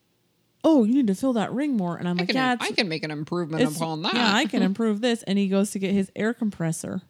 "Oh, 0.63 0.83
you 0.83 0.93
need 0.93 1.07
to 1.07 1.15
fill 1.15 1.33
that 1.33 1.51
ring 1.51 1.75
more." 1.75 1.97
And 1.97 2.07
I'm 2.07 2.17
I 2.17 2.21
like, 2.21 2.27
can, 2.29 2.35
"Yeah, 2.35 2.55
I 2.59 2.71
can 2.71 2.87
make 2.87 3.03
an 3.03 3.11
improvement 3.11 3.75
upon 3.75 4.01
that. 4.03 4.13
Yeah, 4.13 4.33
I 4.33 4.45
can 4.45 4.61
improve 4.71 5.01
this. 5.01 5.23
And 5.23 5.37
he 5.37 5.47
goes 5.47 5.71
to 5.71 5.79
get 5.79 5.91
his 5.91 6.11
air 6.15 6.33
compressor. 6.33 7.01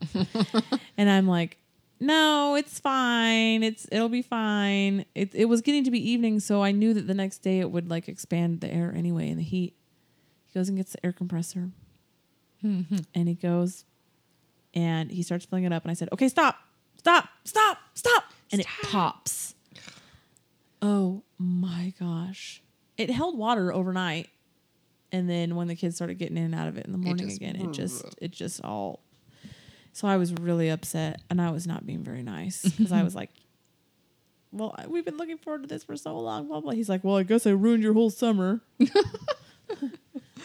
and 0.98 1.10
I'm 1.10 1.28
like, 1.28 1.58
no, 2.00 2.56
it's 2.56 2.80
fine. 2.80 3.62
It's 3.62 3.86
it'll 3.92 4.10
be 4.10 4.22
fine. 4.22 5.06
It 5.16 5.36
it 5.36 5.46
was 5.46 5.62
getting 5.62 5.84
to 5.84 5.92
be 5.92 6.10
evening, 6.12 6.40
so 6.40 6.64
I 6.64 6.72
knew 6.72 6.94
that 6.94 7.08
the 7.08 7.14
next 7.14 7.40
day 7.40 7.60
it 7.60 7.70
would 7.72 7.90
like 7.90 8.08
expand 8.08 8.62
the 8.62 8.74
air 8.74 8.94
anyway 8.96 9.30
and 9.30 9.38
the 9.38 9.44
heat. 9.44 9.76
He 10.52 10.60
goes 10.60 10.68
and 10.70 10.78
gets 10.78 10.92
the 10.94 11.06
air 11.06 11.12
compressor. 11.14 11.70
Mm-hmm. 12.64 12.98
and 13.16 13.30
he 13.30 13.36
goes 13.36 13.86
and 14.74 15.10
he 15.10 15.24
starts 15.24 15.46
filling 15.46 15.64
it 15.64 15.72
up 15.72 15.84
and 15.84 15.92
I 15.92 15.94
said, 15.94 16.10
Okay, 16.12 16.28
stop, 16.28 16.58
stop, 16.98 17.30
stop, 17.46 17.78
stop. 17.94 18.24
And 18.52 18.60
it 18.60 18.68
pops. 18.84 19.56
Oh 20.82 21.24
my 21.38 21.94
gosh. 21.98 22.62
It 22.98 23.10
held 23.12 23.38
water 23.38 23.74
overnight. 23.74 24.28
And 25.14 25.30
then 25.30 25.56
when 25.56 25.68
the 25.68 25.76
kids 25.76 25.96
started 25.96 26.16
getting 26.20 26.36
in 26.38 26.44
and 26.44 26.56
out 26.56 26.68
of 26.68 26.78
it 26.78 26.86
in 26.86 26.92
the 26.92 26.98
morning 26.98 27.28
just- 27.28 27.38
again, 27.38 27.56
it 27.56 27.72
just 27.72 28.04
it 28.22 28.32
just 28.32 28.62
all 28.64 29.00
so 29.94 30.08
I 30.08 30.18
was 30.18 30.34
really 30.34 30.68
upset 30.70 31.22
and 31.30 31.42
I 31.42 31.52
was 31.52 31.66
not 31.66 31.86
being 31.86 32.04
very 32.04 32.24
nice 32.24 32.62
because 32.64 32.92
I 32.92 33.04
was 33.04 33.16
like, 33.16 33.30
Well, 34.52 34.76
we've 34.90 35.06
been 35.06 35.18
looking 35.18 35.38
forward 35.38 35.64
to 35.64 35.68
this 35.70 35.84
for 35.86 35.96
so 35.96 36.18
long, 36.20 36.48
blah 36.48 36.60
blah. 36.60 36.74
He's 36.74 36.90
like, 36.90 37.06
Well, 37.06 37.16
I 37.16 37.24
guess 37.24 37.48
I 37.48 37.52
ruined 37.52 37.84
your 37.84 37.94
whole 37.94 38.10
summer. 38.10 38.60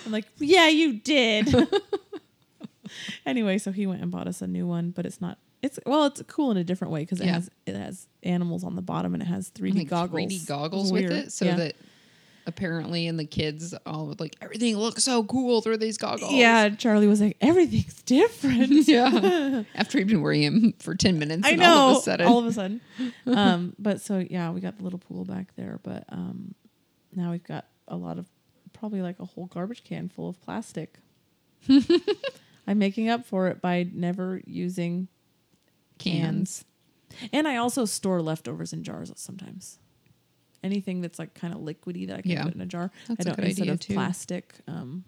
I'm 0.07 0.13
like, 0.13 0.27
Yeah, 0.39 0.69
you 0.69 0.95
did. 0.95 1.55
anyway, 3.27 3.59
so 3.59 3.73
he 3.73 3.87
went 3.87 4.03
and 4.03 4.11
bought 4.11 4.27
us 4.29 4.43
a 4.43 4.47
new 4.47 4.67
one, 4.67 4.91
but 4.91 5.07
it's 5.07 5.21
not 5.21 5.39
it's 5.63 5.79
well, 5.87 6.05
it's 6.05 6.23
cool 6.27 6.51
in 6.51 6.59
a 6.59 6.65
different 6.65 6.93
way 6.93 7.01
because 7.01 7.21
it 7.21 7.27
Yeah. 7.27 7.33
has 7.35 7.51
it 7.67 7.75
has 7.75 8.07
animals 8.23 8.65
on 8.65 8.77
the 8.77 8.83
bottom 8.83 9.15
and 9.15 9.23
it 9.23 9.27
has 9.27 9.51
3D 9.51 9.79
like 9.79 9.89
goggles. 9.89 10.31
3D 10.33 10.47
goggles 10.47 10.85
It's 10.85 10.93
with 10.93 11.03
weird. 11.11 11.13
it, 11.27 11.33
so 11.33 11.45
Yeah. 11.47 11.57
that 11.57 11.77
apparently, 12.47 13.07
and 13.07 13.19
the 13.19 13.25
kids 13.25 13.75
all 13.87 14.07
would 14.09 14.21
like 14.21 14.37
everything 14.43 14.77
looks 14.77 15.03
so 15.05 15.25
cool 15.25 15.63
through 15.63 15.79
these 15.79 15.97
goggles. 15.97 16.31
Yeah, 16.33 16.69
Charlie 16.69 17.07
was 17.07 17.23
like, 17.23 17.39
everything's 17.41 18.03
different. 18.03 18.71
yeah. 18.87 19.63
After 19.75 19.97
he'd 19.99 20.09
been 20.09 20.21
wearing 20.21 20.43
him 20.43 20.75
for 20.79 20.95
ten 20.95 21.19
minutes, 21.19 21.47
I 21.47 21.53
and 21.53 21.61
know. 21.61 21.75
all 21.75 21.91
of 21.93 21.97
a 21.97 22.01
sudden, 22.03 22.27
All 22.27 22.39
of 22.41 22.45
a 22.47 22.53
sudden. 22.53 22.81
um, 23.27 23.75
but 23.79 24.03
so 24.03 24.19
yeah, 24.19 24.51
we 24.51 24.61
got 24.61 24.77
the 24.77 24.85
little 24.85 24.99
pool 24.99 25.25
back 25.25 25.55
there, 25.57 25.81
but 25.83 26.05
um, 26.11 26.55
now 27.15 27.31
we've 27.31 27.43
got 27.43 27.65
a 27.89 27.97
lot 27.97 28.19
of 28.19 28.27
probably 28.85 29.01
like 29.01 29.19
a 29.19 29.25
whole 29.25 29.47
garbage 29.47 29.83
can 29.83 30.11
full 30.11 30.29
of 30.29 30.39
plastic. 30.43 30.99
I'm 32.67 32.79
making 32.79 33.09
up 33.09 33.25
for 33.25 33.49
it 33.49 33.63
by 33.63 33.89
never 33.95 34.43
using 34.45 35.09
cans. 35.99 36.67
and 37.33 37.49
I 37.49 37.57
also 37.57 37.87
store 37.87 38.21
leftovers 38.21 38.75
in 38.75 38.85
jars 38.85 39.11
sometimes. 39.17 39.79
Anything 40.63 41.01
that's 41.01 41.19
like 41.19 41.33
kind 41.33 41.55
of 41.55 41.61
liquidy 41.61 42.07
that 42.09 42.19
I 42.19 42.21
can 42.21 42.33
Yeah. 42.33 42.43
put 42.45 42.55
in 42.55 42.61
a 42.61 42.67
jar, 42.67 42.91
That's 43.09 43.21
I 43.21 43.23
a 43.23 43.25
don't 43.25 43.37
good 43.37 43.45
instead 43.47 43.63
idea, 43.63 43.73
of 43.73 43.81
too. 43.81 43.95
plastic. 43.95 44.55
Um, 44.69 45.05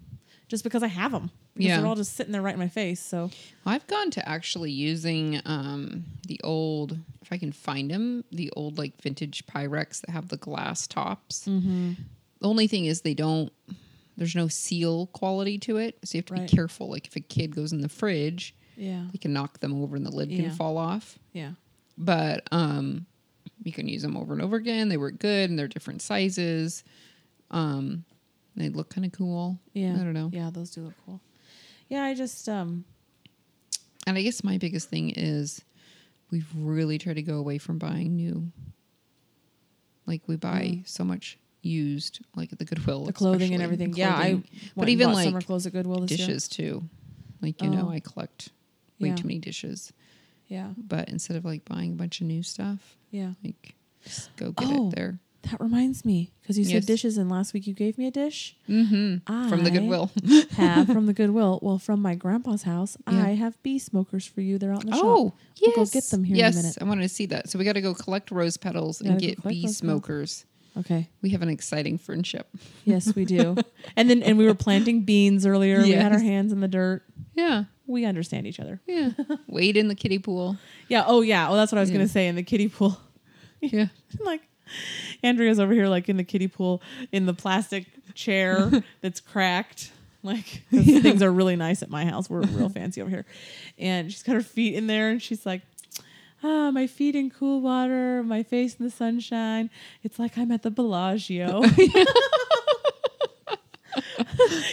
just 0.48 0.64
because 0.64 0.82
I 0.82 0.86
have 0.86 1.12
them, 1.12 1.30
because 1.54 1.66
Yeah. 1.68 1.76
they're 1.78 1.86
all 1.86 1.96
just 1.96 2.14
sitting 2.14 2.32
there 2.32 2.40
right 2.40 2.54
in 2.54 2.58
my 2.60 2.68
face. 2.68 3.00
So 3.00 3.30
I've 3.66 3.86
gone 3.88 4.10
to 4.12 4.26
actually 4.26 4.70
using 4.70 5.42
um, 5.44 6.04
the 6.26 6.40
old, 6.42 6.98
if 7.20 7.30
I 7.30 7.36
can 7.36 7.52
find 7.52 7.90
them, 7.90 8.24
the 8.32 8.50
old 8.56 8.78
like 8.78 8.98
vintage 9.02 9.44
Pyrex 9.46 10.00
that 10.00 10.08
have 10.12 10.28
the 10.28 10.38
glass 10.38 10.86
tops. 10.86 11.46
Mm-hmm. 11.46 11.92
The 12.40 12.48
only 12.48 12.66
thing 12.66 12.84
is 12.86 13.00
they 13.00 13.14
don't. 13.14 13.52
There's 14.16 14.34
no 14.34 14.48
seal 14.48 15.08
quality 15.08 15.58
to 15.60 15.76
it, 15.76 15.98
so 16.04 16.16
you 16.16 16.20
have 16.20 16.26
to 16.26 16.34
Right. 16.34 16.50
be 16.50 16.56
careful. 16.56 16.88
Like 16.90 17.06
if 17.06 17.16
a 17.16 17.20
kid 17.20 17.54
goes 17.54 17.72
in 17.72 17.80
the 17.82 17.88
fridge, 17.88 18.54
yeah, 18.76 19.06
they 19.12 19.18
can 19.18 19.32
knock 19.32 19.60
them 19.60 19.74
over 19.82 19.94
and 19.96 20.04
the 20.06 20.10
lid 20.10 20.30
Yeah. 20.30 20.44
can 20.44 20.50
fall 20.52 20.78
off. 20.78 21.18
yeah. 21.32 21.52
But 21.98 22.46
um, 22.52 23.06
you 23.62 23.72
can 23.72 23.88
use 23.88 24.02
them 24.02 24.16
over 24.16 24.32
and 24.34 24.42
over 24.42 24.56
again. 24.56 24.88
They 24.90 24.96
work 24.98 25.18
good, 25.18 25.48
and 25.50 25.58
they're 25.58 25.68
different 25.68 26.02
sizes. 26.02 26.84
Um, 27.50 28.04
they 28.54 28.68
look 28.70 28.88
kind 28.90 29.04
of 29.06 29.12
cool. 29.12 29.58
Yeah. 29.74 29.94
I 29.94 29.98
don't 29.98 30.12
know. 30.14 30.30
Yeah, 30.32 30.50
those 30.50 30.70
do 30.70 30.82
look 30.82 30.94
cool. 31.04 31.20
Yeah, 31.88 32.02
I 32.04 32.14
just 32.14 32.48
um 32.48 32.84
And 34.06 34.16
I 34.18 34.22
guess 34.22 34.42
my 34.44 34.56
biggest 34.58 34.88
thing 34.88 35.10
is 35.10 35.62
we've 36.30 36.48
really 36.56 36.96
tried 36.98 37.14
to 37.16 37.22
go 37.22 37.36
away 37.38 37.58
from 37.58 37.78
buying 37.78 38.16
new. 38.16 38.50
Like 40.06 40.22
we 40.26 40.36
buy 40.36 40.82
so 40.86 41.04
much 41.04 41.38
used, 41.66 42.20
like 42.34 42.52
at 42.52 42.58
the 42.58 42.64
Goodwill, 42.64 43.04
the 43.04 43.12
clothing 43.12 43.52
and 43.54 43.62
especially, 43.62 43.64
everything. 43.64 43.94
Yeah, 43.96 44.14
I 44.16 44.20
clothing. 44.30 44.44
but 44.76 44.82
and 44.82 44.90
even 44.90 45.12
like 45.12 45.24
summer 45.24 45.40
clothes 45.42 45.66
at 45.66 45.72
Goodwill 45.72 46.00
this 46.00 46.12
year. 46.12 46.26
dishes 46.26 46.48
too. 46.48 46.88
Like 47.42 47.62
you 47.62 47.68
know, 47.70 47.86
Oh. 47.88 47.92
I 47.92 48.00
collect 48.00 48.50
way 49.00 49.08
Yeah. 49.10 49.16
too 49.16 49.26
many 49.26 49.38
dishes. 49.38 49.92
Yeah, 50.48 50.70
But 50.78 51.08
instead 51.08 51.36
of 51.36 51.44
like 51.44 51.64
buying 51.64 51.92
a 51.92 51.96
bunch 51.96 52.20
of 52.20 52.26
new 52.28 52.42
stuff, 52.42 52.96
yeah. 53.10 53.32
like 53.44 53.74
just 54.04 54.34
go 54.36 54.52
get 54.52 54.68
Oh. 54.70 54.88
it 54.88 54.94
there 54.94 55.18
That 55.50 55.60
reminds 55.60 56.04
me 56.04 56.32
because 56.40 56.56
you 56.58 56.64
said 56.64 56.86
dishes, 56.86 57.18
and 57.18 57.28
last 57.30 57.52
week 57.52 57.66
you 57.66 57.74
gave 57.74 57.98
me 57.98 58.06
a 58.06 58.10
dish. 58.10 58.56
mm-hmm. 58.68 59.48
from 59.48 59.62
the 59.64 59.70
Goodwill. 59.70 60.10
have 60.52 60.86
from 60.86 61.06
the 61.06 61.12
Goodwill. 61.20 61.58
Well, 61.62 61.78
from 61.78 62.00
my 62.00 62.14
grandpa's 62.14 62.62
house, 62.62 62.96
Yeah. 63.10 63.24
I 63.26 63.30
have 63.34 63.60
bee 63.62 63.78
smokers 63.78 64.24
for 64.26 64.40
you. 64.40 64.58
They're 64.58 64.72
out 64.72 64.84
in 64.84 64.90
the 64.90 64.96
shop. 64.96 65.04
Oh, 65.04 65.22
We'll 65.60 65.72
yes. 65.76 65.76
go 65.76 65.84
get 65.86 66.04
them 66.10 66.24
here 66.24 66.34
in 66.34 66.40
a 66.40 66.44
yes, 66.46 66.56
minute. 66.56 66.78
I 66.80 66.84
wanted 66.84 67.02
to 67.02 67.08
see 67.08 67.26
that. 67.26 67.48
So 67.50 67.58
we 67.58 67.64
got 67.64 67.72
to 67.74 67.80
go 67.80 67.92
collect 67.94 68.30
rose 68.30 68.56
petals 68.56 69.00
and 69.00 69.20
get 69.20 69.42
bee 69.46 69.66
smokers. 69.68 70.44
petals. 70.44 70.46
Okay. 70.78 71.08
We 71.22 71.30
have 71.30 71.42
an 71.42 71.48
exciting 71.48 71.96
friendship. 71.98 72.48
Yes, 72.84 73.14
we 73.14 73.24
do. 73.24 73.56
and 73.96 74.10
then 74.10 74.22
and 74.22 74.36
we 74.36 74.44
were 74.46 74.54
planting 74.54 75.02
beans 75.02 75.46
earlier. 75.46 75.80
We 75.82 75.92
had 75.92 76.12
our 76.12 76.18
hands 76.18 76.52
in 76.52 76.60
the 76.60 76.68
dirt. 76.68 77.02
Yeah, 77.34 77.64
We 77.86 78.04
understand 78.04 78.46
each 78.46 78.60
other. 78.60 78.80
yeah. 78.86 79.10
Wade 79.46 79.76
in 79.76 79.88
the 79.88 79.94
kiddie 79.94 80.18
pool. 80.18 80.56
Yeah. 80.88 81.04
Oh 81.06 81.22
yeah. 81.22 81.48
Well, 81.48 81.56
that's 81.56 81.72
what 81.72 81.78
I 81.78 81.80
was 81.80 81.90
Yeah. 81.90 81.96
gonna 81.96 82.08
say 82.08 82.28
in 82.28 82.36
the 82.36 82.42
kiddie 82.42 82.68
pool. 82.68 82.98
Yeah. 83.62 83.86
like 84.20 84.42
Andrea's 85.22 85.58
over 85.58 85.72
here 85.72 85.88
like 85.88 86.08
in 86.10 86.18
the 86.18 86.24
kiddie 86.24 86.46
pool 86.48 86.82
in 87.10 87.24
the 87.26 87.32
plastic 87.34 87.86
chair 88.14 88.70
that's 89.00 89.18
cracked. 89.20 89.92
Like 90.22 90.62
'cause 90.70 90.84
things 90.84 91.22
are 91.22 91.32
really 91.32 91.56
nice 91.56 91.82
at 91.82 91.88
my 91.88 92.04
house. 92.04 92.28
We're 92.28 92.42
real 92.42 92.68
fancy 92.68 93.00
over 93.00 93.08
here. 93.10 93.24
And 93.78 94.12
she's 94.12 94.22
got 94.22 94.34
her 94.34 94.42
feet 94.42 94.74
in 94.74 94.88
there 94.88 95.08
and 95.08 95.22
she's 95.22 95.46
like, 95.46 95.62
Ah, 96.48 96.70
my 96.70 96.86
feet 96.86 97.16
in 97.16 97.28
cool 97.30 97.60
water, 97.60 98.22
my 98.22 98.42
face 98.44 98.76
in 98.76 98.84
the 98.84 98.90
sunshine. 98.90 99.68
It's 100.04 100.18
like 100.18 100.38
I'm 100.38 100.52
at 100.52 100.62
the 100.62 100.70
Bellagio. 100.70 101.62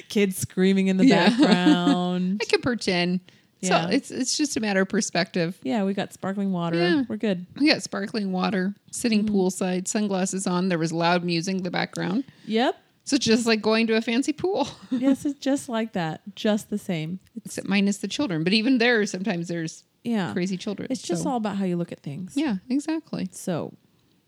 kids 0.10 0.38
screaming 0.38 0.88
in 0.88 0.98
the 0.98 1.06
Yeah. 1.06 1.30
background. 1.30 2.42
I 2.42 2.46
can 2.46 2.62
pretend. 2.62 3.22
Yeah. 3.62 3.86
So 3.88 3.92
it's 3.96 4.12
it's 4.12 4.38
just 4.38 4.58
a 4.58 4.60
matter 4.60 4.82
of 4.82 4.90
perspective. 4.90 5.58
yeah, 5.64 5.84
we 5.86 5.94
got 5.94 6.12
sparkling 6.14 6.52
water. 6.52 6.78
Yeah. 6.78 7.04
We're 7.08 7.18
good. 7.18 7.46
We 7.58 7.68
got 7.70 7.82
sparkling 7.82 8.32
water, 8.32 8.76
sitting 8.92 9.24
Mm-hmm. 9.26 9.36
poolside, 9.36 9.88
sunglasses 9.88 10.46
on. 10.46 10.68
There 10.70 10.78
was 10.80 10.92
loud 10.92 11.24
music 11.24 11.56
in 11.58 11.64
the 11.64 11.72
background. 11.72 12.26
Yep. 12.46 12.76
So 13.06 13.16
it's 13.18 13.26
just 13.26 13.46
like 13.46 13.62
going 13.62 13.88
to 13.88 13.96
a 13.96 14.02
fancy 14.02 14.32
pool, 14.32 14.66
yes, 14.90 15.26
it's 15.26 15.38
just 15.40 15.68
like 15.68 15.92
that. 15.94 16.22
Just 16.36 16.70
the 16.70 16.78
same. 16.78 17.20
It's 17.36 17.46
except 17.58 17.68
minus 17.68 17.98
the 17.98 18.08
children. 18.08 18.44
But 18.46 18.54
even 18.54 18.78
there, 18.78 19.06
sometimes 19.06 19.48
there's 19.50 19.84
yeah. 20.04 20.34
crazy 20.34 20.58
children. 20.58 20.88
It's 20.92 21.02
just 21.02 21.24
so- 21.24 21.30
all 21.32 21.38
about 21.38 21.58
how 21.58 21.66
you 21.66 21.76
look 21.78 21.92
at 21.92 22.00
things. 22.02 22.34
Yeah, 22.36 22.58
exactly. 22.70 23.30
So 23.32 23.74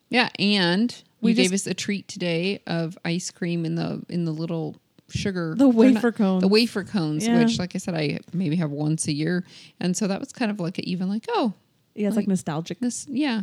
Yeah, 0.09 0.29
and 0.39 0.93
We 1.21 1.31
we 1.31 1.33
gave 1.33 1.51
us 1.53 1.65
a 1.67 1.73
treat 1.73 2.07
today 2.07 2.61
of 2.67 2.97
ice 3.03 3.31
cream 3.31 3.65
in 3.65 3.75
the 3.75 4.03
in 4.09 4.25
the 4.25 4.31
little 4.31 4.75
sugar 5.09 5.53
The 5.57 5.67
wafer 5.69 6.11
cones. 6.11 6.41
The 6.41 6.47
wafer 6.47 6.83
cones, 6.83 7.25
Yeah. 7.27 7.43
which, 7.43 7.59
like 7.59 7.75
I 7.75 7.77
said, 7.79 7.93
I 7.95 8.19
maybe 8.33 8.55
have 8.57 8.71
once 8.71 9.07
a 9.07 9.13
year, 9.13 9.43
and 9.79 9.95
so 9.95 10.07
that 10.07 10.19
was 10.19 10.31
kind 10.31 10.49
of 10.51 10.59
like 10.59 10.77
a, 10.79 10.89
even 10.89 11.09
like 11.09 11.25
oh 11.29 11.53
yeah, 11.95 12.07
it's 12.07 12.15
like, 12.15 12.23
Like- 12.23 12.29
nostalgic. 12.29 12.79
this 12.79 13.05
yeah. 13.09 13.41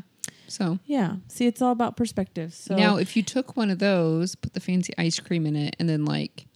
So 0.48 0.78
Yeah. 0.86 1.16
See, 1.28 1.46
it's 1.46 1.62
all 1.62 1.72
about 1.72 1.96
perspective. 1.96 2.52
So 2.52 2.76
now, 2.76 2.96
if 2.96 3.16
you 3.16 3.22
took 3.22 3.56
one 3.56 3.70
of 3.70 3.78
those, 3.78 4.34
put 4.34 4.52
the 4.54 4.60
fancy 4.60 4.92
ice 4.98 5.18
cream 5.18 5.46
in 5.46 5.56
it, 5.56 5.74
and 5.78 5.88
then 5.88 6.04
like 6.04 6.46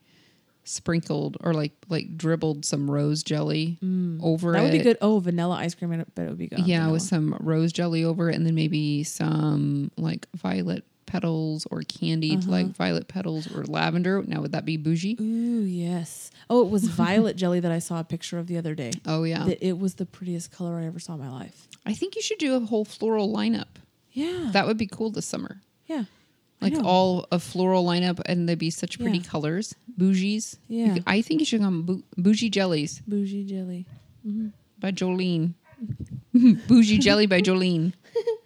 sprinkled 0.68 1.36
or 1.40 1.54
like 1.54 1.72
like 1.88 2.16
dribbled 2.18 2.64
some 2.64 2.90
rose 2.90 3.22
jelly 3.22 3.78
over 4.22 4.50
Mm. 4.50 4.52
that 4.54 4.58
it. 4.58 4.62
would 4.64 4.72
be 4.72 4.78
good. 4.78 4.98
Oh, 5.00 5.18
vanilla 5.20 5.54
ice 5.56 5.74
cream, 5.74 5.92
I 5.92 5.96
bet 5.96 6.26
it 6.26 6.28
would 6.28 6.38
be 6.38 6.48
good. 6.48 6.60
Yeah, 6.66 6.78
vanilla. 6.80 6.92
with 6.94 7.02
some 7.02 7.36
rose 7.40 7.72
jelly 7.72 8.04
over 8.04 8.28
it, 8.30 8.34
and 8.36 8.44
then 8.46 8.54
maybe 8.54 9.02
some 9.04 9.90
like 9.96 10.26
violet 10.36 10.84
petals 11.06 11.66
or 11.70 11.82
candied 11.82 12.40
Uh-huh. 12.40 12.50
like 12.50 12.66
violet 12.66 13.06
petals 13.06 13.46
or 13.54 13.64
lavender. 13.64 14.22
Now, 14.26 14.40
would 14.42 14.50
that 14.52 14.64
be 14.64 14.76
bougie? 14.76 15.16
Ooh, 15.20 15.62
yes. 15.62 16.32
Oh, 16.50 16.62
it 16.66 16.70
was 16.70 16.82
violet 16.88 17.36
jelly 17.36 17.60
that 17.60 17.70
I 17.70 17.78
saw 17.78 18.00
a 18.00 18.04
picture 18.04 18.38
of 18.38 18.48
the 18.48 18.58
other 18.58 18.74
day. 18.74 18.90
Oh 19.06 19.22
yeah, 19.22 19.44
That 19.44 19.64
It 19.64 19.78
was 19.78 19.94
the 19.94 20.06
prettiest 20.06 20.50
color 20.50 20.78
I 20.78 20.84
ever 20.86 20.98
saw 20.98 21.14
in 21.14 21.20
my 21.20 21.30
life. 21.30 21.68
I 21.86 21.94
think 21.94 22.16
you 22.16 22.22
should 22.22 22.38
do 22.38 22.56
a 22.56 22.60
whole 22.60 22.84
floral 22.84 23.32
lineup. 23.32 23.78
Yeah. 24.12 24.50
That 24.52 24.66
would 24.66 24.76
be 24.78 24.86
cool 24.88 25.10
this 25.10 25.26
summer. 25.26 25.60
yeah. 25.86 26.04
Like 26.60 26.74
all 26.82 27.26
a 27.30 27.38
floral 27.38 27.84
lineup, 27.84 28.20
and 28.26 28.48
they'd 28.48 28.58
be 28.58 28.70
such 28.70 28.98
pretty 28.98 29.18
Yeah. 29.18 29.24
colors. 29.24 29.74
Bougies. 29.98 30.56
You 30.68 30.86
Yeah. 30.86 30.94
could- 30.94 31.02
I 31.06 31.20
think 31.22 31.40
you 31.40 31.46
should 31.46 31.60
come 31.60 31.82
bou- 31.82 32.02
bougie 32.16 32.50
jellies 32.50 33.02
bougie 33.06 33.44
jelly. 33.44 33.86
Mm-hmm. 34.26 34.48
by 34.80 34.90
Jolene. 34.92 35.54
bougie 36.68 36.98
jelly 36.98 37.26
by 37.26 37.40
Jolene. 37.40 37.92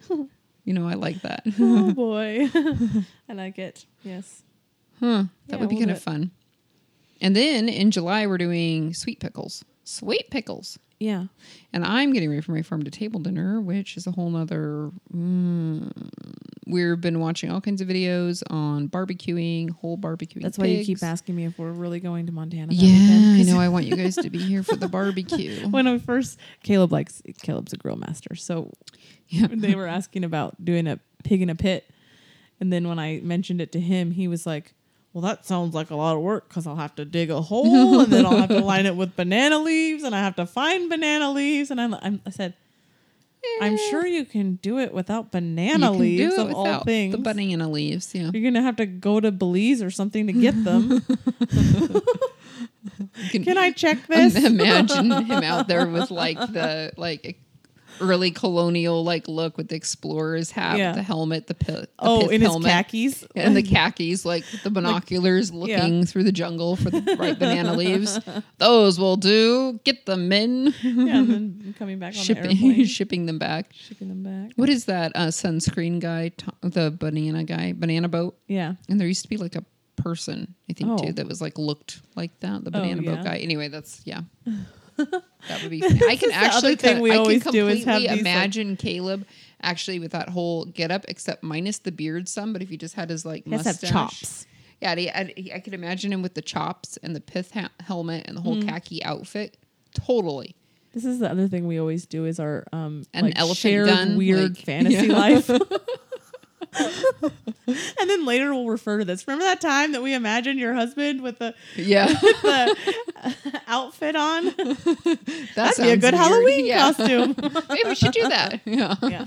You 0.63 0.73
know, 0.75 0.87
I 0.87 0.93
like 0.93 1.21
that. 1.23 1.41
oh 1.59 1.91
boy. 1.95 2.47
I 3.27 3.33
like 3.33 3.57
it. 3.57 3.83
Yes. 4.03 4.43
Huh. 4.99 5.23
That 5.47 5.55
Yeah, 5.55 5.55
would 5.57 5.69
be 5.69 5.75
we'll 5.77 5.85
kind 5.85 5.89
do 5.89 5.93
of 5.93 5.97
it. 5.97 6.03
fun. 6.03 6.31
And 7.19 7.35
then 7.35 7.67
in 7.67 7.89
July, 7.89 8.27
we're 8.27 8.37
doing 8.37 8.93
sweet 8.93 9.19
pickles. 9.19 9.65
Sweet 9.85 10.29
pickles. 10.29 10.77
Yeah. 11.01 11.25
And 11.73 11.83
I'm 11.83 12.13
getting 12.13 12.29
ready 12.29 12.41
for 12.41 12.51
my 12.51 12.61
farm 12.61 12.83
to 12.83 12.91
table 12.91 13.19
dinner, 13.19 13.59
which 13.59 13.97
is 13.97 14.05
a 14.05 14.11
whole 14.11 14.29
nother. 14.29 14.91
Mm, 15.11 15.91
we've 16.67 17.01
been 17.01 17.19
watching 17.19 17.49
all 17.49 17.59
kinds 17.59 17.81
of 17.81 17.87
videos 17.87 18.43
on 18.51 18.87
barbecuing, 18.87 19.71
whole 19.71 19.97
barbecuing. 19.97 20.43
That's 20.43 20.59
why 20.59 20.67
you 20.67 20.85
keep 20.85 21.01
asking 21.01 21.35
me 21.35 21.45
if 21.45 21.57
we're 21.57 21.71
really 21.71 21.99
going 21.99 22.27
to 22.27 22.31
Montana. 22.31 22.71
Yeah, 22.71 22.91
weekend, 22.91 23.49
I 23.49 23.51
know. 23.51 23.59
I 23.65 23.69
want 23.69 23.85
you 23.85 23.95
guys 23.95 24.15
to 24.17 24.29
be 24.29 24.37
here 24.37 24.61
for 24.61 24.75
the 24.75 24.87
barbecue. 24.87 25.67
when 25.69 25.87
I 25.87 25.97
first 25.97 26.37
Caleb 26.61 26.91
likes 26.91 27.23
Caleb's 27.41 27.73
a 27.73 27.77
grill 27.77 27.95
master, 27.95 28.35
so 28.35 28.71
Yeah. 29.27 29.47
they 29.51 29.73
were 29.73 29.87
asking 29.87 30.23
about 30.23 30.63
doing 30.63 30.85
a 30.85 30.99
pig 31.23 31.41
in 31.41 31.49
a 31.49 31.55
pit, 31.55 31.89
and 32.59 32.71
then 32.71 32.87
when 32.87 32.99
I 32.99 33.21
mentioned 33.23 33.59
it 33.59 33.71
to 33.71 33.79
him, 33.79 34.11
he 34.11 34.27
was 34.27 34.45
like, 34.45 34.75
"Well, 35.13 35.21
that 35.23 35.45
sounds 35.45 35.73
like 35.75 35.89
a 35.89 35.95
lot 35.95 36.15
of 36.15 36.21
work 36.21 36.47
because 36.47 36.65
I'll 36.67 36.75
have 36.77 36.95
to 36.95 37.05
dig 37.05 37.29
a 37.29 37.41
hole 37.41 37.99
and 38.01 38.11
then 38.11 38.25
I'll 38.25 38.37
have 38.37 38.49
to 38.49 38.59
line 38.71 38.85
it 38.85 38.95
with 38.95 39.15
banana 39.15 39.59
leaves 39.59 40.03
and 40.03 40.15
I 40.15 40.19
have 40.19 40.35
to 40.37 40.45
find 40.45 40.89
banana 40.89 41.31
leaves." 41.31 41.69
And 41.71 41.79
I'm, 41.81 41.93
I'm 41.95 42.21
I 42.25 42.29
said, 42.29 42.53
"I'm 43.61 43.77
sure 43.89 44.05
you 44.05 44.23
can 44.25 44.55
do 44.61 44.79
it 44.79 44.93
without 44.93 45.25
You 45.25 45.29
banana 45.31 45.89
can 45.91 45.99
leaves 45.99 46.35
do 46.35 46.41
it 46.41 46.47
of 46.49 46.53
all 46.53 46.83
things. 46.83 47.11
the 47.15 47.17
banana 47.21 47.69
leaves. 47.69 48.13
Yeah, 48.15 48.31
You're 48.33 48.43
gonna 48.51 48.61
have 48.63 48.77
to 48.77 48.85
go 48.85 49.19
to 49.19 49.31
Belize 49.31 49.81
or 49.81 49.91
something 49.91 50.27
to 50.27 50.33
get 50.33 50.63
them. 50.63 51.01
You 53.31 53.39
Can 53.41 53.57
I 53.57 53.71
check 53.71 54.07
this? 54.07 54.35
imagine 54.35 55.11
him 55.11 55.43
out 55.43 55.67
there 55.67 55.85
with 55.87 56.09
like 56.11 56.37
the 56.39 56.91
like 56.97 57.39
early 58.01 58.31
colonial 58.31 59.03
like 59.03 59.27
look 59.27 59.55
with 59.57 59.69
the 59.69 59.75
explorer's 59.75 60.51
hat, 60.51 60.77
Yeah. 60.77 60.91
the 60.91 61.03
helmet, 61.03 61.47
the, 61.47 61.53
pi- 61.53 61.71
the 61.73 61.89
oh, 61.99 62.27
in 62.27 62.41
his 62.41 62.51
khakis. 62.57 63.23
and 63.35 63.55
the 63.55 63.63
khakis, 63.63 64.25
like 64.25 64.43
with 64.51 64.63
the 64.63 64.69
binoculars, 64.71 65.51
yeah. 65.51 65.57
looking 65.57 66.05
through 66.05 66.23
the 66.23 66.31
jungle 66.31 66.75
for 66.75 66.89
the 66.89 67.15
right 67.19 67.37
banana 67.39 67.73
leaves. 67.73 68.19
Those 68.57 68.99
will 68.99 69.15
do. 69.15 69.79
Get 69.85 70.05
them 70.05 70.31
in. 70.33 70.73
yeah, 70.81 71.17
and 71.17 71.29
then 71.29 71.75
coming 71.79 71.99
back 71.99 72.13
on 72.13 72.17
the 72.19 72.23
shipping 72.25 72.51
airplane, 72.51 72.85
shipping 72.97 73.25
them 73.27 73.39
back. 73.39 73.67
shipping 73.73 74.09
them 74.09 74.23
back. 74.23 74.53
What 74.57 74.69
is 74.69 74.85
that 74.85 75.11
uh, 75.15 75.27
sunscreen 75.27 75.99
guy? 75.99 76.31
The 76.61 76.91
banana 76.91 77.43
guy, 77.43 77.73
banana 77.73 78.09
boat. 78.09 78.37
Yeah. 78.47 78.73
And 78.89 78.99
there 78.99 79.07
used 79.07 79.21
to 79.23 79.29
be 79.29 79.37
like 79.37 79.55
a 79.55 79.63
person, 79.97 80.55
I 80.69 80.73
think, 80.73 80.89
Oh. 80.89 80.97
too, 80.97 81.13
that 81.13 81.27
was 81.27 81.41
like 81.41 81.57
looked 81.59 82.01
like 82.15 82.39
that. 82.39 82.63
The 82.63 82.69
Oh, 82.69 82.81
banana 82.81 83.01
yeah. 83.03 83.15
boat 83.15 83.23
guy. 83.23 83.37
Anyway, 83.37 83.67
that's 83.67 84.01
yeah. 84.03 84.21
That 85.05 85.61
would 85.61 85.71
be. 85.71 85.81
Funny. 85.81 85.99
I 86.09 86.15
can 86.15 86.31
actually 86.31 86.75
thing 86.75 86.99
we 87.01 87.11
I 87.11 87.17
always 87.17 87.43
can 87.43 87.51
do 87.51 87.67
is 87.67 87.83
completely 87.83 88.07
have 88.07 88.15
these, 88.17 88.21
imagine 88.21 88.75
Caleb 88.77 89.25
actually 89.61 89.99
with 89.99 90.11
that 90.11 90.29
whole 90.29 90.65
get 90.65 90.91
up, 90.91 91.05
except 91.07 91.43
minus 91.43 91.77
the 91.79 91.91
beard 91.91 92.27
some. 92.29 92.53
But 92.53 92.61
if 92.61 92.69
he 92.69 92.77
just 92.77 92.95
had 92.95 93.09
his 93.09 93.25
like 93.25 93.45
He 93.45 93.51
has 93.51 93.63
to 93.63 93.69
mustache, 93.69 93.89
chops. 93.91 94.47
Yeah, 94.81 94.95
he, 94.95 95.09
I, 95.09 95.33
he- 95.37 95.53
I 95.53 95.59
could 95.59 95.73
imagine 95.75 96.11
him 96.11 96.21
with 96.21 96.33
the 96.33 96.41
chops 96.41 96.97
and 97.03 97.15
the 97.15 97.21
pith 97.21 97.51
ha- 97.51 97.69
helmet 97.79 98.25
and 98.27 98.35
the 98.37 98.41
whole 98.41 98.55
Mm-hmm. 98.55 98.69
khaki 98.69 99.03
outfit. 99.03 99.57
Totally. 99.93 100.55
This 100.93 101.05
is 101.05 101.19
the 101.19 101.29
other 101.29 101.47
thing 101.47 101.67
we 101.67 101.79
always 101.79 102.05
do 102.05 102.25
is 102.25 102.39
our 102.39 102.65
um 102.73 103.03
An 103.13 103.25
like 103.25 103.33
elephant 103.39 103.57
shared 103.57 103.87
gun, 103.87 104.17
weird 104.17 104.55
like- 104.57 104.57
fantasy 104.65 105.07
Yeah. 105.07 105.13
life. 105.13 105.49
and 107.99 108.09
then 108.09 108.25
later 108.25 108.53
we'll 108.53 108.67
refer 108.67 108.99
to 108.99 109.05
this. 109.05 109.27
Remember 109.27 109.45
that 109.45 109.61
time 109.61 109.91
that 109.93 110.01
we 110.01 110.13
imagined 110.13 110.59
your 110.59 110.73
husband 110.73 111.21
with 111.21 111.39
the, 111.39 111.53
Yeah, 111.75 112.07
with 112.21 112.41
the 112.41 113.61
outfit 113.67 114.15
on? 114.15 114.45
that 114.45 115.53
That'd 115.55 115.83
be 115.83 115.89
a 115.91 115.97
good 115.97 116.13
weird. 116.13 116.15
Halloween 116.15 116.65
Yeah. 116.65 116.79
costume. 116.79 117.35
Maybe 117.69 117.89
we 117.89 117.95
should 117.95 118.11
do 118.13 118.27
that. 118.29 118.61
Yeah. 118.65 118.95
yeah. 119.03 119.25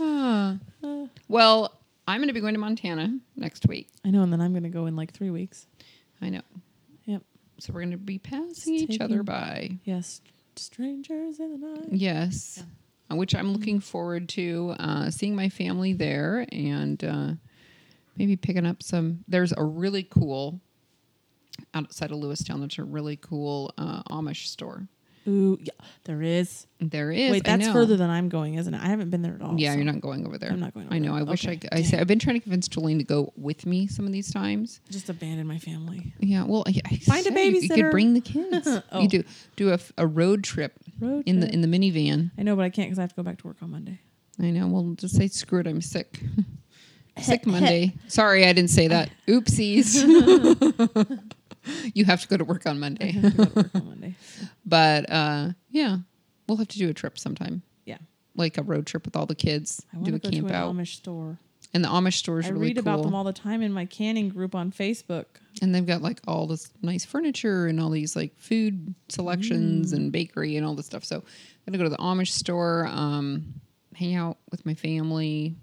Ah. 0.00 0.56
well, 1.28 1.78
I'm 2.08 2.18
going 2.18 2.28
to 2.28 2.34
be 2.34 2.40
going 2.40 2.54
to 2.54 2.60
Montana 2.60 3.18
next 3.36 3.66
week. 3.68 3.88
I 4.04 4.10
know, 4.10 4.22
and 4.22 4.32
then 4.32 4.40
I'm 4.40 4.52
gonna 4.52 4.68
go 4.70 4.86
in 4.86 4.96
like 4.96 5.12
three 5.12 5.30
weeks. 5.30 5.66
I 6.20 6.30
know. 6.30 6.40
Yep. 7.06 7.22
So 7.58 7.72
we're 7.72 7.80
going 7.80 7.92
to 7.92 7.96
be 7.96 8.18
passing 8.18 8.78
Just 8.78 8.90
each 8.90 9.00
other 9.00 9.22
by. 9.22 9.78
Yes. 9.84 10.20
Strangers 10.56 11.38
in 11.40 11.60
the 11.60 11.66
night. 11.66 11.88
Yes. 11.92 12.58
Uh, 12.60 12.64
Which 13.14 13.34
I'm 13.34 13.52
looking 13.52 13.80
forward 13.80 14.28
to 14.30 14.74
uh, 14.78 15.10
seeing 15.10 15.34
my 15.34 15.48
family 15.48 15.92
there 15.92 16.46
and 16.52 17.02
uh, 17.04 17.30
maybe 18.16 18.36
picking 18.36 18.66
up 18.66 18.82
some. 18.82 19.24
There's 19.28 19.52
a 19.56 19.64
really 19.64 20.02
cool 20.02 20.60
outside 21.74 22.10
of 22.10 22.18
Lewistown. 22.18 22.60
There's 22.60 22.78
a 22.78 22.84
really 22.84 23.16
cool 23.16 23.72
uh, 23.78 24.02
Amish 24.04 24.46
store. 24.46 24.88
Ooh, 25.28 25.56
yeah, 25.62 25.72
there 26.04 26.20
is. 26.22 26.66
There 26.80 27.12
is. 27.12 27.30
Wait, 27.30 27.44
that's 27.44 27.68
further 27.68 27.96
than 27.96 28.10
I'm 28.10 28.28
going, 28.28 28.54
isn't 28.56 28.74
it? 28.74 28.82
I 28.82 28.86
haven't 28.86 29.10
been 29.10 29.22
there 29.22 29.34
at 29.34 29.42
all. 29.42 29.58
Yeah, 29.58 29.70
so- 29.70 29.76
you're 29.76 29.84
not 29.84 30.00
going 30.00 30.26
over 30.26 30.36
there. 30.36 30.50
I'm 30.50 30.58
not 30.60 30.74
going 30.74 30.88
I 30.90 30.98
know. 30.98 31.12
there. 31.12 31.20
I 31.20 31.22
wish 31.22 31.46
I 31.46 31.50
Okay, 31.50 31.58
could. 31.58 31.70
I 31.72 31.82
say. 31.82 31.98
I've 31.98 32.06
been 32.08 32.18
trying 32.18 32.36
to 32.36 32.40
convince 32.40 32.68
Jolene 32.68 32.98
to 32.98 33.04
go 33.04 33.32
with 33.36 33.64
me 33.66 33.86
some 33.86 34.04
of 34.04 34.12
these 34.12 34.32
times. 34.32 34.80
Just 34.90 35.08
abandon 35.08 35.46
my 35.46 35.58
family. 35.58 36.12
Yeah, 36.18 36.44
well, 36.44 36.64
I, 36.66 36.80
I 36.90 36.96
Find 36.96 37.26
a 37.26 37.30
babysitter. 37.30 37.62
You, 37.62 37.68
could 37.84 37.90
bring 37.92 38.14
the 38.14 38.20
kids. 38.20 38.68
Oh. 38.92 39.00
You 39.00 39.08
do 39.08 39.24
do 39.56 39.76
a 39.96 40.06
road 40.06 40.42
trip 40.44 40.74
Road 41.00 41.22
in 41.26 41.40
the 41.40 41.52
in 41.52 41.60
the 41.60 41.68
minivan. 41.68 42.30
I 42.36 42.42
know, 42.42 42.56
but 42.56 42.64
I 42.64 42.70
can't 42.70 42.88
because 42.88 42.98
I 42.98 43.02
have 43.02 43.10
to 43.10 43.16
go 43.16 43.22
back 43.22 43.38
to 43.38 43.46
work 43.46 43.56
on 43.62 43.70
Monday. 43.70 44.00
I 44.40 44.50
know. 44.50 44.66
Well, 44.66 44.94
just 44.96 45.16
say 45.16 45.28
screw 45.28 45.60
it. 45.60 45.66
I'm 45.66 45.80
sick. 45.80 46.20
sick 47.18 47.46
Monday. 47.46 47.94
Sorry, 48.08 48.44
I 48.46 48.52
didn't 48.52 48.70
say 48.70 48.88
that. 48.88 49.10
Oopsies. 49.28 50.02
you 51.94 52.04
have 52.04 52.20
to 52.22 52.28
go 52.28 52.36
to 52.36 52.44
work 52.44 52.66
on 52.66 52.76
I 52.76 52.78
Monday. 52.80 53.12
have 53.12 53.32
to 53.32 53.36
go 53.38 53.44
to 53.44 53.54
work 53.54 53.70
on 53.74 53.86
Monday. 53.86 54.14
but 54.66 55.10
uh, 55.10 55.48
yeah, 55.70 55.98
we'll 56.48 56.58
have 56.58 56.68
to 56.68 56.78
do 56.78 56.88
a 56.88 56.94
trip 56.94 57.18
sometime, 57.18 57.62
Yeah, 57.84 57.98
like 58.36 58.58
a 58.58 58.62
road 58.62 58.86
trip 58.86 59.04
with 59.04 59.16
all 59.16 59.26
the 59.26 59.34
kids. 59.34 59.84
I 59.92 59.96
want 59.96 60.06
Do 60.06 60.10
to 60.12 60.16
a 60.16 60.20
go 60.20 60.30
camp 60.30 60.48
to 60.48 60.54
an 60.54 60.60
out. 60.60 60.74
Amish 60.74 60.94
store. 60.96 61.38
And 61.74 61.82
the 61.82 61.88
Amish 61.88 62.14
store 62.14 62.40
is 62.40 62.46
I 62.46 62.50
really 62.50 62.66
read 62.68 62.76
cool. 62.76 62.80
about 62.92 63.02
them 63.02 63.14
all 63.14 63.24
the 63.24 63.32
time 63.32 63.62
in 63.62 63.72
my 63.72 63.86
canning 63.86 64.28
group 64.28 64.54
on 64.54 64.72
Facebook. 64.72 65.24
and 65.62 65.74
they've 65.74 65.86
got 65.86 66.02
like 66.02 66.20
all 66.26 66.46
this 66.46 66.70
nice 66.82 67.04
furniture 67.06 67.66
and 67.66 67.80
all 67.80 67.88
these 67.88 68.14
like 68.16 68.36
food 68.38 68.94
selections 69.08 69.92
Mm. 69.92 69.96
and 69.96 70.12
bakery 70.12 70.56
and 70.56 70.66
all 70.66 70.74
this 70.74 70.86
stuff. 70.86 71.04
So 71.04 71.16
I'm 71.16 71.24
gonna 71.72 71.78
go 71.78 71.84
to 71.84 71.90
the 71.90 71.96
Amish 71.96 72.28
store, 72.28 72.86
um, 72.90 73.54
hang 73.94 74.14
out 74.16 74.36
with 74.50 74.66
my 74.66 74.74
family. 74.74 75.54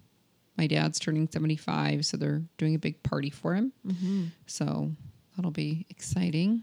My 0.58 0.66
dad's 0.68 1.00
turning 1.00 1.28
75, 1.32 2.06
so 2.06 2.18
they're 2.18 2.42
doing 2.58 2.74
a 2.76 2.80
big 2.80 3.04
party 3.04 3.30
for 3.30 3.54
him. 3.56 3.72
Mm-hmm. 3.86 4.24
So 4.48 4.92
that'll 5.40 5.52
be 5.52 5.86
exciting. 5.90 6.62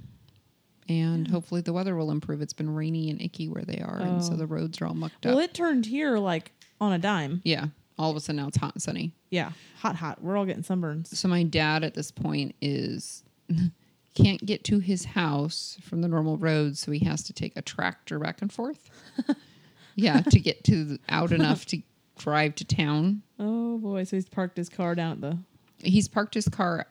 And 0.86 1.26
hopefully 1.26 1.62
the 1.62 1.72
weather 1.72 1.96
will 1.96 2.10
improve. 2.10 2.42
It's 2.42 2.52
been 2.52 2.72
rainy 2.74 3.08
and 3.08 3.20
icky 3.22 3.48
where 3.48 3.64
they 3.64 3.80
are, 3.80 3.98
and 4.00 4.22
so 4.22 4.34
Oh. 4.34 4.36
the 4.36 4.46
roads 4.46 4.80
are 4.82 4.86
all 4.86 4.94
mucked 4.94 5.24
Well, 5.24 5.32
up. 5.32 5.36
Well, 5.38 5.44
it 5.46 5.54
turned 5.54 5.86
here 5.86 6.18
like 6.18 6.52
on 6.78 6.92
a 6.92 6.98
dime. 6.98 7.40
yeah, 7.42 7.68
all 7.98 8.10
of 8.10 8.16
a 8.16 8.20
sudden 8.20 8.36
now 8.42 8.48
it's 8.48 8.58
hot 8.58 8.74
and 8.74 8.82
sunny. 8.82 9.12
Yeah, 9.30 9.52
hot, 9.78 9.96
hot. 9.96 10.22
We're 10.22 10.36
all 10.36 10.44
getting 10.44 10.62
sunburns. 10.62 11.08
So 11.08 11.26
my 11.26 11.42
dad 11.42 11.82
at 11.84 11.94
this 11.94 12.10
point 12.10 12.54
is 12.60 13.24
can't 14.14 14.44
get 14.44 14.62
to 14.64 14.78
his 14.78 15.06
house 15.06 15.78
from 15.82 16.02
the 16.02 16.08
normal 16.08 16.36
road, 16.36 16.76
so 16.76 16.92
he 16.92 17.04
has 17.06 17.22
to 17.24 17.32
take 17.32 17.56
a 17.56 17.62
tractor 17.62 18.18
back 18.18 18.42
and 18.42 18.52
forth. 18.52 18.90
yeah, 19.96 20.20
to 20.20 20.38
get 20.38 20.62
to 20.64 20.84
the, 20.84 21.00
out 21.08 21.32
enough 21.32 21.64
to 21.66 21.80
drive 22.18 22.54
to 22.56 22.64
town. 22.64 23.22
Oh 23.40 23.78
boy, 23.78 24.04
so 24.04 24.16
he's 24.16 24.28
parked 24.28 24.56
his 24.58 24.68
car 24.68 24.94
down 24.94 25.12
at 25.12 25.20
the. 25.22 25.38
He's 25.78 26.06
parked 26.06 26.34
his 26.34 26.48
car 26.48 26.86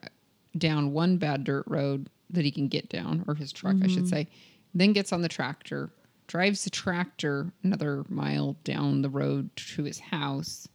down 0.57 0.93
one 0.93 1.17
bad 1.17 1.43
dirt 1.43 1.65
road 1.67 2.09
that 2.29 2.45
he 2.45 2.51
can 2.51 2.67
get 2.67 2.89
down, 2.89 3.23
or 3.27 3.35
his 3.35 3.51
truck, 3.51 3.75
I 3.83 3.87
should 3.87 4.03
mm-hmm. 4.03 4.07
say. 4.07 4.27
Then 4.73 4.93
gets 4.93 5.13
on 5.13 5.21
the 5.21 5.29
tractor, 5.29 5.89
drives 6.27 6.63
the 6.63 6.69
tractor 6.69 7.51
another 7.63 8.03
mile 8.09 8.57
down 8.63 9.01
the 9.01 9.09
road 9.09 9.49
to 9.55 9.83
his 9.83 9.99
house, 9.99 10.67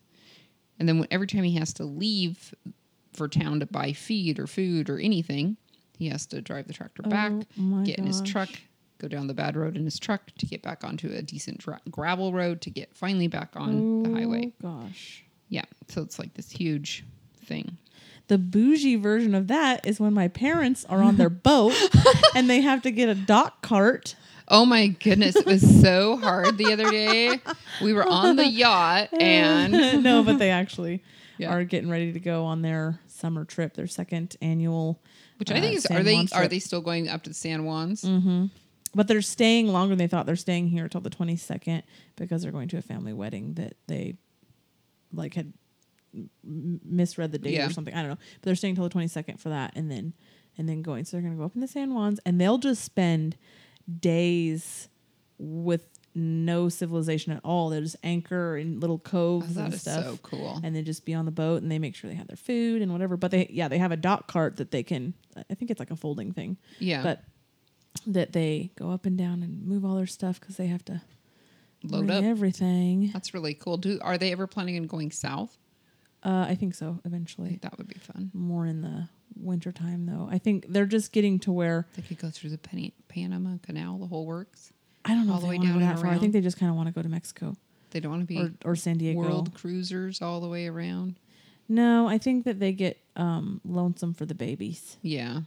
and 0.78 0.88
then 0.88 0.98
when, 0.98 1.08
every 1.10 1.26
time 1.26 1.44
he 1.44 1.56
has 1.56 1.72
to 1.74 1.84
leave 1.84 2.54
for 3.12 3.28
town 3.28 3.60
to 3.60 3.66
buy 3.66 3.92
feed 3.92 4.38
or 4.38 4.46
food 4.46 4.88
or 4.88 4.98
anything, 4.98 5.56
he 5.98 6.08
has 6.08 6.24
to 6.26 6.40
drive 6.40 6.66
the 6.66 6.72
tractor 6.72 7.02
oh 7.04 7.10
back, 7.10 7.32
Oh 7.32 7.60
my 7.60 7.84
get 7.84 7.98
in 7.98 8.06
his 8.06 8.22
truck, 8.22 8.48
go 8.98 9.06
down 9.06 9.26
the 9.26 9.34
bad 9.34 9.56
road 9.56 9.76
in 9.76 9.84
his 9.84 9.98
truck 9.98 10.22
to 10.38 10.46
get 10.46 10.62
back 10.62 10.82
onto 10.82 11.12
a 11.12 11.20
decent 11.20 11.58
dra- 11.58 11.80
gravel 11.90 12.32
road 12.32 12.62
to 12.62 12.70
get 12.70 12.96
finally 12.96 13.28
back 13.28 13.50
on 13.54 14.02
the 14.02 14.10
highway. 14.10 14.52
Oh 14.64 14.80
gosh. 14.82 15.24
Yeah, 15.50 15.64
so 15.88 16.00
it's 16.00 16.18
like 16.18 16.32
this 16.34 16.50
huge 16.50 17.04
thing. 17.44 17.76
The 18.30 18.38
bougie 18.38 18.94
version 18.94 19.34
of 19.34 19.48
that 19.48 19.84
is 19.84 19.98
when 19.98 20.14
my 20.14 20.28
parents 20.28 20.84
are 20.88 21.02
on 21.02 21.16
their 21.16 21.28
boat 21.28 21.74
and 22.36 22.48
they 22.48 22.60
have 22.60 22.82
to 22.82 22.92
get 22.92 23.08
a 23.08 23.14
dock 23.16 23.60
cart. 23.60 24.14
Oh 24.46 24.64
my 24.64 24.86
goodness, 24.86 25.34
it 25.34 25.46
was 25.46 25.80
so 25.82 26.16
hard 26.16 26.56
the 26.56 26.72
other 26.72 26.88
day. 26.88 27.40
We 27.82 27.92
were 27.92 28.06
on 28.08 28.36
the 28.36 28.46
yacht 28.46 29.08
and 29.20 29.72
no, 30.04 30.22
but 30.22 30.38
they 30.38 30.50
actually 30.50 31.02
Yeah. 31.38 31.50
are 31.52 31.64
getting 31.64 31.90
ready 31.90 32.12
to 32.12 32.20
go 32.20 32.44
on 32.44 32.62
their 32.62 33.00
summer 33.08 33.44
trip, 33.44 33.74
their 33.74 33.88
second 33.88 34.36
annual. 34.40 35.02
which 35.38 35.50
I 35.50 35.58
uh, 35.58 35.60
think 35.60 35.76
is 35.78 35.82
San 35.82 35.96
are 35.98 36.02
they 36.04 36.14
Juan 36.14 36.26
are 36.32 36.38
trip. 36.42 36.50
they 36.50 36.58
still 36.60 36.80
going 36.82 37.08
up 37.08 37.24
to 37.24 37.30
the 37.30 37.34
San 37.34 37.62
Juans? 37.64 38.04
But 38.94 39.08
they're 39.08 39.22
staying 39.22 39.66
longer 39.66 39.90
than 39.96 39.98
they 39.98 40.06
thought. 40.06 40.26
They're 40.26 40.36
staying 40.36 40.68
here 40.68 40.84
until 40.84 41.00
the 41.00 41.10
22nd 41.10 41.82
because 42.14 42.42
they're 42.42 42.52
going 42.52 42.68
to 42.68 42.76
a 42.78 42.82
family 42.82 43.12
wedding 43.12 43.54
that 43.54 43.74
they 43.88 44.18
like 45.12 45.34
had 45.34 45.52
misread 46.44 47.32
the 47.32 47.38
date 47.38 47.54
Yeah. 47.54 47.66
or 47.66 47.70
something. 47.72 47.94
I 47.94 48.00
don't 48.02 48.10
know. 48.10 48.18
But 48.40 48.42
they're 48.42 48.54
staying 48.56 48.72
until 48.72 48.88
the 48.88 48.94
22nd 48.94 49.38
for 49.38 49.48
that 49.50 49.72
and 49.76 49.90
then 49.90 50.14
and 50.58 50.68
then 50.68 50.82
going. 50.82 51.04
So 51.04 51.16
they're 51.16 51.22
going 51.22 51.34
to 51.34 51.38
go 51.38 51.44
up 51.44 51.54
in 51.54 51.60
the 51.60 51.68
San 51.68 51.90
Juans 51.90 52.20
and 52.26 52.40
they'll 52.40 52.58
just 52.58 52.84
spend 52.84 53.36
days 54.00 54.88
with 55.38 55.86
no 56.14 56.68
civilization 56.68 57.32
at 57.32 57.40
all. 57.44 57.68
They'll 57.70 57.80
just 57.82 57.96
anchor 58.02 58.56
in 58.56 58.80
little 58.80 58.96
Oh, 58.96 59.08
coves 59.08 59.54
that 59.54 59.64
and 59.66 59.74
stuff. 59.80 60.04
so 60.04 60.16
cool. 60.22 60.60
and 60.62 60.74
then 60.74 60.84
just 60.84 61.04
be 61.04 61.14
on 61.14 61.24
the 61.24 61.30
boat 61.30 61.62
and 61.62 61.70
they 61.70 61.78
make 61.78 61.94
sure 61.94 62.10
they 62.10 62.16
have 62.16 62.26
their 62.26 62.36
food 62.36 62.82
and 62.82 62.92
whatever. 62.92 63.16
But 63.16 63.30
they 63.30 63.46
yeah, 63.50 63.68
they 63.68 63.78
have 63.78 63.92
a 63.92 63.96
dock 63.96 64.26
cart 64.26 64.56
that 64.56 64.70
they 64.72 64.82
can 64.82 65.14
I 65.36 65.54
think 65.54 65.70
it's 65.70 65.78
like 65.80 65.90
a 65.92 65.96
folding 65.96 66.32
thing. 66.32 66.56
Yeah, 66.80 67.02
But 67.02 67.22
that 68.08 68.32
they 68.32 68.70
go 68.76 68.90
up 68.90 69.06
and 69.06 69.16
down 69.16 69.42
and 69.42 69.66
move 69.66 69.84
all 69.84 69.94
their 69.96 70.06
stuff 70.06 70.40
because 70.40 70.56
they 70.56 70.66
have 70.66 70.84
to 70.86 71.00
load 71.84 72.10
up. 72.10 72.22
everything. 72.24 73.10
That's 73.12 73.32
really 73.32 73.54
cool. 73.54 73.76
Do 73.78 73.98
are 74.02 74.18
they 74.18 74.32
ever 74.32 74.46
planning 74.48 74.76
on 74.76 74.86
going 74.88 75.10
south? 75.12 75.56
Uh, 76.22 76.46
I 76.48 76.54
think 76.54 76.74
so 76.74 76.98
I 77.04 77.08
eventually. 77.08 77.48
think 77.50 77.62
that 77.62 77.78
would 77.78 77.88
be 77.88 77.98
fun. 77.98 78.30
More 78.34 78.66
in 78.66 78.82
the 78.82 79.08
winter 79.36 79.72
time 79.72 80.06
though. 80.06 80.28
I 80.30 80.38
think 80.38 80.66
they're 80.68 80.84
just 80.86 81.12
getting 81.12 81.38
to 81.40 81.52
where 81.52 81.86
They 81.96 82.02
could 82.02 82.18
go 82.18 82.28
through 82.30 82.50
the 82.50 82.58
Pan- 82.58 82.92
Panama 83.08 83.56
Canal, 83.62 83.98
the 83.98 84.06
whole 84.06 84.26
works. 84.26 84.72
I 85.04 85.14
don't 85.14 85.26
know 85.26 85.32
All 85.32 85.38
if 85.38 85.42
the 85.44 85.48
they 85.52 85.58
way 85.58 85.66
to 85.66 85.72
go 85.72 85.78
down 85.78 85.88
that 85.94 85.98
far. 85.98 86.08
I 86.10 86.18
think 86.18 86.32
they 86.34 86.42
just 86.42 86.58
kind 86.58 86.68
of 86.68 86.76
want 86.76 86.88
to 86.88 86.92
go 86.92 87.00
to 87.02 87.08
Mexico 87.08 87.56
They 87.90 88.00
don't 88.00 88.10
want 88.10 88.22
to 88.22 88.26
be 88.26 88.38
or 88.38 88.52
or 88.64 88.76
San 88.76 88.98
Diego. 88.98 89.18
world 89.18 89.54
cruisers 89.54 90.20
all 90.20 90.40
the 90.40 90.48
way 90.48 90.66
around. 90.66 91.16
No, 91.68 92.06
I 92.08 92.18
think 92.18 92.44
that 92.44 92.58
they 92.60 92.72
get 92.72 92.98
um, 93.16 93.60
lonesome 93.64 94.12
for 94.12 94.26
the 94.26 94.34
babies. 94.34 94.96
Yeah, 95.02 95.42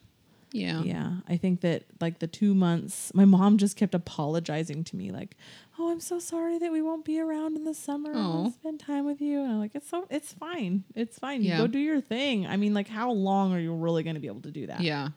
yeah, 0.53 0.81
Yeah, 0.83 1.11
I 1.27 1.35
think 1.35 1.59
that 1.61 1.83
like 1.99 2.19
the 2.19 2.27
two 2.27 2.53
months, 2.53 3.11
my 3.13 3.25
mom 3.25 3.57
just 3.57 3.75
kept 3.75 3.93
apologizing 3.95 4.83
to 4.85 4.95
me, 4.95 5.11
like, 5.11 5.35
"Oh, 5.77 5.91
I'm 5.91 5.99
so 5.99 6.19
sorry 6.19 6.59
that 6.59 6.71
we 6.71 6.81
won't 6.81 7.03
be 7.03 7.19
around 7.19 7.57
in 7.57 7.63
the 7.65 7.73
summer 7.73 8.13
Aw. 8.13 8.43
and 8.45 8.53
spend 8.53 8.79
time 8.79 9.05
with 9.05 9.19
you." 9.19 9.41
And 9.41 9.51
I'm 9.53 9.59
like, 9.59 9.73
"It's 9.75 9.89
so, 9.89 10.05
it's 10.09 10.31
fine, 10.31 10.83
it's 10.95 11.17
fine. 11.19 11.41
You 11.41 11.49
Yeah. 11.49 11.57
go 11.57 11.67
do 11.67 11.79
your 11.79 11.99
thing." 11.99 12.45
I 12.47 12.55
mean, 12.57 12.73
like, 12.73 12.87
how 12.87 13.11
long 13.11 13.51
are 13.53 13.59
you 13.59 13.73
really 13.73 14.03
going 14.03 14.13
to 14.15 14.21
be 14.21 14.27
able 14.27 14.41
to 14.41 14.51
do 14.51 14.67
that? 14.67 14.81
yeah. 14.81 15.09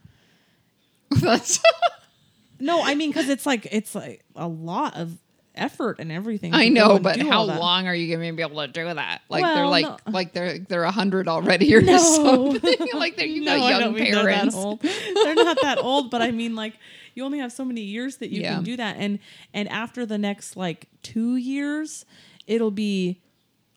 That's 1.20 1.60
No, 2.58 2.82
I 2.82 2.94
mean, 2.94 3.10
because 3.10 3.28
it's 3.28 3.46
like 3.46 3.68
it's 3.70 3.94
like 3.94 4.24
a 4.34 4.48
lot 4.48 4.96
of 4.96 5.18
effort 5.56 5.98
and 5.98 6.10
everything. 6.12 6.54
I 6.54 6.68
know, 6.68 6.98
but 6.98 7.20
how 7.20 7.44
long 7.44 7.86
are 7.86 7.94
you 7.94 8.14
going 8.14 8.28
to 8.30 8.36
be 8.36 8.42
able 8.42 8.60
to 8.62 8.68
do 8.68 8.84
that? 8.84 9.22
Like 9.28 9.44
they're 9.44 9.66
like 9.66 9.84
no. 9.86 9.96
like 10.12 10.32
they're 10.32 10.58
they're 10.58 10.84
a 10.84 10.90
hundred 10.90 11.28
already 11.28 11.74
or 11.74 11.80
No. 11.82 11.98
something. 11.98 12.76
like 12.94 13.16
they're 13.16 13.26
you 13.26 13.42
No, 13.42 13.56
got 13.58 13.80
young 13.80 13.94
parents. 13.94 14.54
They're, 14.54 14.64
that 14.64 14.66
old. 14.66 14.80
they're 15.24 15.34
not 15.34 15.58
that 15.62 15.78
old, 15.78 16.10
but 16.10 16.22
I 16.22 16.30
mean, 16.30 16.54
like, 16.54 16.74
you 17.14 17.24
only 17.24 17.38
have 17.38 17.52
so 17.52 17.64
many 17.64 17.80
years 17.82 18.16
that 18.18 18.30
you 18.30 18.42
Yeah. 18.42 18.54
can 18.56 18.64
do 18.64 18.76
that, 18.76 18.96
and 18.98 19.18
and 19.54 19.68
after 19.68 20.04
the 20.06 20.18
next 20.18 20.56
like 20.56 20.86
two 21.02 21.36
years, 21.36 22.04
it'll 22.46 22.70
be 22.70 23.20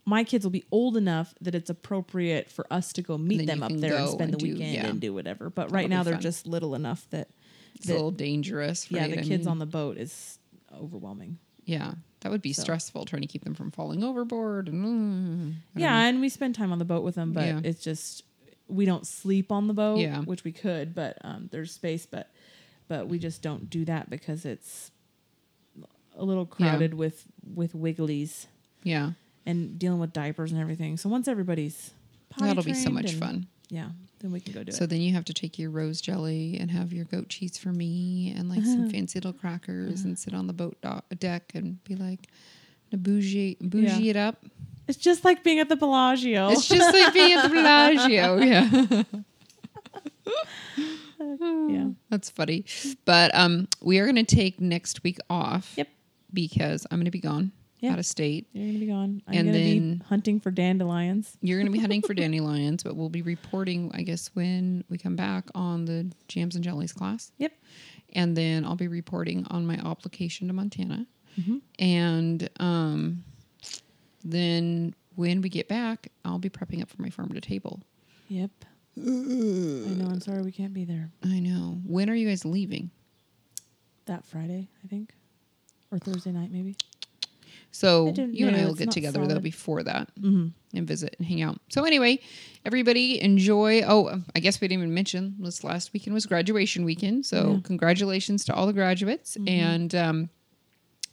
my 0.06 0.24
kids 0.24 0.44
will 0.44 0.52
be 0.52 0.64
old 0.72 0.98
enough 0.98 1.36
that 1.40 1.54
it's 1.54 1.70
appropriate 1.70 2.50
for 2.50 2.66
us 2.72 2.92
to 2.94 3.02
go 3.04 3.16
meet 3.18 3.46
them 3.46 3.62
up 3.62 3.72
there 3.74 3.96
and 3.96 4.10
spend 4.10 4.34
the 4.34 4.38
do- 4.38 4.46
weekend 4.54 4.74
yeah. 4.74 4.88
and 4.88 5.00
do 5.00 5.14
whatever. 5.14 5.50
But 5.52 5.64
That'll 5.70 5.76
right 5.76 5.90
now 5.90 6.02
they're 6.02 6.16
fun. 6.16 6.22
just 6.22 6.48
little 6.48 6.74
enough 6.74 7.06
that, 7.12 7.28
It's 7.76 7.88
a 7.90 7.94
little 7.94 8.10
dangerous. 8.10 8.90
yeah, 8.90 9.02
right? 9.02 9.12
the 9.12 9.20
I 9.20 9.24
kids 9.24 9.46
mean, 9.46 9.48
on 9.50 9.60
the 9.60 9.68
boat 9.68 9.98
is 9.98 10.40
overwhelming. 10.74 11.38
Yeah, 11.70 11.94
that 12.22 12.32
would 12.32 12.42
be 12.42 12.52
So. 12.54 12.64
stressful 12.64 13.06
trying 13.06 13.22
to 13.22 13.28
keep 13.28 13.44
them 13.44 13.54
from 13.54 13.72
falling 13.72 14.04
overboard. 14.04 14.68
And 14.70 14.86
mm, 14.86 15.54
Yeah, 15.76 15.90
know. 15.92 16.08
and 16.10 16.22
we 16.22 16.30
spend 16.30 16.56
time 16.56 16.72
on 16.72 16.80
the 16.80 16.86
boat 16.86 17.04
with 17.04 17.16
them, 17.16 17.32
but 17.34 17.46
Yeah. 17.46 17.62
it's 17.64 17.84
just 17.84 18.24
we 18.68 18.86
don't 18.86 19.06
sleep 19.08 19.52
on 19.52 19.68
the 19.68 19.74
boat, 19.74 20.00
Yeah. 20.00 20.22
which 20.22 20.44
we 20.44 20.52
could, 20.52 20.94
but 20.94 21.18
um, 21.24 21.50
there's 21.52 21.72
space, 21.72 22.06
but 22.06 22.32
but 22.88 23.08
we 23.08 23.20
just 23.20 23.42
don't 23.44 23.70
do 23.70 23.86
that 23.86 24.10
because 24.10 24.46
it's 24.46 24.92
a 26.18 26.26
little 26.26 26.48
Yeah. 26.58 26.70
crowded 26.72 26.94
with 26.96 27.26
with 27.56 27.74
wigglies 27.74 28.48
yeah, 28.84 29.12
and 29.46 29.78
dealing 29.80 30.00
with 30.00 30.14
diapers 30.14 30.52
and 30.52 30.60
everything. 30.62 30.98
So 30.98 31.10
once 31.10 31.28
everybody's 31.28 31.92
potty 32.30 32.46
that'll 32.48 32.64
be 32.64 32.74
so 32.74 32.90
much 32.90 33.12
and- 33.12 33.20
fun. 33.20 33.48
Yeah, 33.70 33.90
then 34.20 34.32
we 34.32 34.40
can 34.40 34.54
go 34.54 34.64
do 34.64 34.72
So 34.72 34.76
it. 34.76 34.80
So 34.80 34.86
then 34.86 35.02
you 35.02 35.14
have 35.14 35.26
to 35.26 35.34
take 35.34 35.58
your 35.60 35.70
rose 35.70 36.02
jelly 36.02 36.58
and 36.60 36.70
have 36.72 36.92
your 36.94 37.06
goat 37.06 37.30
cheese 37.30 37.58
for 37.58 37.70
me 37.70 38.34
and 38.38 38.50
like 38.50 38.64
some 38.64 38.90
fancy 38.90 39.18
little 39.20 39.34
crackers 39.34 40.04
and 40.04 40.18
sit 40.18 40.34
on 40.34 40.48
the 40.48 40.54
boat 40.54 40.78
do- 40.82 41.16
deck 41.18 41.52
and 41.56 41.84
be 41.84 41.96
like, 41.96 42.28
bougie, 42.92 43.58
bougie 43.62 44.04
Yeah. 44.04 44.10
it 44.12 44.16
up. 44.18 44.46
It's 44.88 44.98
just 44.98 45.24
like 45.24 45.44
being 45.44 45.60
at 45.60 45.70
the 45.70 45.76
Bellagio. 45.76 46.50
It's 46.50 46.68
just 46.68 46.94
like 46.94 47.14
being 47.14 47.34
at 47.38 47.44
the 47.44 47.50
Bellagio. 47.50 49.06
Yeah. 50.30 50.34
yeah. 51.70 51.88
That's 52.10 52.30
funny. 52.30 52.66
But 53.06 53.34
um, 53.36 53.68
we 53.82 54.00
are 54.00 54.06
going 54.06 54.24
to 54.24 54.36
take 54.36 54.60
next 54.60 55.04
week 55.04 55.18
off. 55.30 55.74
Yep. 55.78 55.88
Because 56.34 56.86
I'm 56.92 56.98
going 57.00 57.06
to 57.06 57.12
be 57.12 57.20
gone 57.20 57.52
Yeah. 57.80 57.94
out 57.94 58.00
of 58.00 58.06
state. 58.06 58.48
You're 58.52 58.68
gonna 58.68 58.80
be 58.80 58.88
gone. 58.88 59.22
I'm 59.28 59.34
And 59.38 59.48
gonna 59.48 59.58
then- 59.58 59.94
be 60.00 60.04
hunting 60.06 60.40
for 60.40 60.52
dandelions. 60.52 61.38
You're 61.42 61.58
going 61.60 61.68
to 61.68 61.72
be 61.72 61.80
hunting 61.80 62.02
for 62.02 62.14
dandelions, 62.14 62.84
but 62.84 62.96
we'll 62.98 63.08
be 63.10 63.22
reporting, 63.22 63.90
I 63.94 64.02
guess, 64.02 64.30
when 64.34 64.84
we 64.90 64.98
come 64.98 65.16
back 65.16 65.46
on 65.56 65.86
the 65.86 66.12
jams 66.28 66.56
and 66.56 66.64
jellies 66.64 66.92
class. 66.92 67.32
Yep. 67.38 67.54
And 68.14 68.36
then 68.36 68.66
I'll 68.66 68.76
be 68.76 68.88
reporting 68.90 69.46
on 69.50 69.66
my 69.66 69.76
application 69.76 70.48
to 70.48 70.54
Montana. 70.54 71.06
Mm-hmm. 71.40 71.58
And 71.80 72.50
um, 72.60 73.24
then 74.24 74.94
when 75.16 75.42
we 75.42 75.50
get 75.50 75.68
back, 75.68 76.12
I'll 76.26 76.40
be 76.40 76.50
prepping 76.50 76.82
up 76.82 76.90
for 76.90 77.02
my 77.02 77.10
farm 77.10 77.30
to 77.34 77.42
table. 77.42 77.82
Yep. 78.30 78.52
I 78.98 79.02
know. 79.02 80.08
I'm 80.10 80.20
sorry 80.22 80.42
we 80.42 80.52
can't 80.52 80.74
be 80.74 80.84
there 80.84 81.10
I 81.24 81.40
know. 81.40 81.80
When 81.86 82.10
are 82.10 82.16
you 82.16 82.28
guys 82.28 82.44
leaving? 82.44 82.92
that 84.06 84.26
Friday. 84.26 84.68
I 84.84 84.88
think, 84.88 85.14
or 85.92 86.00
Thursday 86.00 86.32
night 86.32 86.52
maybe. 86.52 86.76
So 87.72 88.14
you 88.32 88.48
and 88.48 88.56
I 88.56 88.66
will 88.66 88.74
get 88.76 88.92
together 88.92 89.26
though 89.28 89.40
before 89.40 89.84
that 89.84 90.10
Mm-hmm. 90.20 90.48
and 90.78 90.88
visit 90.88 91.16
and 91.20 91.28
hang 91.28 91.42
out. 91.42 91.60
So 91.70 91.84
anyway, 91.86 92.20
everybody 92.66 93.22
enjoy. 93.22 93.84
Oh, 93.84 94.22
I 94.36 94.40
guess 94.40 94.60
we 94.60 94.68
didn't 94.68 94.82
even 94.84 94.94
mention 94.94 95.36
this 95.40 95.64
last 95.64 95.94
weekend 95.94 96.14
was 96.16 96.26
graduation 96.26 96.84
weekend. 96.84 97.26
So 97.26 97.38
Yeah. 97.38 97.44
Mm-hmm. 97.44 97.62
congratulations 97.62 98.44
to 98.46 98.54
all 98.54 98.66
the 98.66 98.74
graduates 98.74 99.38
and 99.48 99.94
um, 99.96 100.30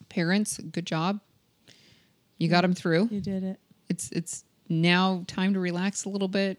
parents. 0.09 0.59
Good 0.59 0.87
job. 0.87 1.21
You 2.39 2.49
got 2.49 2.63
them 2.63 2.75
through. 2.75 3.09
You 3.11 3.21
did 3.21 3.45
it. 3.45 3.59
It's 3.89 4.11
it's 4.13 4.45
now 4.69 5.25
time 5.27 5.55
to 5.55 5.61
relax 5.61 6.05
a 6.07 6.09
little 6.09 6.29
bit. 6.29 6.59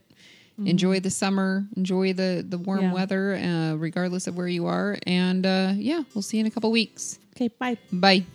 Mm-hmm. 0.53 0.67
Enjoy 0.67 0.99
the 0.99 1.09
summer. 1.11 1.65
Enjoy 1.75 2.13
the 2.13 2.45
the 2.47 2.57
warm 2.57 2.81
Yeah. 2.81 2.93
weather, 2.93 3.35
uh, 3.35 3.73
regardless 3.75 4.27
of 4.27 4.37
where 4.37 4.47
you 4.47 4.65
are. 4.67 4.97
And 5.05 5.45
uh, 5.45 5.73
yeah, 5.75 6.03
we'll 6.13 6.21
see 6.21 6.37
you 6.37 6.41
in 6.41 6.47
a 6.47 6.51
couple 6.51 6.71
weeks. 6.71 7.19
Okay. 7.35 7.49
Bye. 7.49 7.77
Bye. 7.91 8.25